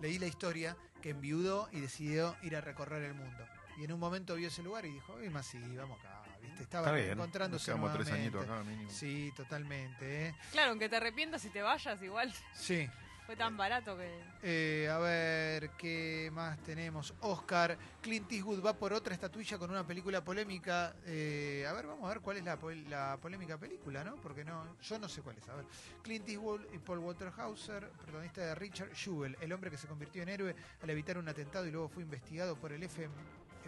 leí 0.00 0.18
la 0.18 0.26
historia, 0.26 0.76
que 1.00 1.10
enviudó 1.10 1.68
y 1.72 1.80
decidió 1.80 2.36
ir 2.42 2.56
a 2.56 2.60
recorrer 2.60 3.02
el 3.04 3.14
mundo. 3.14 3.46
Y 3.78 3.84
en 3.84 3.92
un 3.92 4.00
momento 4.00 4.34
vio 4.34 4.48
ese 4.48 4.62
lugar 4.62 4.84
y 4.84 4.92
dijo, 4.92 5.16
"Ay, 5.18 5.30
más 5.30 5.46
sí, 5.46 5.58
vamos 5.74 5.98
acá, 6.00 6.22
¿viste? 6.42 6.62
Estaba 6.62 6.88
Está 6.88 6.96
bien. 6.96 7.12
encontrándose 7.12 7.70
Nos 7.70 7.92
tres 7.94 8.06
nuevamente. 8.06 8.12
añitos 8.38 8.44
acá, 8.44 8.62
mínimo. 8.64 8.90
Sí, 8.90 9.32
totalmente. 9.34 10.26
¿eh? 10.28 10.34
Claro, 10.52 10.70
aunque 10.72 10.90
te 10.90 10.96
arrepientas 10.96 11.42
y 11.46 11.48
te 11.50 11.62
vayas, 11.62 12.02
igual 12.02 12.34
Sí. 12.54 12.86
Fue 13.30 13.36
tan 13.36 13.56
barato 13.56 13.96
que. 13.96 14.10
Eh, 14.42 14.88
a 14.90 14.98
ver, 14.98 15.70
¿qué 15.78 16.30
más 16.32 16.58
tenemos? 16.64 17.14
Oscar, 17.20 17.78
Clint 18.02 18.32
Eastwood 18.32 18.60
va 18.64 18.72
por 18.72 18.92
otra 18.92 19.14
estatuilla 19.14 19.56
con 19.56 19.70
una 19.70 19.86
película 19.86 20.20
polémica. 20.24 20.96
Eh, 21.06 21.64
a 21.68 21.72
ver, 21.72 21.86
vamos 21.86 22.06
a 22.06 22.08
ver 22.08 22.20
cuál 22.20 22.38
es 22.38 22.44
la, 22.44 22.56
pol- 22.58 22.90
la 22.90 23.16
polémica 23.22 23.56
película, 23.56 24.02
¿no? 24.02 24.16
Porque 24.16 24.44
no, 24.44 24.76
yo 24.82 24.98
no 24.98 25.08
sé 25.08 25.22
cuál 25.22 25.36
es. 25.38 25.48
A 25.48 25.54
ver, 25.54 25.64
Clint 26.02 26.28
Eastwood 26.28 26.62
y 26.74 26.78
Paul 26.78 26.98
Waterhauser, 26.98 27.88
protagonista 27.90 28.40
de 28.40 28.54
Richard 28.56 28.90
Jewell, 28.96 29.36
el 29.40 29.52
hombre 29.52 29.70
que 29.70 29.78
se 29.78 29.86
convirtió 29.86 30.24
en 30.24 30.28
héroe 30.30 30.56
al 30.82 30.90
evitar 30.90 31.16
un 31.16 31.28
atentado 31.28 31.64
y 31.68 31.70
luego 31.70 31.88
fue 31.88 32.02
investigado 32.02 32.56
por 32.56 32.72
el 32.72 32.82
FM 32.82 33.14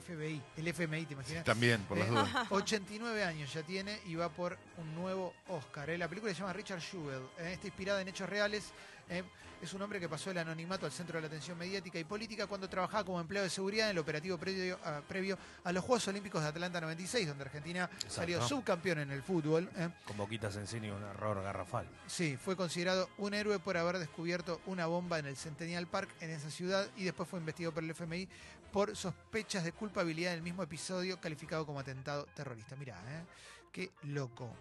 FBI, 0.05 0.43
el 0.57 0.67
FMI, 0.67 1.07
¿te 1.07 1.13
imaginas? 1.15 1.45
También, 1.45 1.81
por 1.83 1.97
las 1.97 2.09
Eh, 2.09 2.11
dudas. 2.11 2.29
89 2.51 3.23
años 3.23 3.53
ya 3.55 3.63
tiene 3.63 4.01
y 4.07 4.17
va 4.17 4.29
por 4.29 4.59
un 4.79 4.93
nuevo 4.97 5.33
Oscar. 5.47 5.91
¿eh? 5.91 5.99
La 5.99 6.09
película 6.09 6.33
se 6.35 6.41
llama 6.41 6.53
Richard 6.53 6.81
Jewell. 6.81 7.23
¿eh? 7.39 7.53
Está 7.53 7.69
inspirada 7.69 8.01
en 8.01 8.09
hechos 8.09 8.29
reales. 8.29 8.73
¿Eh? 9.09 9.23
Es 9.63 9.73
un 9.75 9.83
hombre 9.83 10.01
que 10.01 10.09
pasó 10.09 10.33
el 10.33 10.39
anonimato 10.39 10.87
al 10.87 10.93
centro 10.93 11.19
de 11.19 11.21
la 11.21 11.27
atención 11.29 11.57
mediática 11.57 11.97
y 11.97 12.03
política 12.03 12.49
cuando 12.49 12.69
trabajaba 12.69 13.05
como 13.05 13.21
empleado 13.21 13.45
de 13.45 13.51
seguridad 13.51 13.87
en 13.87 13.93
el 13.93 13.99
operativo 13.99 14.37
previo 14.37 14.77
a, 14.85 15.01
previo 15.03 15.39
a 15.63 15.71
los 15.71 15.85
Juegos 15.85 16.09
Olímpicos 16.09 16.43
de 16.43 16.49
Atlanta 16.49 16.81
96, 16.81 17.29
donde 17.29 17.45
Argentina 17.45 17.89
salió 18.09 18.43
subcampeón 18.43 18.99
en 18.99 19.13
el 19.13 19.23
fútbol. 19.23 19.71
¿eh? 19.77 19.89
Con 20.05 20.17
Boquitas 20.17 20.57
Encini 20.57 20.91
un 20.91 21.05
error 21.05 21.41
garrafal. 21.45 21.87
Sí, 22.09 22.37
fue 22.37 22.57
considerado 22.57 23.09
un 23.19 23.35
héroe 23.35 23.61
por 23.61 23.77
haber 23.77 23.99
descubierto 23.99 24.61
una 24.67 24.87
bomba 24.87 25.21
en 25.21 25.27
el 25.27 25.37
Centennial 25.37 25.87
Park 25.87 26.09
en 26.21 26.31
esa 26.31 26.51
ciudad 26.51 26.89
y 26.97 27.05
después 27.05 27.29
fue 27.29 27.39
investigado 27.39 27.73
por 27.73 27.85
el 27.85 27.91
FMI 27.91 28.29
por 28.73 28.97
sospechas 28.97 29.63
de 29.63 29.71
culpabilidad 29.71 30.33
en 30.33 30.39
el 30.39 30.43
mismo 30.43 30.65
episodio 30.65 31.21
calificado 31.21 31.65
como 31.67 31.79
atentado 31.79 32.27
terrorista. 32.35 32.75
Mirá, 32.75 32.97
¿eh? 33.07 33.23
Qué 33.73 33.91
loco. 34.03 34.55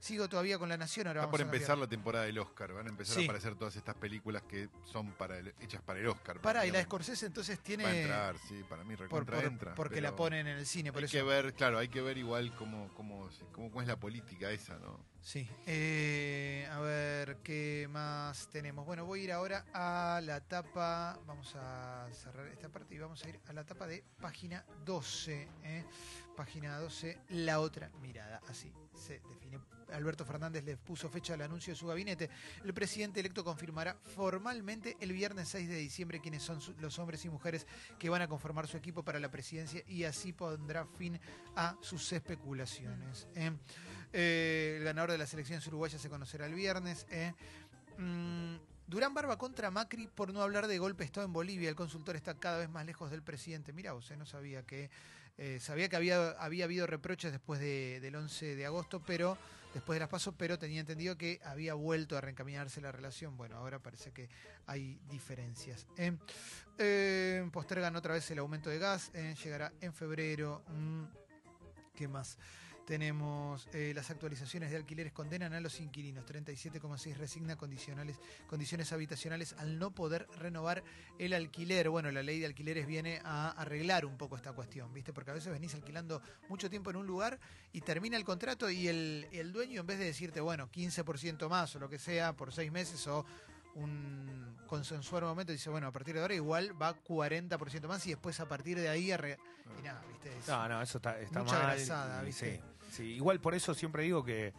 Sigo 0.00 0.28
todavía 0.28 0.58
con 0.58 0.68
La 0.68 0.76
Nación, 0.76 1.06
ahora 1.06 1.20
Está 1.20 1.26
vamos 1.26 1.30
por 1.30 1.40
a 1.40 1.44
cambiar. 1.44 1.62
empezar 1.62 1.78
la 1.78 1.86
temporada 1.86 2.24
del 2.24 2.38
Oscar. 2.40 2.72
Van 2.72 2.86
a 2.86 2.90
empezar 2.90 3.14
Sí. 3.14 3.22
a 3.22 3.24
aparecer 3.26 3.54
todas 3.54 3.76
estas 3.76 3.94
películas 3.94 4.42
que 4.42 4.68
son 4.84 5.12
para 5.12 5.38
el- 5.38 5.54
hechas 5.60 5.80
para 5.82 6.00
el 6.00 6.08
Oscar. 6.08 6.40
Pará, 6.40 6.66
y 6.66 6.72
la. 6.72 6.82
Scorsese 6.82 7.26
entonces 7.26 7.60
tiene... 7.60 7.84
Va 7.84 7.90
a 7.90 7.96
entrar, 7.96 8.38
sí, 8.48 8.64
para 8.68 8.82
mí 8.82 8.96
recontra 8.96 9.36
por- 9.36 9.44
entra. 9.44 9.74
porque 9.76 9.94
pero 9.96 10.10
la 10.10 10.16
ponen 10.16 10.48
en 10.48 10.58
el 10.58 10.66
cine, 10.66 10.92
por 10.92 10.98
hay 10.98 11.04
eso... 11.04 11.12
que 11.18 11.22
ver, 11.22 11.54
claro, 11.54 11.78
hay 11.78 11.86
que 11.88 12.00
ver 12.00 12.18
igual 12.18 12.52
cómo, 12.56 12.88
cómo, 12.94 13.28
cómo, 13.52 13.70
cómo 13.70 13.80
es 13.80 13.86
la 13.86 14.00
política 14.00 14.50
esa, 14.50 14.76
¿no? 14.78 14.98
Sí. 15.28 15.46
Eh, 15.66 16.66
a 16.72 16.80
ver, 16.80 17.36
¿qué 17.44 17.86
más 17.90 18.48
tenemos? 18.48 18.86
Bueno, 18.86 19.04
voy 19.04 19.20
a 19.20 19.24
ir 19.24 19.32
ahora 19.32 19.66
a 19.74 20.22
la 20.24 20.40
tapa. 20.40 21.20
Vamos 21.26 21.54
a 21.54 22.08
cerrar 22.14 22.48
esta 22.48 22.70
parte 22.70 22.94
y 22.94 22.98
vamos 22.98 23.22
a 23.22 23.28
ir 23.28 23.38
a 23.46 23.52
la 23.52 23.62
tapa 23.62 23.86
de 23.86 24.02
página 24.22 24.64
12. 24.86 25.48
¿eh? 25.64 25.84
Página 26.34 26.78
12, 26.78 27.18
la 27.28 27.60
otra 27.60 27.90
mirada. 28.00 28.40
Así 28.48 28.72
se 28.94 29.20
define. 29.28 29.60
Alberto 29.92 30.24
Fernández 30.24 30.64
le 30.64 30.78
puso 30.78 31.10
fecha 31.10 31.34
al 31.34 31.42
anuncio 31.42 31.74
de 31.74 31.78
su 31.78 31.86
gabinete. 31.86 32.30
El 32.64 32.72
presidente 32.72 33.20
electo 33.20 33.44
confirmará 33.44 33.98
formalmente 34.14 34.96
el 34.98 35.12
viernes 35.12 35.48
6 35.50 35.68
de 35.68 35.76
diciembre 35.76 36.20
quiénes 36.20 36.42
son 36.42 36.58
los 36.80 36.98
hombres 36.98 37.22
y 37.26 37.28
mujeres 37.28 37.66
que 37.98 38.08
van 38.08 38.22
a 38.22 38.28
conformar 38.28 38.66
su 38.66 38.78
equipo 38.78 39.02
para 39.02 39.20
la 39.20 39.30
presidencia 39.30 39.82
y 39.86 40.04
así 40.04 40.32
pondrá 40.32 40.86
fin 40.86 41.20
a 41.54 41.76
sus 41.82 42.12
especulaciones. 42.14 43.28
¿eh? 43.34 43.52
Eh, 44.12 44.76
el 44.78 44.84
ganador 44.84 45.10
de 45.12 45.18
las 45.18 45.32
elecciones 45.34 45.66
uruguayas 45.66 46.00
se 46.00 46.08
conocerá 46.08 46.46
el 46.46 46.54
viernes. 46.54 47.06
¿eh? 47.10 47.34
Mm, 47.98 48.56
Durán 48.86 49.12
Barba 49.12 49.36
contra 49.36 49.70
Macri 49.70 50.06
por 50.06 50.32
no 50.32 50.42
hablar 50.42 50.66
de 50.66 50.78
golpe 50.78 51.00
de 51.02 51.06
Estado 51.06 51.26
en 51.26 51.32
Bolivia. 51.32 51.68
El 51.68 51.74
consultor 51.76 52.16
está 52.16 52.34
cada 52.34 52.58
vez 52.58 52.70
más 52.70 52.86
lejos 52.86 53.10
del 53.10 53.22
presidente. 53.22 53.72
Mira, 53.72 53.92
vos, 53.92 54.10
eh, 54.10 54.16
no 54.16 54.24
sabía 54.26 54.62
que 54.62 54.90
eh, 55.40 55.60
sabía 55.60 55.88
que 55.88 55.94
había, 55.94 56.30
había 56.32 56.64
habido 56.64 56.86
reproches 56.88 57.30
después 57.30 57.60
de- 57.60 58.00
del 58.00 58.16
11 58.16 58.56
de 58.56 58.66
agosto, 58.66 59.00
pero 59.06 59.38
después 59.72 59.94
de 59.94 60.00
las 60.00 60.08
pasos, 60.08 60.34
pero 60.36 60.58
tenía 60.58 60.80
entendido 60.80 61.16
que 61.16 61.40
había 61.44 61.74
vuelto 61.74 62.16
a 62.16 62.20
reencaminarse 62.20 62.80
la 62.80 62.90
relación. 62.90 63.36
Bueno, 63.36 63.56
ahora 63.56 63.78
parece 63.78 64.10
que 64.10 64.28
hay 64.66 64.98
diferencias. 65.08 65.86
postergan 67.52 67.94
otra 67.96 68.14
vez 68.14 68.28
el 68.32 68.38
aumento 68.40 68.68
de 68.70 68.78
gas. 68.78 69.12
Llegará 69.44 69.72
en 69.80 69.92
febrero. 69.92 70.62
Mm, 70.68 71.04
¿Qué 71.94 72.08
más? 72.08 72.36
Tenemos 72.92 73.68
eh, 73.74 73.92
las 73.94 74.08
actualizaciones 74.08 74.70
de 74.70 74.78
alquileres 74.78 75.12
condenan 75.12 75.52
a 75.52 75.60
los 75.60 75.78
inquilinos. 75.78 76.24
37,6 76.24 77.18
resigna 77.18 77.54
condicionales, 77.54 78.16
condiciones 78.46 78.90
habitacionales 78.94 79.52
al 79.58 79.78
no 79.78 79.90
poder 79.90 80.26
renovar 80.38 80.82
el 81.18 81.34
alquiler. 81.34 81.90
Bueno, 81.90 82.10
la 82.10 82.22
ley 82.22 82.40
de 82.40 82.46
alquileres 82.46 82.86
viene 82.86 83.20
a 83.26 83.50
arreglar 83.50 84.06
un 84.06 84.16
poco 84.16 84.36
esta 84.36 84.54
cuestión, 84.54 84.90
¿viste? 84.94 85.12
Porque 85.12 85.30
a 85.32 85.34
veces 85.34 85.52
venís 85.52 85.74
alquilando 85.74 86.22
mucho 86.48 86.70
tiempo 86.70 86.88
en 86.88 86.96
un 86.96 87.06
lugar 87.06 87.38
y 87.74 87.82
termina 87.82 88.16
el 88.16 88.24
contrato 88.24 88.70
y 88.70 88.88
el, 88.88 89.28
el 89.32 89.52
dueño 89.52 89.82
en 89.82 89.86
vez 89.86 89.98
de 89.98 90.06
decirte, 90.06 90.40
bueno, 90.40 90.70
15% 90.72 91.46
más 91.50 91.76
o 91.76 91.78
lo 91.80 91.90
que 91.90 91.98
sea 91.98 92.32
por 92.32 92.54
seis 92.54 92.72
meses 92.72 93.06
o 93.06 93.26
un 93.74 94.56
consensuar 94.66 95.24
un 95.24 95.28
momento 95.28 95.52
dice, 95.52 95.68
bueno, 95.68 95.88
a 95.88 95.92
partir 95.92 96.14
de 96.14 96.22
ahora 96.22 96.34
igual 96.34 96.72
va 96.80 96.94
40% 96.96 97.86
más 97.86 98.06
y 98.06 98.10
después 98.10 98.40
a 98.40 98.48
partir 98.48 98.78
de 98.78 98.88
ahí 98.88 99.10
arre- 99.10 99.36
y 99.78 99.82
nada, 99.82 100.02
¿viste? 100.08 100.34
Es 100.38 100.48
No, 100.48 100.66
no, 100.68 100.80
eso 100.80 100.96
está, 100.96 101.20
está 101.20 101.40
mucha 101.42 101.58
mal. 101.58 101.76
grasada, 101.76 102.22
¿viste? 102.22 102.56
sí, 102.56 102.62
sí. 102.88 103.14
Igual 103.14 103.40
por 103.40 103.54
eso 103.54 103.74
siempre 103.74 104.02
digo 104.04 104.24
que 104.24 104.52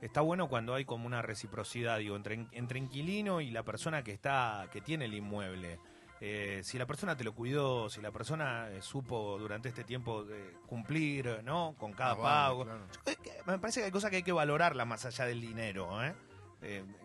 está 0.00 0.20
bueno 0.20 0.48
cuando 0.48 0.74
hay 0.74 0.84
como 0.84 1.06
una 1.06 1.22
reciprocidad, 1.22 1.98
digo, 1.98 2.16
entre, 2.16 2.46
entre 2.52 2.78
inquilino 2.78 3.40
y 3.40 3.50
la 3.50 3.62
persona 3.62 4.02
que 4.02 4.12
está, 4.12 4.68
que 4.72 4.80
tiene 4.80 5.06
el 5.06 5.14
inmueble. 5.14 5.78
Eh, 6.20 6.60
si 6.64 6.78
la 6.78 6.86
persona 6.86 7.16
te 7.16 7.24
lo 7.24 7.34
cuidó, 7.34 7.90
si 7.90 8.00
la 8.00 8.10
persona 8.10 8.68
eh, 8.70 8.80
supo 8.80 9.36
durante 9.38 9.68
este 9.68 9.84
tiempo 9.84 10.24
eh, 10.30 10.54
cumplir, 10.66 11.42
¿no? 11.44 11.74
Con 11.78 11.92
cada 11.92 12.12
Ah, 12.12 12.14
vale, 12.14 12.24
pago. 12.24 12.64
claro. 12.64 12.86
Eh, 13.06 13.16
Me 13.46 13.58
parece 13.58 13.80
que 13.80 13.86
hay 13.86 13.92
cosas 13.92 14.10
que 14.10 14.16
hay 14.16 14.22
que 14.22 14.32
valorarla 14.32 14.84
más 14.84 15.04
allá 15.04 15.26
del 15.26 15.40
dinero, 15.40 16.02
¿eh? 16.02 16.14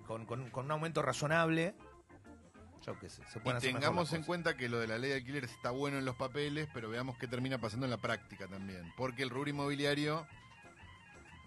Con, 0.07 0.25
con- 0.25 0.49
con 0.51 0.65
un 0.65 0.71
aumento 0.71 1.01
razonable. 1.01 1.73
Yo 2.85 2.97
qué 2.97 3.09
sé, 3.09 3.21
se 3.27 3.41
Y 3.43 3.49
hacer 3.49 3.73
tengamos 3.73 4.13
en 4.13 4.23
cuenta 4.23 4.55
que 4.55 4.69
lo 4.69 4.79
de 4.79 4.87
la 4.87 4.97
ley 4.97 5.09
de 5.09 5.17
alquileres 5.17 5.51
está 5.51 5.71
bueno 5.71 5.97
en 5.97 6.05
los 6.05 6.15
papeles, 6.15 6.69
pero 6.73 6.87
veamos 6.89 7.17
qué 7.17 7.27
termina 7.27 7.57
pasando 7.59 7.85
en 7.85 7.89
la 7.91 7.97
práctica 7.97 8.47
también. 8.47 8.93
Porque 8.95 9.21
el 9.21 9.29
rubro 9.29 9.49
inmobiliario, 9.49 10.25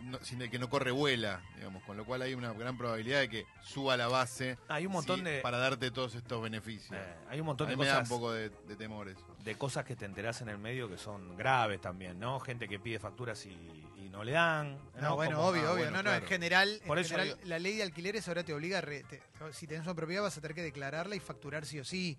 no, 0.05 0.19
sin 0.23 0.43
el 0.43 0.51
que 0.51 0.59
no 0.59 0.69
corre 0.69 0.91
vuela, 0.91 1.41
digamos, 1.57 1.83
con 1.85 1.97
lo 1.97 2.05
cual 2.05 2.23
hay 2.23 2.35
una 2.35 2.53
gran 2.53 2.77
probabilidad 2.77 3.21
de 3.21 3.29
que 3.29 3.47
suba 3.63 3.97
la 3.97 4.09
base 4.09 4.59
Hay 4.69 4.87
un 4.87 4.93
montón 4.93 5.19
sí, 5.21 5.25
de- 5.25 5.41
para 5.41 5.59
darte 5.59 5.91
todos 5.91 6.15
estos 6.15 6.43
beneficios. 6.43 6.93
Eh, 6.99 7.15
hay 7.29 7.41
un 7.41 7.47
montón 7.47 7.69
A 7.69 7.71
de 7.71 7.77
mí 7.77 7.81
me 7.83 7.87
da 7.89 7.95
cosas 8.01 8.11
un 8.11 8.17
poco 8.19 8.33
de, 8.33 8.49
de 8.51 8.77
temor 8.77 9.09
eso. 9.09 9.27
de 9.45 9.55
cosas 9.57 9.85
que 9.85 9.97
te 9.97 10.05
enterás 10.05 10.41
en 10.43 10.49
el 10.49 10.59
medio 10.59 10.89
que 10.89 10.99
son 10.99 11.37
graves 11.37 11.81
también, 11.81 12.19
¿no? 12.21 12.39
Gente 12.41 12.69
que 12.69 12.79
pide 12.79 12.99
facturas 12.99 13.45
y, 13.47 13.51
y 13.97 14.09
no 14.11 14.25
le 14.25 14.33
dan. 14.33 14.79
No, 15.01 15.15
bueno, 15.17 15.41
obvio, 15.47 15.63
Ah, 15.69 15.73
obvio. 15.73 15.83
bueno, 15.85 16.03
no, 16.03 16.03
no, 16.11 16.15
en 16.15 16.23
general, 16.27 16.81
en 16.85 16.99
eso 16.99 17.09
general, 17.17 17.27
digo- 17.39 17.49
la 17.49 17.59
ley 17.59 17.77
de 17.77 17.83
alquileres 17.83 18.29
ahora 18.29 18.45
te 18.45 18.53
obliga 18.53 18.79
a. 18.79 18.81
re- 18.81 19.05
te- 19.05 19.23
si 19.53 19.67
tenés 19.67 19.85
una 19.85 19.95
propiedad 19.95 20.23
vas 20.23 20.37
a 20.37 20.41
tener 20.41 20.55
que 20.55 20.63
declararla 20.63 21.17
y 21.17 21.21
facturar 21.21 21.65
sí 21.67 21.79
o 21.81 21.85
sí. 21.85 22.19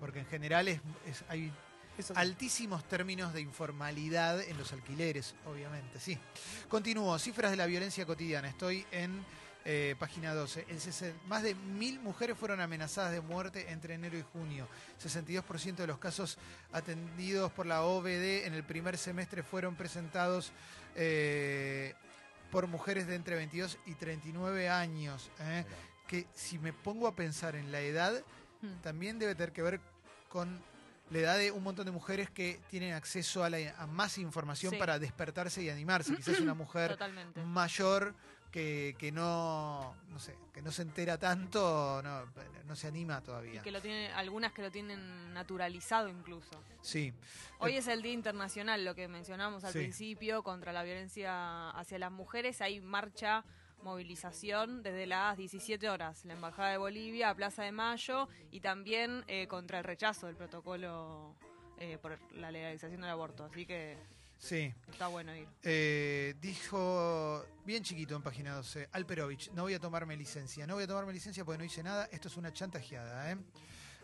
Porque 0.00 0.18
en 0.20 0.26
general 0.26 0.66
es, 0.68 0.80
es- 1.06 1.24
hay 1.28 1.52
altísimos 2.14 2.84
términos 2.88 3.32
de 3.32 3.40
informalidad 3.40 4.40
en 4.40 4.56
los 4.58 4.72
alquileres, 4.72 5.34
obviamente, 5.46 5.98
sí. 6.00 6.18
Continúo, 6.68 7.18
cifras 7.18 7.50
de 7.50 7.56
la 7.56 7.66
violencia 7.66 8.04
cotidiana. 8.06 8.48
Estoy 8.48 8.86
en 8.90 9.24
Eh, 9.66 9.96
página 9.98 10.34
12. 10.34 10.66
El 10.68 10.78
sesen- 10.78 11.14
más 11.26 11.42
de 11.42 11.54
mil 11.54 11.98
mujeres 11.98 12.36
fueron 12.36 12.60
amenazadas 12.60 13.12
de 13.12 13.22
muerte 13.22 13.70
entre 13.72 13.94
enero 13.94 14.18
y 14.18 14.22
junio. 14.30 14.68
62% 14.98 15.76
de 15.76 15.86
los 15.86 15.96
casos 15.96 16.36
atendidos 16.70 17.50
por 17.50 17.64
la 17.64 17.82
OBD 17.82 18.44
en 18.44 18.52
el 18.52 18.62
primer 18.62 18.98
semestre 18.98 19.42
fueron 19.42 19.74
presentados 19.74 20.52
eh, 20.96 21.94
por 22.50 22.66
mujeres 22.66 23.06
de 23.06 23.14
entre 23.14 23.36
22 23.36 23.78
y 23.86 23.94
39 23.94 24.68
años. 24.68 25.30
¿eh? 25.40 25.64
Que 26.08 26.26
si 26.34 26.58
me 26.58 26.74
pongo 26.74 27.06
a 27.08 27.16
pensar 27.16 27.56
en 27.56 27.72
la 27.72 27.80
edad, 27.80 28.22
Hmm. 28.60 28.82
también 28.82 29.18
debe 29.18 29.34
tener 29.34 29.52
que 29.52 29.62
ver 29.62 29.80
con 30.28 30.62
la 31.14 31.20
edad 31.20 31.38
de 31.38 31.50
un 31.52 31.62
montón 31.62 31.86
de 31.86 31.92
mujeres 31.92 32.28
que 32.30 32.60
tienen 32.68 32.92
acceso 32.92 33.44
a, 33.44 33.50
la- 33.50 33.74
a 33.78 33.86
más 33.86 34.18
información 34.18 34.72
Sí. 34.72 34.78
para 34.78 34.98
despertarse 34.98 35.62
y 35.62 35.70
animarse. 35.70 36.14
Quizás 36.16 36.40
una 36.40 36.54
mujer 36.54 36.90
Totalmente. 36.90 37.42
mayor 37.44 38.14
que, 38.50 38.94
que 38.98 39.10
no, 39.10 39.96
no 40.10 40.18
sé, 40.20 40.36
que 40.52 40.62
no 40.62 40.70
se 40.70 40.82
entera 40.82 41.18
tanto, 41.18 42.00
no, 42.04 42.24
no 42.66 42.76
se 42.76 42.86
anima 42.86 43.18
Y 43.20 43.24
todavía. 43.26 43.62
que 43.62 43.72
lo 43.72 43.80
tiene, 43.80 44.12
algunas 44.12 44.52
que 44.52 44.62
lo 44.62 44.70
tienen 44.70 45.32
naturalizado 45.34 46.08
incluso. 46.08 46.50
Sí. 46.80 47.12
Hoy 47.58 47.72
Eh, 47.74 47.78
es 47.78 47.88
el 47.88 48.00
Día 48.02 48.12
Internacional, 48.12 48.84
lo 48.84 48.94
que 48.94 49.08
mencionamos 49.08 49.64
al 49.64 49.72
Sí. 49.72 49.78
principio, 49.80 50.42
contra 50.44 50.72
la 50.72 50.84
violencia 50.84 51.70
hacia 51.70 51.98
las 51.98 52.12
mujeres. 52.12 52.60
Hay 52.60 52.80
marcha, 52.80 53.44
movilización 53.82 54.82
desde 54.82 55.06
las 55.06 55.36
17 55.36 55.88
horas, 55.90 56.24
la 56.24 56.32
Embajada 56.34 56.70
de 56.70 56.78
Bolivia 56.78 57.30
a 57.30 57.34
Plaza 57.34 57.62
de 57.64 57.72
Mayo 57.72 58.28
y 58.50 58.60
también 58.60 59.24
eh, 59.26 59.46
contra 59.46 59.78
el 59.78 59.84
rechazo 59.84 60.26
del 60.26 60.36
protocolo 60.36 61.34
eh, 61.78 61.98
por 62.00 62.18
la 62.32 62.50
legalización 62.50 63.00
del 63.00 63.10
aborto. 63.10 63.44
Así 63.44 63.66
que 63.66 63.98
Sí. 64.38 64.72
está 64.90 65.06
bueno 65.08 65.34
ir. 65.34 65.48
Eh, 65.62 66.34
dijo 66.40 67.44
bien 67.64 67.82
chiquito 67.82 68.14
en 68.16 68.22
página 68.22 68.54
12, 68.54 68.88
Alperovich, 68.92 69.50
no 69.52 69.62
voy 69.62 69.74
a 69.74 69.80
tomarme 69.80 70.16
licencia. 70.16 70.66
No 70.66 70.74
voy 70.74 70.84
a 70.84 70.86
tomarme 70.86 71.12
licencia 71.12 71.44
porque 71.44 71.58
no 71.58 71.64
hice 71.64 71.82
nada. 71.82 72.06
Esto 72.12 72.28
es 72.28 72.36
una 72.36 72.52
chantajeada. 72.52 73.30
¿eh? 73.32 73.36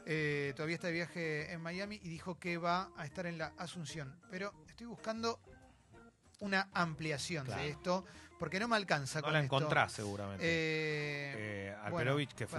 Eh, 0.07 0.53
todavía 0.57 0.77
está 0.77 0.87
de 0.87 0.95
viaje 0.95 1.53
en 1.53 1.61
Miami 1.61 1.97
y 2.03 2.09
dijo 2.09 2.39
que 2.39 2.57
va 2.57 2.91
a 2.97 3.05
estar 3.05 3.27
en 3.27 3.37
la 3.39 3.53
Asunción. 3.59 4.19
Pero 4.31 4.53
estoy 4.69 4.87
buscando 4.87 5.41
una 6.39 6.71
ampliación 6.73 7.45
Claro. 7.45 7.63
de 7.63 7.69
esto 7.69 8.05
porque 8.41 8.59
no 8.59 8.67
me 8.67 8.75
alcanza 8.75 9.21
No 9.21 9.25
con 9.27 9.33
la 9.35 9.41
esto. 9.41 9.55
encontrás 9.57 9.93
seguramente. 9.93 10.43
Eh, 10.45 11.35
Eh, 11.37 11.75
bueno, 11.83 11.97
Alperovich, 11.99 12.33
que 12.35 12.47
fue 12.49 12.59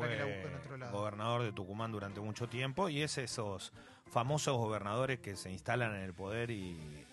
gobernador 0.92 1.42
de 1.44 1.52
Tucumán 1.52 1.92
durante 1.92 2.22
mucho 2.22 2.48
tiempo, 2.48 2.88
y 2.88 3.02
es 3.02 3.18
esos 3.18 3.74
famosos 4.10 4.56
gobernadores 4.58 5.20
que 5.20 5.36
se 5.36 5.50
instalan 5.52 5.96
en 5.96 6.02
el 6.04 6.14
poder 6.14 6.52
y 6.52 7.06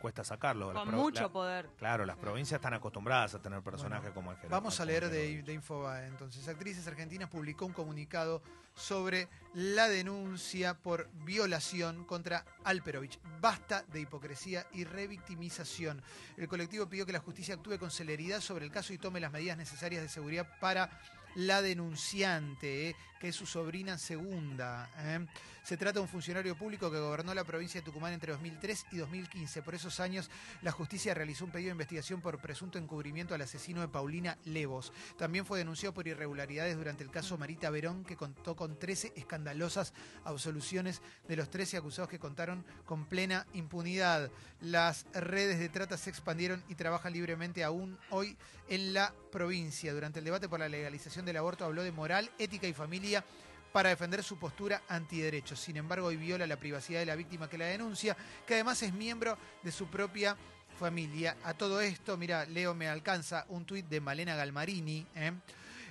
cuesta 0.00 0.24
sacarlos. 0.24 0.74
Las 0.74 0.82
Con 0.82 0.88
pro- 0.92 0.98
mucho 1.02 1.22
la- 1.22 1.28
poder. 1.28 1.68
Claro, 1.78 2.04
las 2.06 2.16
provincias 2.16 2.58
están 2.58 2.74
acostumbradas 2.74 3.34
a 3.34 3.42
tener 3.42 3.62
personajes 3.62 4.10
como 4.12 4.30
el 4.32 4.36
general. 4.38 4.58
Vamos 4.60 4.80
a 4.80 4.84
leer 4.84 5.08
de, 5.10 5.42
de 5.42 5.52
Infobae. 5.52 6.06
Entonces, 6.08 6.48
Actrices 6.48 6.86
Argentinas 6.88 7.28
publicó 7.28 7.66
un 7.66 7.72
comunicado 7.72 8.42
sobre 8.74 9.28
la 9.52 9.88
denuncia 9.88 10.74
por 10.74 11.08
violación 11.24 12.04
contra 12.04 12.44
Alperovich. 12.64 13.18
Basta 13.40 13.82
de 13.92 14.00
hipocresía 14.00 14.66
y 14.72 14.84
revictimización. 14.84 16.02
El 16.36 16.48
colectivo 16.48 16.88
pidió 16.88 17.04
que 17.04 17.12
la 17.12 17.18
justicia 17.20 17.54
actúe 17.56 17.78
con 17.78 17.90
celeridad 17.90 18.40
sobre 18.40 18.64
el 18.64 18.70
caso 18.70 18.92
y 18.92 18.98
tome 18.98 19.20
las 19.20 19.32
medidas 19.32 19.56
necesarias 19.58 20.02
de 20.02 20.08
seguridad 20.08 20.48
para 20.60 20.90
la 21.36 21.62
denunciante, 21.62 22.88
eh, 22.90 22.96
que 23.20 23.28
es 23.28 23.36
su 23.36 23.46
sobrina 23.46 23.98
segunda. 23.98 24.88
eh. 24.96 25.26
Se 25.62 25.76
trata 25.76 25.94
de 25.94 26.00
un 26.00 26.08
funcionario 26.08 26.56
público 26.56 26.90
que 26.90 26.98
gobernó 26.98 27.34
la 27.34 27.44
provincia 27.44 27.80
de 27.80 27.84
Tucumán 27.84 28.12
entre 28.12 28.32
2003 28.32 28.86
y 28.92 28.96
2015. 28.96 29.62
Por 29.62 29.74
esos 29.74 30.00
años, 30.00 30.30
la 30.62 30.72
justicia 30.72 31.14
realizó 31.14 31.44
un 31.44 31.50
pedido 31.50 31.68
de 31.68 31.72
investigación 31.72 32.20
por 32.20 32.40
presunto 32.40 32.78
encubrimiento 32.78 33.34
al 33.34 33.42
asesino 33.42 33.80
de 33.80 33.88
Paulina 33.88 34.38
Levos. 34.44 34.92
También 35.18 35.44
fue 35.44 35.58
denunciado 35.58 35.92
por 35.94 36.08
irregularidades 36.08 36.76
durante 36.76 37.04
el 37.04 37.10
caso 37.10 37.38
Marita 37.38 37.70
Verón, 37.70 38.04
que 38.04 38.16
contó 38.16 38.56
con 38.56 38.78
13 38.78 39.12
escandalosas 39.16 39.92
absoluciones 40.24 41.02
de 41.28 41.36
los 41.36 41.50
13 41.50 41.76
acusados 41.76 42.10
que 42.10 42.18
contaron 42.18 42.64
con 42.84 43.06
plena 43.06 43.46
impunidad. 43.52 44.30
Las 44.60 45.06
redes 45.12 45.58
de 45.58 45.68
trata 45.68 45.96
se 45.96 46.10
expandieron 46.10 46.64
y 46.68 46.74
trabajan 46.74 47.12
libremente 47.12 47.62
aún 47.64 47.98
hoy 48.10 48.36
en 48.68 48.94
la 48.94 49.14
provincia. 49.30 49.92
Durante 49.92 50.20
el 50.20 50.24
debate 50.24 50.48
por 50.48 50.60
la 50.60 50.68
legalización 50.68 51.24
del 51.24 51.36
aborto 51.36 51.64
habló 51.64 51.82
de 51.82 51.92
moral, 51.92 52.30
ética 52.38 52.66
y 52.66 52.72
familia 52.72 53.24
para 53.72 53.90
defender 53.90 54.22
su 54.22 54.38
postura 54.38 54.82
antiderechos. 54.88 55.60
Sin 55.60 55.76
embargo, 55.76 56.08
hoy 56.08 56.16
viola 56.16 56.46
la 56.46 56.56
privacidad 56.56 57.00
de 57.00 57.06
la 57.06 57.16
víctima 57.16 57.48
que 57.48 57.58
la 57.58 57.66
denuncia, 57.66 58.16
que 58.46 58.54
además 58.54 58.82
es 58.82 58.92
miembro 58.92 59.36
de 59.62 59.72
su 59.72 59.86
propia 59.86 60.36
familia. 60.78 61.36
A 61.44 61.54
todo 61.54 61.80
esto, 61.80 62.16
mira, 62.16 62.46
Leo 62.46 62.74
me 62.74 62.88
alcanza 62.88 63.44
un 63.48 63.64
tuit 63.64 63.86
de 63.86 64.00
Malena 64.00 64.34
Galmarini. 64.34 65.06
¿eh? 65.14 65.32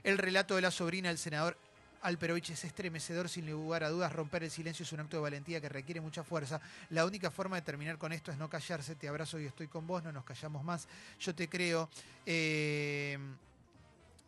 El 0.04 0.18
relato 0.18 0.56
de 0.56 0.62
la 0.62 0.72
sobrina 0.72 1.10
del 1.10 1.18
senador 1.18 1.58
Alperovich 2.02 2.52
es 2.52 2.63
estremecedor, 2.63 3.28
sin 3.30 3.50
lugar 3.50 3.84
a 3.84 3.89
dudas. 3.89 4.12
Romper 4.12 4.44
el 4.44 4.52
silencio 4.52 4.84
es 4.84 4.92
un 4.94 5.02
acto 5.02 5.18
de 5.18 5.22
valentía 5.22 5.60
que 5.60 5.70
requiere 5.70 6.02
mucha 6.02 6.24
fuerza. 6.24 6.62
La 6.89 7.06
única 7.06 7.30
forma 7.30 7.58
de 7.58 7.62
terminar 7.62 7.98
con 7.98 8.13
esto 8.13 8.32
es 8.32 8.38
no 8.38 8.50
callarse. 8.50 8.96
Te 8.96 9.08
abrazo 9.08 9.39
y 9.39 9.46
estoy 9.46 9.68
con 9.68 9.86
vos, 9.86 10.04
no 10.04 10.12
nos 10.12 10.24
callamos 10.24 10.63
más. 10.63 10.88
Yo 11.20 11.36
te 11.36 11.50
creo. 11.50 11.89
Eh, 12.26 13.18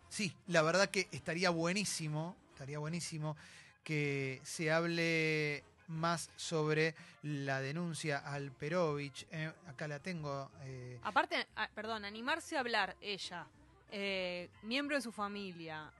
sí, 0.09 0.35
la 0.47 0.61
verdad 0.61 0.89
que 0.89 1.07
estaría 1.11 1.49
buenísimo, 1.49 2.35
estaría 2.61 2.77
buenísimo 2.77 3.35
que 3.83 4.39
se 4.43 4.71
hable 4.71 5.63
más 5.87 6.29
sobre 6.35 6.93
la 7.23 7.59
denuncia 7.59 8.19
al 8.19 8.51
Perovich. 8.51 9.25
Eh, 9.31 9.51
acá 9.67 9.87
la 9.87 9.97
tengo. 9.97 10.51
eh, 10.61 10.99
Aparte, 11.01 11.47
ah, 11.55 11.67
perdón, 11.73 12.05
animarse 12.05 12.55
a 12.57 12.59
hablar 12.59 12.95
ella, 13.01 13.47
eh, 13.91 14.47
miembro 14.61 14.95
de 14.95 15.01
su 15.01 15.11
familia, 15.11 15.91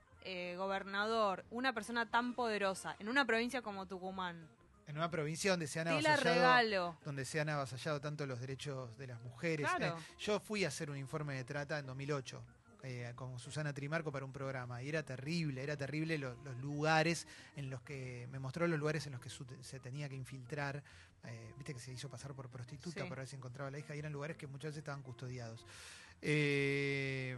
gobernador, 0.56 1.44
una 1.50 1.72
persona 1.72 2.08
tan 2.08 2.34
poderosa 2.34 2.94
en 3.00 3.08
una 3.08 3.24
provincia 3.24 3.60
como 3.60 3.86
Tucumán. 3.86 4.48
en 4.86 4.96
una 4.96 5.10
provincia 5.10 5.50
donde 5.50 5.66
se 5.66 5.80
han 5.80 5.88
avasallado, 5.88 6.96
donde 7.04 7.24
se 7.24 7.40
han 7.40 7.48
avasallado 7.48 8.00
tanto 8.00 8.24
los 8.24 8.40
derechos 8.40 8.96
de 8.98 9.08
las 9.08 9.20
mujeres. 9.22 9.66
Claro. 9.68 9.96
Yo 10.18 10.38
fui 10.38 10.64
a 10.64 10.68
hacer 10.68 10.90
un 10.90 10.96
informe 10.96 11.34
de 11.34 11.42
trata 11.42 11.80
en 11.80 11.86
2008 11.86 12.40
eh, 12.82 13.12
con 13.14 13.38
Susana 13.38 13.72
Trimarco 13.72 14.10
para 14.10 14.24
un 14.24 14.32
programa 14.32 14.82
y 14.82 14.88
era 14.88 15.02
terrible, 15.04 15.62
era 15.62 15.76
terrible 15.76 16.18
lo- 16.18 16.34
los, 16.42 16.56
lugares 16.58 17.26
en 17.56 17.70
los 17.70 17.80
que 17.82 18.26
me 18.32 18.38
mostró 18.38 18.66
los 18.66 18.78
lugares 18.78 19.06
en 19.06 19.12
los 19.12 19.20
que 19.20 19.28
su- 19.30 19.46
se 19.60 19.78
tenía 19.80 20.08
que 20.08 20.16
infiltrar. 20.16 20.82
eh, 21.24 21.52
Viste 21.56 21.74
que 21.74 21.80
se 21.80 21.92
hizo 21.92 22.08
pasar 22.08 22.34
por 22.34 22.48
prostituta 22.48 23.02
Sí. 23.02 23.08
para 23.08 23.20
ver 23.22 23.28
si 23.28 23.36
encontraba 23.36 23.68
a 23.68 23.70
la 23.70 23.78
hija 23.78 23.94
y 23.94 24.00
eran 24.00 24.12
lugares 24.12 24.36
que 24.36 24.46
muchas 24.48 24.70
veces 24.70 24.78
estaban 24.78 25.02
custodiados. 25.02 25.64
Eh, 26.20 27.36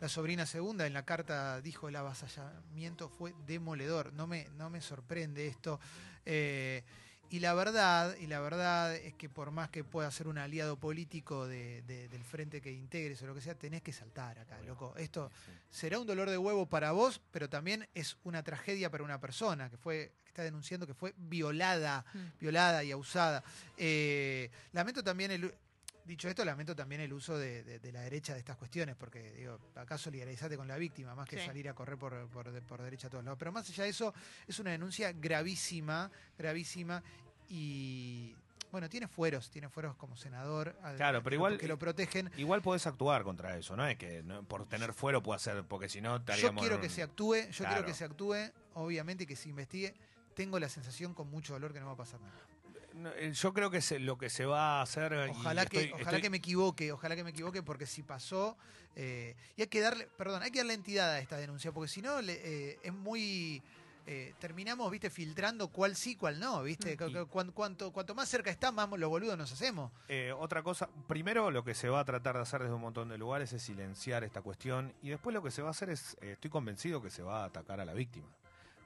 la 0.00 0.08
sobrina 0.08 0.44
segunda 0.46 0.86
en 0.86 0.92
la 0.92 1.04
carta 1.04 1.60
dijo 1.60 1.88
el 1.88 1.96
avasallamiento 1.96 3.08
fue 3.08 3.34
demoledor. 3.46 4.12
No 4.14 4.26
me, 4.26 4.48
no 4.56 4.68
me 4.70 4.80
sorprende 4.80 5.46
esto. 5.46 5.80
Eh, 6.24 6.82
y 7.30 7.40
la 7.40 7.54
verdad, 7.54 8.16
y 8.18 8.26
la 8.26 8.40
verdad 8.40 8.94
es 8.94 9.14
que 9.14 9.28
por 9.28 9.50
más 9.50 9.68
que 9.70 9.82
pueda 9.84 10.10
ser 10.10 10.28
un 10.28 10.38
aliado 10.38 10.76
político 10.78 11.46
de- 11.46 11.82
de- 11.82 12.08
del 12.08 12.22
frente 12.24 12.60
que 12.60 12.70
integres 12.72 13.20
o 13.22 13.26
lo 13.26 13.34
que 13.34 13.40
sea, 13.40 13.54
tenés 13.54 13.82
que 13.82 13.92
saltar 13.92 14.38
acá, 14.38 14.60
loco. 14.62 14.94
Esto 14.96 15.30
será 15.70 15.98
un 15.98 16.06
dolor 16.06 16.30
de 16.30 16.38
huevo 16.38 16.66
para 16.66 16.92
vos, 16.92 17.20
pero 17.32 17.48
también 17.48 17.88
es 17.94 18.16
una 18.24 18.42
tragedia 18.42 18.90
para 18.90 19.02
una 19.04 19.20
persona 19.20 19.68
que 19.70 19.76
fue 19.76 20.12
que 20.24 20.28
está 20.28 20.42
denunciando 20.42 20.86
que 20.86 20.94
fue 20.94 21.14
violada, 21.16 22.04
violada 22.40 22.84
y 22.84 22.92
abusada. 22.92 23.42
Eh, 23.76 24.50
lamento 24.72 25.02
también 25.02 25.30
el 25.30 25.52
Dicho 26.06 26.28
esto, 26.28 26.44
lamento 26.44 26.76
también 26.76 27.00
el 27.00 27.12
uso 27.12 27.36
de, 27.36 27.64
de- 27.64 27.80
de 27.80 27.92
la 27.92 28.00
derecha 28.02 28.32
de 28.32 28.38
estas 28.38 28.56
cuestiones, 28.56 28.94
porque 28.94 29.32
digo, 29.32 29.58
acá 29.74 29.98
solidarizate 29.98 30.56
con 30.56 30.68
la 30.68 30.76
víctima, 30.76 31.14
más 31.16 31.28
que 31.28 31.36
Sí. 31.40 31.46
salir 31.46 31.68
a 31.68 31.74
correr 31.74 31.98
por, 31.98 32.28
por, 32.28 32.52
de- 32.52 32.62
por 32.62 32.80
derecha 32.80 33.08
a 33.08 33.10
todos 33.10 33.24
lados. 33.24 33.36
Pero 33.38 33.50
más 33.50 33.68
allá 33.68 33.82
de 33.84 33.90
eso, 33.90 34.14
es 34.46 34.58
una 34.60 34.70
denuncia 34.70 35.12
gravísima, 35.12 36.08
gravísima, 36.38 37.02
y 37.48 38.36
bueno, 38.70 38.88
tiene 38.88 39.08
fueros, 39.08 39.50
tiene 39.50 39.68
fueros 39.68 39.96
como 39.96 40.16
senador, 40.16 40.76
al- 40.82 40.96
Claro, 40.96 41.22
pero 41.24 41.24
que 41.24 41.30
lo- 41.30 41.34
igual 41.36 41.58
que 41.58 41.68
lo 41.68 41.78
protegen. 41.78 42.30
Igual 42.36 42.62
podés 42.62 42.86
actuar 42.86 43.24
contra 43.24 43.56
eso, 43.56 43.76
no 43.76 43.84
es 43.86 43.96
que 43.98 44.22
no- 44.22 44.44
por 44.44 44.68
tener 44.68 44.92
fuero 44.92 45.22
pueda 45.24 45.40
ser, 45.40 45.64
porque 45.64 45.88
si 45.88 46.00
no 46.00 46.10
Yo 46.10 46.16
estaríamos 46.18 46.60
quiero 46.62 46.80
que 46.80 46.86
un- 46.86 46.92
se 46.92 47.02
actúe, 47.02 47.34
yo 47.50 47.50
Claro. 47.64 47.74
quiero 47.74 47.86
que 47.86 47.94
se 47.94 48.04
actúe, 48.04 48.36
obviamente, 48.74 49.24
y 49.24 49.26
que 49.26 49.34
se 49.36 49.48
investigue. 49.48 49.94
Tengo 50.36 50.60
la 50.60 50.68
sensación 50.68 51.14
con 51.14 51.28
mucho 51.30 51.54
dolor 51.54 51.72
que 51.72 51.80
no 51.80 51.86
va 51.86 51.92
a 51.92 51.96
pasar 51.96 52.20
nada. 52.20 52.34
Eh, 53.16 53.32
Yo 53.32 53.52
creo 53.52 53.70
que 53.70 53.80
se- 53.80 53.98
lo 53.98 54.16
que 54.18 54.30
se 54.30 54.46
va 54.46 54.78
a 54.78 54.82
hacer. 54.82 55.12
y 55.28 55.30
Ojalá 55.30 55.66
que, 55.66 55.76
estoy- 55.78 55.92
ojalá 55.92 56.10
estoy- 56.10 56.22
que 56.22 56.30
me 56.30 56.36
equivoque, 56.38 56.92
ojalá 56.92 57.16
que 57.16 57.24
me 57.24 57.30
equivoque, 57.30 57.62
porque 57.62 57.86
si 57.86 58.02
pasó, 58.02 58.56
eh, 58.94 59.34
y 59.56 59.62
hay 59.62 59.68
que 59.68 59.80
darle, 59.80 60.06
perdón, 60.16 60.42
hay 60.42 60.50
que 60.50 60.58
darle 60.60 60.74
entidad 60.74 61.10
a 61.10 61.18
esta 61.18 61.36
denuncia, 61.36 61.72
porque 61.72 61.88
si 61.88 62.00
no 62.02 62.18
eh, 62.20 62.78
es 62.82 62.92
muy 62.92 63.62
eh, 64.08 64.34
terminamos, 64.38 64.88
viste, 64.92 65.10
filtrando 65.10 65.66
cuál 65.66 65.96
sí, 65.96 66.14
cuál 66.14 66.38
no, 66.38 66.62
viste, 66.62 66.96
cu- 66.96 67.26
cuan- 67.28 67.50
cuanto, 67.50 67.92
cuanto 67.92 68.14
más 68.14 68.28
cerca 68.28 68.52
está, 68.52 68.70
más 68.70 68.88
los 68.88 69.10
boludos 69.10 69.36
nos 69.36 69.50
hacemos. 69.50 69.90
Eh, 70.06 70.32
otra 70.38 70.62
cosa, 70.62 70.88
primero 71.08 71.50
lo 71.50 71.64
que 71.64 71.74
se 71.74 71.88
va 71.88 71.98
a 71.98 72.04
tratar 72.04 72.36
de 72.36 72.42
hacer 72.42 72.60
desde 72.62 72.72
un 72.72 72.82
montón 72.82 73.08
de 73.08 73.18
lugares 73.18 73.52
es 73.52 73.62
silenciar 73.62 74.22
esta 74.22 74.42
cuestión 74.42 74.94
y 75.02 75.08
después 75.08 75.34
lo 75.34 75.42
que 75.42 75.50
se 75.50 75.60
va 75.60 75.68
a 75.68 75.70
hacer 75.72 75.90
es, 75.90 76.16
eh, 76.20 76.32
estoy 76.34 76.50
convencido 76.52 77.02
que 77.02 77.10
se 77.10 77.22
va 77.24 77.42
a 77.42 77.46
atacar 77.46 77.80
a 77.80 77.84
la 77.84 77.94
víctima. 77.94 78.28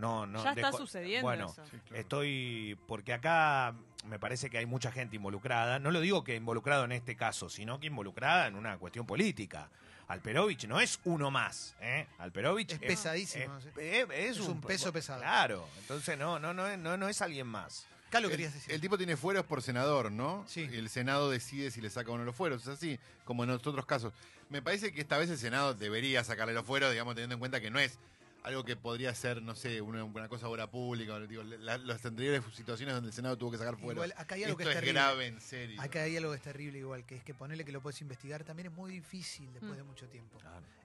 No, 0.00 0.26
no, 0.26 0.42
Ya 0.42 0.52
está 0.52 0.72
sucediendo 0.72 1.26
Bueno, 1.26 1.46
eso. 1.46 1.62
Sí, 1.70 1.76
estoy 1.94 2.78
porque 2.88 3.12
acá 3.12 3.74
me 4.06 4.18
parece 4.18 4.48
que 4.50 4.58
hay 4.58 4.66
mucha 4.66 4.90
gente 4.90 5.16
involucrada. 5.16 5.78
No 5.78 5.90
lo 5.90 6.00
digo 6.00 6.24
que 6.24 6.34
involucrado 6.36 6.84
en 6.84 6.92
este 6.92 7.16
caso, 7.16 7.48
sino 7.50 7.78
que 7.80 7.86
involucrada 7.88 8.46
en 8.46 8.56
una 8.56 8.78
cuestión 8.78 9.06
política. 9.06 9.68
Alperovich 10.08 10.66
no 10.66 10.80
es 10.80 10.98
uno 11.04 11.30
más, 11.30 11.76
¿eh? 11.80 12.06
Alperovich 12.18 12.72
Es 12.72 12.78
pesadísimo, 12.80 13.56
Es, 13.58 13.64
sí. 13.64 13.70
es- 13.76 14.08
es 14.10 14.36
Es 14.38 14.40
un 14.40 14.60
peso 14.60 14.92
pesado. 14.92 15.20
Claro, 15.20 15.68
entonces 15.80 16.18
no, 16.18 16.38
no, 16.40 16.52
no, 16.52 16.66
es- 16.66 16.78
no, 16.78 16.96
no 16.96 17.08
es 17.08 17.22
alguien 17.22 17.46
más. 17.46 17.86
Querías 18.10 18.52
decir. 18.52 18.74
el 18.74 18.80
tipo 18.80 18.98
tiene 18.98 19.16
fueros 19.16 19.44
por 19.46 19.62
senador, 19.62 20.10
¿no? 20.10 20.44
Sí. 20.48 20.62
El 20.72 20.88
Senado 20.88 21.30
decide 21.30 21.70
si 21.70 21.80
le 21.80 21.90
saca 21.90 22.10
uno 22.10 22.20
de 22.20 22.26
los 22.26 22.34
fueros. 22.34 22.62
Es 22.62 22.68
así, 22.68 22.98
como 23.24 23.44
en 23.44 23.50
los 23.50 23.64
otros 23.64 23.86
casos. 23.86 24.12
Me 24.48 24.60
parece 24.62 24.92
que 24.92 25.00
esta 25.00 25.16
vez 25.16 25.30
el 25.30 25.38
Senado 25.38 25.74
debería 25.74 26.24
sacarle 26.24 26.52
los 26.52 26.66
fueros, 26.66 26.90
digamos, 26.90 27.14
teniendo 27.14 27.34
en 27.34 27.38
cuenta 27.38 27.60
que 27.60 27.70
no 27.70 27.78
es 27.78 28.00
algo 28.42 28.64
que 28.64 28.74
podría 28.76 29.14
ser, 29.14 29.42
no 29.42 29.54
sé, 29.54 29.80
una, 29.80 30.02
una 30.04 30.28
cosa 30.28 30.48
obra 30.48 30.70
pública. 30.70 31.18
Digo, 31.20 31.42
la- 31.42 31.78
las 31.78 32.04
anteriores 32.06 32.42
situaciones 32.54 32.94
donde 32.94 33.08
el 33.10 33.14
Senado 33.14 33.36
tuvo 33.36 33.50
que 33.50 33.58
sacar. 33.58 33.76
Igual, 33.78 34.14
acá 34.16 34.34
hay 34.34 34.44
algo 34.44 34.56
que 34.56 34.62
Esto 34.64 34.70
es 34.70 34.76
es 34.76 34.80
terrible. 34.80 35.00
grave, 35.00 35.26
en 35.26 35.40
serio. 35.40 35.80
Acá 35.80 36.02
hay 36.02 36.16
algo 36.16 36.30
que 36.30 36.36
es 36.36 36.42
terrible 36.42 36.78
igual, 36.78 37.04
que 37.04 37.16
es 37.16 37.24
que 37.24 37.34
ponerle 37.34 37.64
que 37.64 37.72
lo 37.72 37.80
puedes 37.80 38.00
investigar 38.00 38.44
también 38.44 38.68
es 38.68 38.72
muy 38.72 38.90
difícil 38.92 39.48
Mm. 39.48 39.52
después 39.52 39.76
de 39.76 39.82
mucho 39.82 40.06
tiempo. 40.08 40.38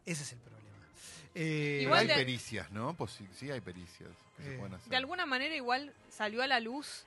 Ese 0.05 0.23
es 0.23 0.33
el 0.33 0.39
problema. 0.39 0.65
Eh, 1.33 1.81
Pero 1.83 1.95
hay 1.95 2.07
pericias, 2.07 2.71
¿no? 2.71 2.93
Pues 2.93 3.11
sí, 3.11 3.27
sí 3.33 3.51
hay 3.51 3.59
pericias 3.61 4.09
que 4.37 4.43
se 4.43 4.53
Eh, 4.55 4.57
pueden 4.57 4.73
hacer. 4.75 4.89
De 4.89 4.95
alguna 4.95 5.25
manera 5.25 5.53
igual 5.55 5.93
salió 6.09 6.41
a 6.41 6.47
la 6.47 6.59
luz 6.61 7.03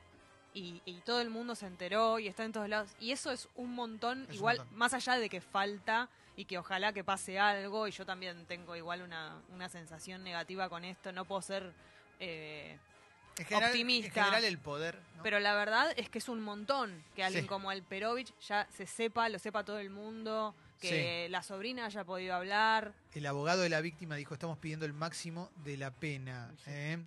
y, 0.55 0.83
y 0.85 1.01
todo 1.01 1.21
el 1.23 1.31
mundo 1.31 1.55
se 1.55 1.67
enteró 1.67 2.19
y 2.19 2.29
está 2.29 2.45
en 2.45 2.53
todos 2.53 2.69
lados. 2.69 2.91
Y 3.01 3.13
eso 3.13 3.31
es 3.31 3.49
un 3.55 3.75
montón, 3.75 4.23
Es 4.25 4.29
un 4.31 4.35
igual, 4.37 4.59
montón. 4.59 4.77
más 4.79 4.93
allá 4.93 5.17
de 5.19 5.29
que 5.31 5.41
falta 5.41 6.09
y 6.39 6.45
que 6.45 6.57
ojalá 6.57 6.93
que 6.93 7.03
pase 7.03 7.39
algo, 7.39 7.89
y 7.89 7.91
yo 7.91 8.07
también 8.07 8.47
tengo 8.47 8.77
igual 8.77 9.03
una, 9.03 9.43
una 9.51 9.69
sensación 9.69 10.23
negativa 10.23 10.69
con 10.69 10.85
esto, 10.85 11.11
no 11.13 11.25
puedo 11.25 11.43
ser 11.43 11.73
eh, 12.21 12.79
En 13.39 13.45
general- 13.45 13.71
optimista. 13.71 14.07
en 14.07 14.13
general 14.15 14.45
el 14.45 14.59
poder, 14.59 14.99
¿no? 15.17 15.23
Pero 15.25 15.41
la 15.41 15.55
verdad 15.55 15.93
es 15.97 16.09
que 16.09 16.19
es 16.19 16.29
un 16.29 16.41
montón 16.41 17.03
que 17.17 17.25
alguien 17.25 17.43
Sí. 17.45 17.49
como 17.49 17.71
Alperovich 17.71 18.33
ya 18.47 18.69
se 18.71 18.87
sepa, 18.87 19.29
lo 19.29 19.39
sepa 19.41 19.65
todo 19.65 19.81
el 19.81 19.91
mundo, 19.91 20.55
que 20.81 21.27
la 21.29 21.43
sobrina 21.43 21.87
haya 21.87 22.05
podido 22.05 22.35
hablar. 22.37 22.93
El 23.13 23.27
abogado 23.27 23.63
de 23.63 23.69
la 23.69 23.81
víctima 23.81 24.15
dijo, 24.15 24.35
estamos 24.35 24.59
pidiendo 24.59 24.87
el 24.87 24.93
máximo 24.93 25.51
de 25.65 25.77
la 25.77 25.91
pena. 25.91 26.53
¿eh? 26.69 26.99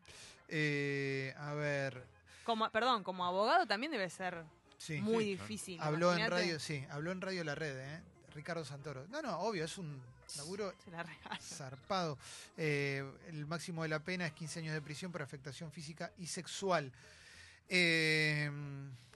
Eh, 0.50 1.34
a 1.38 1.54
ver, 1.54 2.04
Como, 2.44 2.70
perdón, 2.70 3.04
como 3.06 3.24
abogado 3.26 3.66
también 3.66 3.92
debe 3.94 4.10
ser 4.10 4.44
sí. 4.78 5.00
muy 5.00 5.24
Sí. 5.24 5.30
difícil. 5.32 5.82
Habló 5.82 6.14
en 6.14 6.30
radio, 6.30 6.60
sí, 6.60 6.86
habló 6.90 7.12
en 7.14 7.22
radio 7.22 7.46
La 7.46 7.56
Red, 7.56 7.78
¿eh? 7.80 8.02
Ricardo 8.34 8.64
Santoro. 8.66 9.06
No, 9.10 9.22
no, 9.22 9.40
obvio, 9.40 9.66
es 9.66 9.78
un 9.78 10.02
laburo 10.38 10.74
Se 10.84 10.92
la 10.92 11.04
regalo. 11.04 11.42
zarpado. 11.42 12.18
Eh, 12.58 13.04
el 13.28 13.46
máximo 13.46 13.84
de 13.84 13.90
la 13.90 14.00
pena 14.00 14.26
es 14.28 14.34
15 14.34 14.60
años 14.60 14.74
de 14.74 14.82
prisión 14.82 15.12
por 15.12 15.22
afectación 15.22 15.72
física 15.72 16.12
y 16.18 16.28
sexual. 16.28 16.92
Eh, 17.70 18.50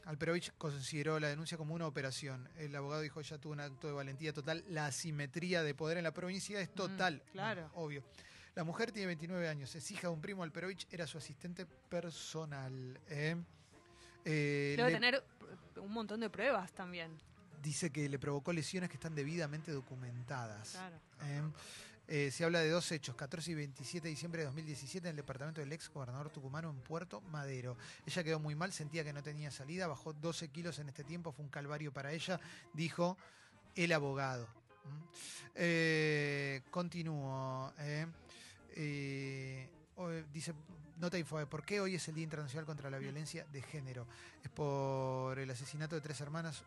Alperovich 0.05 0.51
consideró 0.57 1.19
la 1.19 1.27
denuncia 1.29 1.57
como 1.57 1.73
una 1.73 1.87
operación. 1.87 2.47
El 2.57 2.75
abogado 2.75 3.01
dijo 3.01 3.21
ya 3.21 3.37
tuvo 3.39 3.53
un 3.53 3.59
acto 3.59 3.87
de 3.87 3.93
valentía 3.93 4.33
total. 4.33 4.63
La 4.69 4.85
asimetría 4.87 5.63
de 5.63 5.73
poder 5.73 5.97
en 5.97 6.03
la 6.03 6.11
provincia 6.13 6.59
es 6.61 6.69
total. 6.73 7.23
Mm, 7.27 7.31
claro. 7.31 7.61
Bueno, 7.69 7.75
obvio. 7.83 8.03
La 8.53 8.63
mujer 8.63 8.91
tiene 8.91 9.07
29 9.07 9.49
años, 9.49 9.73
es 9.75 9.91
hija 9.91 10.07
de 10.07 10.13
un 10.13 10.21
primo. 10.21 10.43
Alperovich 10.43 10.87
era 10.91 11.07
su 11.07 11.17
asistente 11.17 11.65
personal. 11.65 12.99
¿eh? 13.09 13.35
Eh, 14.23 14.75
Debe 14.77 14.89
le- 14.91 14.95
tener 14.95 15.23
un 15.77 15.91
montón 15.91 16.19
de 16.21 16.29
pruebas 16.29 16.71
también. 16.71 17.11
Dice 17.65 17.89
que 17.89 18.07
le 18.07 18.19
provocó 18.19 18.53
lesiones 18.53 18.89
que 18.89 18.95
están 18.95 19.15
debidamente 19.15 19.71
documentadas. 19.71 20.71
Claro. 20.71 20.95
Eh, 21.23 21.41
eh, 22.07 22.29
se 22.31 22.45
habla 22.45 22.59
de 22.59 22.69
dos 22.69 22.91
hechos, 22.91 23.15
14 23.15 23.51
y 23.51 23.55
27 23.55 24.07
de 24.07 24.09
diciembre 24.11 24.41
de 24.41 24.45
2017 24.45 25.07
en 25.07 25.09
el 25.11 25.15
departamento 25.15 25.61
del 25.61 25.73
ex 25.73 25.89
gobernador 25.89 26.29
tucumano 26.29 26.69
en 26.69 26.79
Puerto 26.81 27.21
Madero. 27.21 27.75
Ella 28.05 28.23
quedó 28.23 28.39
muy 28.39 28.53
mal, 28.53 28.71
sentía 28.71 29.03
que 29.03 29.11
no 29.11 29.23
tenía 29.23 29.49
salida, 29.49 29.87
bajó 29.87 30.13
12 30.13 30.49
kilos 30.49 30.77
en 30.77 30.89
este 30.89 31.03
tiempo, 31.03 31.31
fue 31.31 31.43
un 31.43 31.49
calvario 31.49 31.91
para 31.91 32.11
ella, 32.13 32.39
dijo 32.73 33.17
el 33.75 33.91
abogado. 33.91 34.45
¿Mm? 34.83 35.03
Eh, 35.55 36.61
continúo. 36.69 37.73
eh. 37.79 38.05
Dice, 40.31 40.53
nota 40.97 41.17
info, 41.17 41.43
¿por 41.47 41.65
qué 41.65 41.79
hoy 41.79 41.95
es 41.95 42.07
el 42.07 42.15
Día 42.15 42.25
Internacional 42.25 42.65
contra 42.65 42.91
la 42.91 42.99
Violencia 42.99 43.45
de 43.51 43.61
Género? 43.63 44.05
Es 44.43 44.51
por 44.51 45.39
el 45.39 45.49
asesinato 45.49 45.95
de 45.95 46.01
tres 46.01 46.21
hermanas 46.21 46.63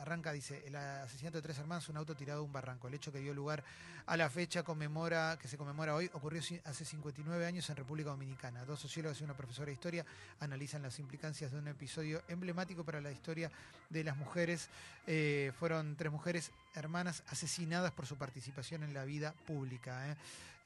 arranca, 0.00 0.32
dice, 0.32 0.62
el 0.66 0.76
asesinato 0.76 1.38
de 1.38 1.42
tres 1.42 1.58
hermanas, 1.58 1.88
un 1.88 1.96
auto 1.96 2.14
tirado 2.14 2.40
a 2.40 2.42
un 2.42 2.52
barranco. 2.52 2.88
El 2.88 2.94
hecho 2.94 3.12
que 3.12 3.18
dio 3.18 3.34
lugar 3.34 3.62
a 4.06 4.16
la 4.16 4.28
fecha 4.28 4.62
conmemora, 4.62 5.38
que 5.40 5.48
se 5.48 5.56
conmemora 5.56 5.94
hoy 5.94 6.10
ocurrió 6.12 6.42
hace 6.64 6.84
59 6.84 7.46
años 7.46 7.68
en 7.70 7.76
República 7.76 8.10
Dominicana. 8.10 8.64
Dos 8.64 8.80
sociólogos 8.80 9.20
y 9.20 9.24
una 9.24 9.34
profesora 9.34 9.66
de 9.66 9.72
historia 9.72 10.04
analizan 10.40 10.82
las 10.82 10.98
implicancias 10.98 11.52
de 11.52 11.58
un 11.58 11.68
episodio 11.68 12.22
emblemático 12.28 12.84
para 12.84 13.00
la 13.00 13.10
historia 13.10 13.50
de 13.90 14.04
las 14.04 14.16
mujeres. 14.16 14.68
Eh, 15.06 15.52
fueron 15.58 15.96
tres 15.96 16.12
mujeres 16.12 16.50
hermanas 16.74 17.22
asesinadas 17.28 17.92
por 17.92 18.06
su 18.06 18.16
participación 18.16 18.82
en 18.82 18.94
la 18.94 19.04
vida 19.04 19.32
pública. 19.46 20.10
¿eh? 20.10 20.16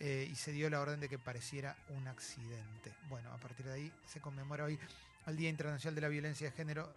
Eh, 0.01 0.29
y 0.31 0.37
se 0.37 0.53
dio 0.53 0.71
la 0.71 0.81
orden 0.81 1.01
de 1.01 1.09
que 1.09 1.19
pareciera 1.19 1.77
un 1.97 2.07
accidente. 2.07 2.93
Bueno, 3.09 3.33
a 3.33 3.37
partir 3.39 3.67
de 3.67 3.73
ahí 3.73 3.93
se 4.07 4.21
conmemora 4.21 4.65
hoy 4.65 4.79
el 5.27 5.37
Día 5.37 5.51
Internacional 5.51 5.95
de 5.95 6.01
la 6.01 6.09
Violencia 6.09 6.51
de 6.51 6.57
Género 6.57 6.89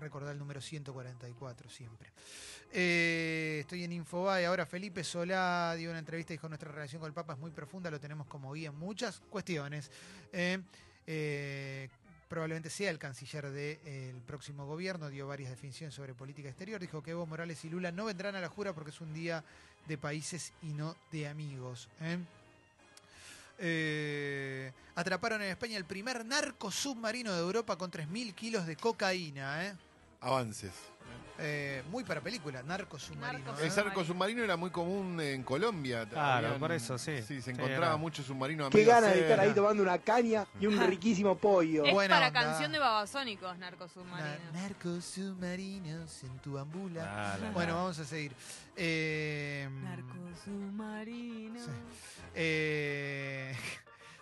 recordar 0.00 0.32
el 0.32 0.38
número 0.38 0.60
144 0.60 1.70
siempre. 1.70 2.10
Eh, 2.72 3.58
estoy 3.60 3.84
en 3.84 3.92
Infobae. 3.92 4.46
Ahora 4.46 4.64
Felipe 4.64 5.02
Solá 5.02 5.74
dio 5.76 5.90
una 5.90 5.98
entrevista 5.98 6.32
y 6.32 6.36
dijo 6.36 6.48
nuestra 6.48 6.70
relación 6.70 7.00
con 7.00 7.08
el 7.08 7.14
Papa 7.14 7.32
es 7.32 7.38
muy 7.38 7.50
profunda, 7.50 7.90
lo 7.90 7.98
tenemos 7.98 8.26
como 8.28 8.52
guía 8.52 8.68
en 8.68 8.78
muchas 8.78 9.20
cuestiones. 9.28 9.90
Eh, 10.32 10.60
eh, 11.06 11.88
probablemente 12.28 12.70
sea 12.70 12.90
el 12.90 12.98
canciller 12.98 13.50
del 13.50 14.22
próximo 14.24 14.66
gobierno, 14.66 15.08
dio 15.08 15.26
varias 15.26 15.50
definiciones 15.50 15.94
sobre 15.94 16.14
política 16.14 16.48
exterior, 16.48 16.80
dijo 16.80 17.02
que 17.02 17.10
Evo 17.10 17.26
Morales 17.26 17.64
y 17.64 17.70
Lula 17.70 17.90
no 17.90 18.04
vendrán 18.04 18.36
a 18.36 18.40
la 18.40 18.48
jura 18.48 18.72
porque 18.72 18.90
es 18.90 19.00
un 19.00 19.12
día 19.12 19.42
de 19.88 19.98
países 19.98 20.52
y 20.62 20.68
no 20.68 20.94
de 21.10 21.26
amigos. 21.26 21.88
atraparon 24.94 25.42
en 25.42 25.50
España 25.50 25.76
el 25.76 25.84
primer 25.84 26.24
narco 26.24 26.70
submarino 26.70 27.32
de 27.32 27.40
Europa 27.40 27.76
con 27.76 27.90
3.000 27.90 28.32
kilos 28.32 28.64
de 28.64 28.76
cocaína. 28.76 29.76
Avances. 30.20 30.72
Eh, 31.42 31.82
muy 31.90 32.04
para 32.04 32.20
película, 32.20 32.62
narco 32.62 32.98
submarino. 32.98 33.58
¿eh? 33.58 33.66
El 33.72 33.78
arco 33.86 34.04
submarino 34.04 34.44
era 34.44 34.58
muy 34.58 34.68
común 34.68 35.18
en 35.22 35.42
Colombia. 35.42 36.06
Claro, 36.06 36.58
por 36.58 36.70
eso, 36.70 36.98
sí. 36.98 37.16
Sí, 37.22 37.36
se 37.36 37.42
Sí, 37.42 37.50
encontraba 37.52 37.86
era. 37.86 37.96
mucho 37.96 38.22
submarino. 38.22 38.66
a 38.66 38.70
Qué 38.70 38.84
ganas 38.84 39.14
de 39.14 39.22
estar 39.22 39.40
ahí 39.40 39.54
tomando 39.54 39.82
una 39.82 39.96
caña 39.96 40.46
y 40.60 40.66
un 40.66 40.78
riquísimo 40.86 41.38
pollo. 41.38 41.86
Es 41.86 41.94
Buena 41.94 42.16
para 42.16 42.28
onda. 42.28 42.40
canción 42.42 42.70
de 42.72 42.78
babasónicos, 42.78 43.56
narcosubmarino. 43.56 44.52
Na- 44.52 44.60
narcos 44.60 45.02
submarinos 45.02 46.22
en 46.24 46.38
tu 46.40 46.58
ambula. 46.58 47.04
Ah, 47.08 47.38
la, 47.38 47.46
la. 47.46 47.50
Bueno, 47.52 47.74
vamos 47.74 47.98
a 47.98 48.04
seguir. 48.04 48.32
Eh, 48.76 49.66
Narcosubmarino. 49.82 51.60
eh, 52.34 53.56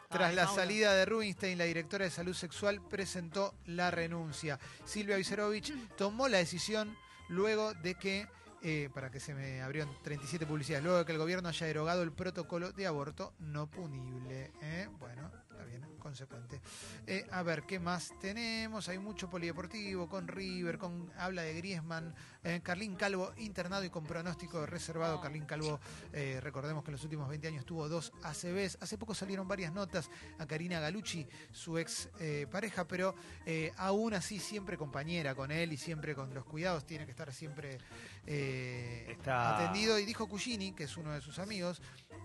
tras 0.08 0.30
Ay, 0.30 0.36
la 0.36 0.44
Mauro. 0.44 0.60
salida 0.60 0.94
de 0.94 1.04
Rubinstein, 1.04 1.58
la 1.58 1.64
directora 1.64 2.04
de 2.04 2.10
salud 2.10 2.34
sexual 2.34 2.80
presentó 2.88 3.54
la 3.66 3.90
renuncia. 3.90 4.58
Silvia 4.84 5.16
Viserovich 5.16 5.72
tomó 5.96 6.28
la 6.28 6.38
decisión 6.38 6.96
luego 7.28 7.74
de 7.74 7.94
que, 7.94 8.26
eh, 8.62 8.88
para 8.94 9.10
que 9.10 9.20
se 9.20 9.34
me 9.34 9.60
abrieron 9.60 9.94
37 10.02 10.46
publicidades, 10.46 10.82
luego 10.82 10.98
de 10.98 11.04
que 11.04 11.12
el 11.12 11.18
gobierno 11.18 11.48
haya 11.50 11.66
derogado 11.66 12.02
el 12.02 12.12
protocolo 12.12 12.72
de 12.72 12.86
aborto 12.86 13.34
no 13.38 13.66
punible. 13.70 14.50
¿eh? 14.62 14.88
Bueno, 14.98 15.30
está 15.50 15.64
bien, 15.64 15.84
consecuente. 16.08 16.58
Eh, 17.06 17.26
a 17.30 17.42
ver, 17.42 17.64
¿qué 17.64 17.78
más 17.78 18.12
tenemos? 18.18 18.88
Hay 18.88 18.98
mucho 18.98 19.28
polideportivo 19.28 20.08
con 20.08 20.26
River, 20.26 20.78
con 20.78 21.12
habla 21.18 21.42
de 21.42 21.52
Griezmann, 21.54 22.14
eh, 22.42 22.60
Carlín 22.62 22.96
Calvo 22.96 23.30
internado 23.36 23.84
y 23.84 23.90
con 23.90 24.04
pronóstico 24.06 24.64
reservado. 24.64 25.20
Carlín 25.20 25.44
Calvo, 25.44 25.78
eh, 26.14 26.40
recordemos 26.42 26.82
que 26.82 26.88
en 26.90 26.92
los 26.92 27.04
últimos 27.04 27.28
20 27.28 27.48
años 27.48 27.66
tuvo 27.66 27.90
dos 27.90 28.10
ACBs. 28.22 28.78
Hace 28.80 28.96
poco 28.96 29.14
salieron 29.14 29.46
varias 29.46 29.70
notas 29.74 30.08
a 30.38 30.46
Karina 30.46 30.80
Galucci, 30.80 31.26
su 31.52 31.76
ex 31.76 32.08
eh, 32.20 32.46
pareja, 32.50 32.88
pero 32.88 33.14
eh, 33.44 33.70
aún 33.76 34.14
así 34.14 34.38
siempre 34.40 34.78
compañera 34.78 35.34
con 35.34 35.50
él 35.50 35.74
y 35.74 35.76
siempre 35.76 36.14
con 36.14 36.32
los 36.32 36.46
cuidados. 36.46 36.86
Tiene 36.86 37.04
que 37.04 37.10
estar 37.10 37.30
siempre 37.34 37.76
eh, 38.26 39.08
Está- 39.10 39.58
atendido. 39.58 39.98
Y 39.98 40.06
dijo 40.06 40.26
Cugini, 40.26 40.72
que 40.72 40.84
es 40.84 40.96
uno 40.96 41.12
de 41.12 41.20
sus 41.20 41.38
amigos, 41.38 41.82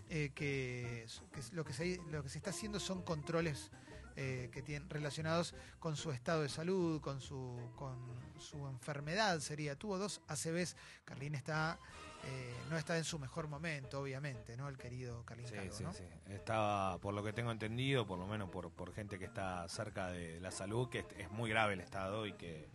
eh, 0.10 0.32
que, 0.34 1.06
que 1.34 1.42
lo, 1.52 1.64
que 1.66 1.74
se, 1.74 2.00
lo 2.12 2.24
que 2.24 2.30
se 2.30 2.38
está 2.38 2.52
haciendo 2.52 2.80
son 2.80 3.02
controles 3.04 3.72
eh, 4.16 4.49
que 4.51 4.61
tienen 4.61 4.89
relacionados 4.89 5.55
con 5.80 5.95
su 5.95 6.11
estado 6.11 6.41
de 6.43 6.49
salud, 6.49 7.01
con 7.01 7.22
su, 7.22 7.59
con 7.76 7.97
su 8.39 8.68
enfermedad 8.68 9.39
sería. 9.39 9.76
Tuvo 9.76 9.97
dos 9.97 10.22
ACVs. 10.28 10.76
Carlín 11.05 11.36
está, 11.36 11.80
eh, 12.26 12.53
no 12.70 12.78
está 12.78 12.97
en 12.97 13.03
su 13.03 13.20
mejor 13.20 13.47
momento, 13.47 14.01
obviamente, 14.01 14.55
¿no? 14.57 14.68
El 14.70 14.78
querido 14.78 15.24
Carlín 15.26 15.47
Sí, 15.47 15.53
Calvo, 15.55 15.74
sí, 15.74 15.84
¿no? 15.84 15.93
sí. 15.93 16.03
Estaba, 16.28 16.97
por 16.99 17.14
lo 17.14 17.24
que 17.24 17.34
tengo 17.34 17.51
entendido, 17.51 18.05
por 18.05 18.20
lo 18.20 18.28
menos 18.28 18.49
por, 18.49 18.72
por 18.72 18.93
gente 18.93 19.18
que 19.20 19.26
está 19.26 19.68
cerca 19.68 20.11
de 20.11 20.39
la 20.39 20.51
salud, 20.51 20.89
que 20.89 20.99
es, 20.99 21.05
es 21.18 21.32
muy 21.32 21.49
grave 21.49 21.74
el 21.74 21.82
estado 21.82 22.26
y 22.26 22.34
que, 22.34 22.68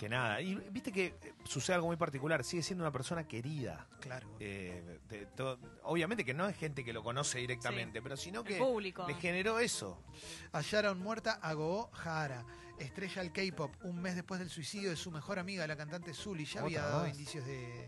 que 0.00 0.08
nada. 0.08 0.40
Y 0.40 0.54
viste 0.70 0.90
que 0.90 1.06
eh, 1.22 1.34
sucede 1.44 1.74
algo 1.74 1.88
muy 1.88 1.96
particular, 1.98 2.42
sigue 2.42 2.62
siendo 2.62 2.82
una 2.82 2.90
persona 2.90 3.28
querida. 3.28 3.86
Claro. 4.00 4.26
Eh, 4.40 4.98
de 5.10 5.26
to- 5.26 5.58
obviamente 5.82 6.24
que 6.24 6.32
no 6.32 6.48
es 6.48 6.56
gente 6.56 6.82
que 6.82 6.94
lo 6.94 7.02
conoce 7.02 7.38
directamente, 7.38 8.00
pero 8.00 8.16
sino 8.16 8.42
que 8.42 8.56
público. 8.56 9.06
le 9.06 9.12
generó 9.14 9.58
eso. 9.58 10.02
Hallaron 10.52 10.98
muerta 10.98 11.32
a 11.42 11.52
Goo 11.52 11.90
Hara, 12.02 12.46
estrella 12.78 13.22
del 13.22 13.30
K-pop, 13.30 13.74
un 13.82 14.00
mes 14.00 14.14
después 14.14 14.40
del 14.40 14.48
suicidio 14.48 14.88
de 14.88 14.96
su 14.96 15.10
mejor 15.10 15.38
amiga, 15.38 15.66
la 15.66 15.76
cantante 15.76 16.14
Zully. 16.14 16.46
Ya 16.46 16.62
había 16.62 16.80
dado 16.82 17.06
indicios 17.06 17.44
de, 17.44 17.86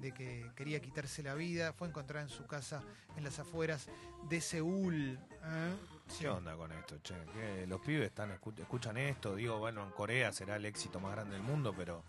de 0.00 0.12
que 0.12 0.50
quería 0.54 0.80
quitarse 0.80 1.22
la 1.22 1.34
vida. 1.34 1.72
Fue 1.72 1.88
encontrada 1.88 2.22
en 2.24 2.28
su 2.30 2.46
casa 2.46 2.82
en 3.16 3.24
las 3.24 3.38
afueras 3.38 3.88
de 4.28 4.40
Seúl. 4.40 5.18
¿eh? 5.44 5.74
Sí. 6.08 6.20
¿Qué 6.20 6.28
onda 6.28 6.56
con 6.56 6.72
esto, 6.72 6.98
che? 7.02 7.14
¿Qué? 7.34 7.66
Los 7.66 7.80
pibes 7.80 8.06
están 8.06 8.30
escu- 8.38 8.58
escuchan 8.58 8.96
esto, 8.96 9.34
digo, 9.36 9.58
bueno, 9.58 9.84
en 9.84 9.90
Corea 9.90 10.32
será 10.32 10.56
el 10.56 10.64
éxito 10.64 11.00
más 11.00 11.12
grande 11.12 11.34
del 11.34 11.42
mundo, 11.42 11.74
pero, 11.76 12.02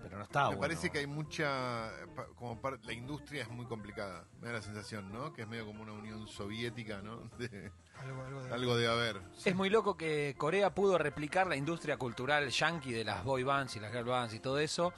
pero 0.00 0.16
no 0.16 0.24
está 0.24 0.40
Me 0.42 0.46
bueno. 0.46 0.60
parece 0.60 0.88
que 0.90 0.98
hay 1.00 1.06
mucha. 1.06 1.90
como 2.38 2.60
par- 2.60 2.78
la 2.84 2.92
industria 2.92 3.42
es 3.42 3.50
muy 3.50 3.66
complicada. 3.66 4.24
Me 4.40 4.46
da 4.48 4.54
la 4.54 4.62
sensación, 4.62 5.12
¿no? 5.12 5.32
Que 5.34 5.42
es 5.42 5.48
medio 5.48 5.66
como 5.66 5.82
una 5.82 5.92
unión 5.92 6.26
soviética, 6.28 7.02
¿no? 7.02 7.16
De- 7.38 7.70
Algo, 8.00 8.22
algo 8.24 8.42
de- 8.44 8.52
algo 8.54 8.72
haber. 8.92 9.20
Es 9.44 9.54
muy 9.54 9.68
loco 9.70 9.96
que 9.96 10.34
Corea 10.38 10.74
pudo 10.74 10.96
replicar 10.98 11.46
la 11.46 11.56
industria 11.56 11.96
cultural 11.98 12.48
yankee 12.48 12.92
de 12.92 13.04
las 13.04 13.22
boy 13.24 13.42
bands 13.42 13.76
y 13.76 13.80
las 13.80 13.92
girl 13.92 14.04
bands 14.04 14.32
y 14.34 14.40
todo 14.40 14.58
eso. 14.58 14.92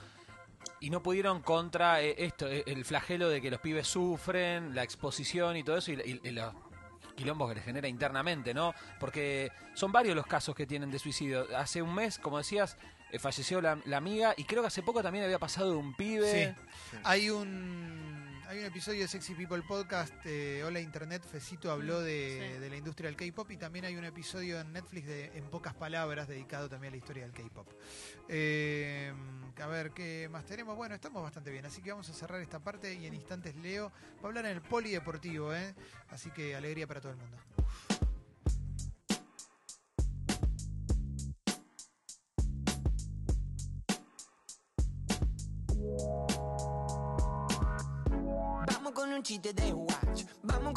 Y 0.80 0.90
no 0.90 1.02
pudieron 1.02 1.42
contra 1.42 2.00
eh, 2.02 2.14
esto, 2.18 2.46
eh, 2.48 2.62
el 2.66 2.84
flagelo 2.84 3.28
de 3.28 3.40
que 3.40 3.50
los 3.50 3.60
pibes 3.60 3.86
sufren, 3.88 4.74
la 4.74 4.82
exposición 4.82 5.56
y 5.56 5.62
todo 5.64 5.76
eso, 5.78 5.92
y, 5.92 5.94
y- 5.94 6.28
y 6.28 6.30
los 6.30 6.54
quilombos 7.16 7.48
que 7.48 7.56
les 7.56 7.64
genera 7.64 7.88
internamente, 7.88 8.54
¿no? 8.54 8.72
Porque 9.00 9.50
son 9.74 9.90
varios 9.90 10.14
los 10.14 10.26
casos 10.26 10.54
que 10.54 10.66
tienen 10.66 10.90
de 10.90 10.98
suicidio. 11.00 11.46
Hace 11.56 11.82
un 11.82 11.92
mes, 11.94 12.18
como 12.18 12.38
decías, 12.38 12.76
eh, 13.10 13.18
falleció 13.18 13.60
la, 13.60 13.78
la 13.86 13.96
amiga, 13.96 14.34
y 14.36 14.44
creo 14.44 14.62
que 14.62 14.68
hace 14.68 14.82
poco 14.82 15.02
también 15.02 15.24
había 15.24 15.38
pasado 15.40 15.70
de 15.72 15.76
un 15.76 15.94
pibe. 15.94 16.54
Sí. 16.90 16.98
Hay 17.02 17.30
un 17.30 18.17
hay 18.48 18.60
un 18.60 18.64
episodio 18.64 19.02
de 19.02 19.08
Sexy 19.08 19.34
People 19.34 19.60
Podcast, 19.62 20.14
eh, 20.24 20.62
Hola 20.64 20.80
Internet, 20.80 21.22
Fecito 21.22 21.70
habló 21.70 22.00
de, 22.00 22.52
Sí. 22.54 22.60
de 22.60 22.70
la 22.70 22.76
industria 22.76 23.10
del 23.10 23.16
K-pop 23.16 23.50
y 23.50 23.58
también 23.58 23.84
hay 23.84 23.96
un 23.96 24.04
episodio 24.04 24.58
en 24.58 24.72
Netflix 24.72 25.06
de 25.06 25.26
En 25.36 25.44
pocas 25.50 25.74
palabras 25.74 26.28
dedicado 26.28 26.66
también 26.66 26.92
a 26.92 26.92
la 26.92 26.96
historia 26.96 27.24
del 27.24 27.32
K-pop. 27.32 27.68
Eh, 28.26 29.12
a 29.60 29.66
ver, 29.66 29.90
¿qué 29.90 30.28
más 30.30 30.46
tenemos? 30.46 30.76
Bueno, 30.76 30.94
estamos 30.94 31.22
bastante 31.22 31.50
bien, 31.50 31.66
así 31.66 31.82
que 31.82 31.90
vamos 31.90 32.08
a 32.08 32.14
cerrar 32.14 32.40
esta 32.40 32.58
parte 32.58 32.94
y 32.94 33.06
en 33.06 33.12
instantes 33.12 33.54
Leo 33.56 33.92
va 34.16 34.22
a 34.22 34.26
hablar 34.28 34.46
en 34.46 34.52
el 34.52 34.62
polideportivo, 34.62 35.54
¿eh? 35.54 35.74
Así 36.08 36.30
que 36.30 36.56
alegría 36.56 36.86
para 36.86 37.02
todo 37.02 37.12
el 37.12 37.18
mundo. 37.18 37.36
Vamos 48.88 49.02
con 49.02 49.12
un 49.12 49.22
chiste 49.22 49.52
de 49.52 49.70
watch. 49.70 50.24
Vamos 50.42 50.64
con 50.64 50.74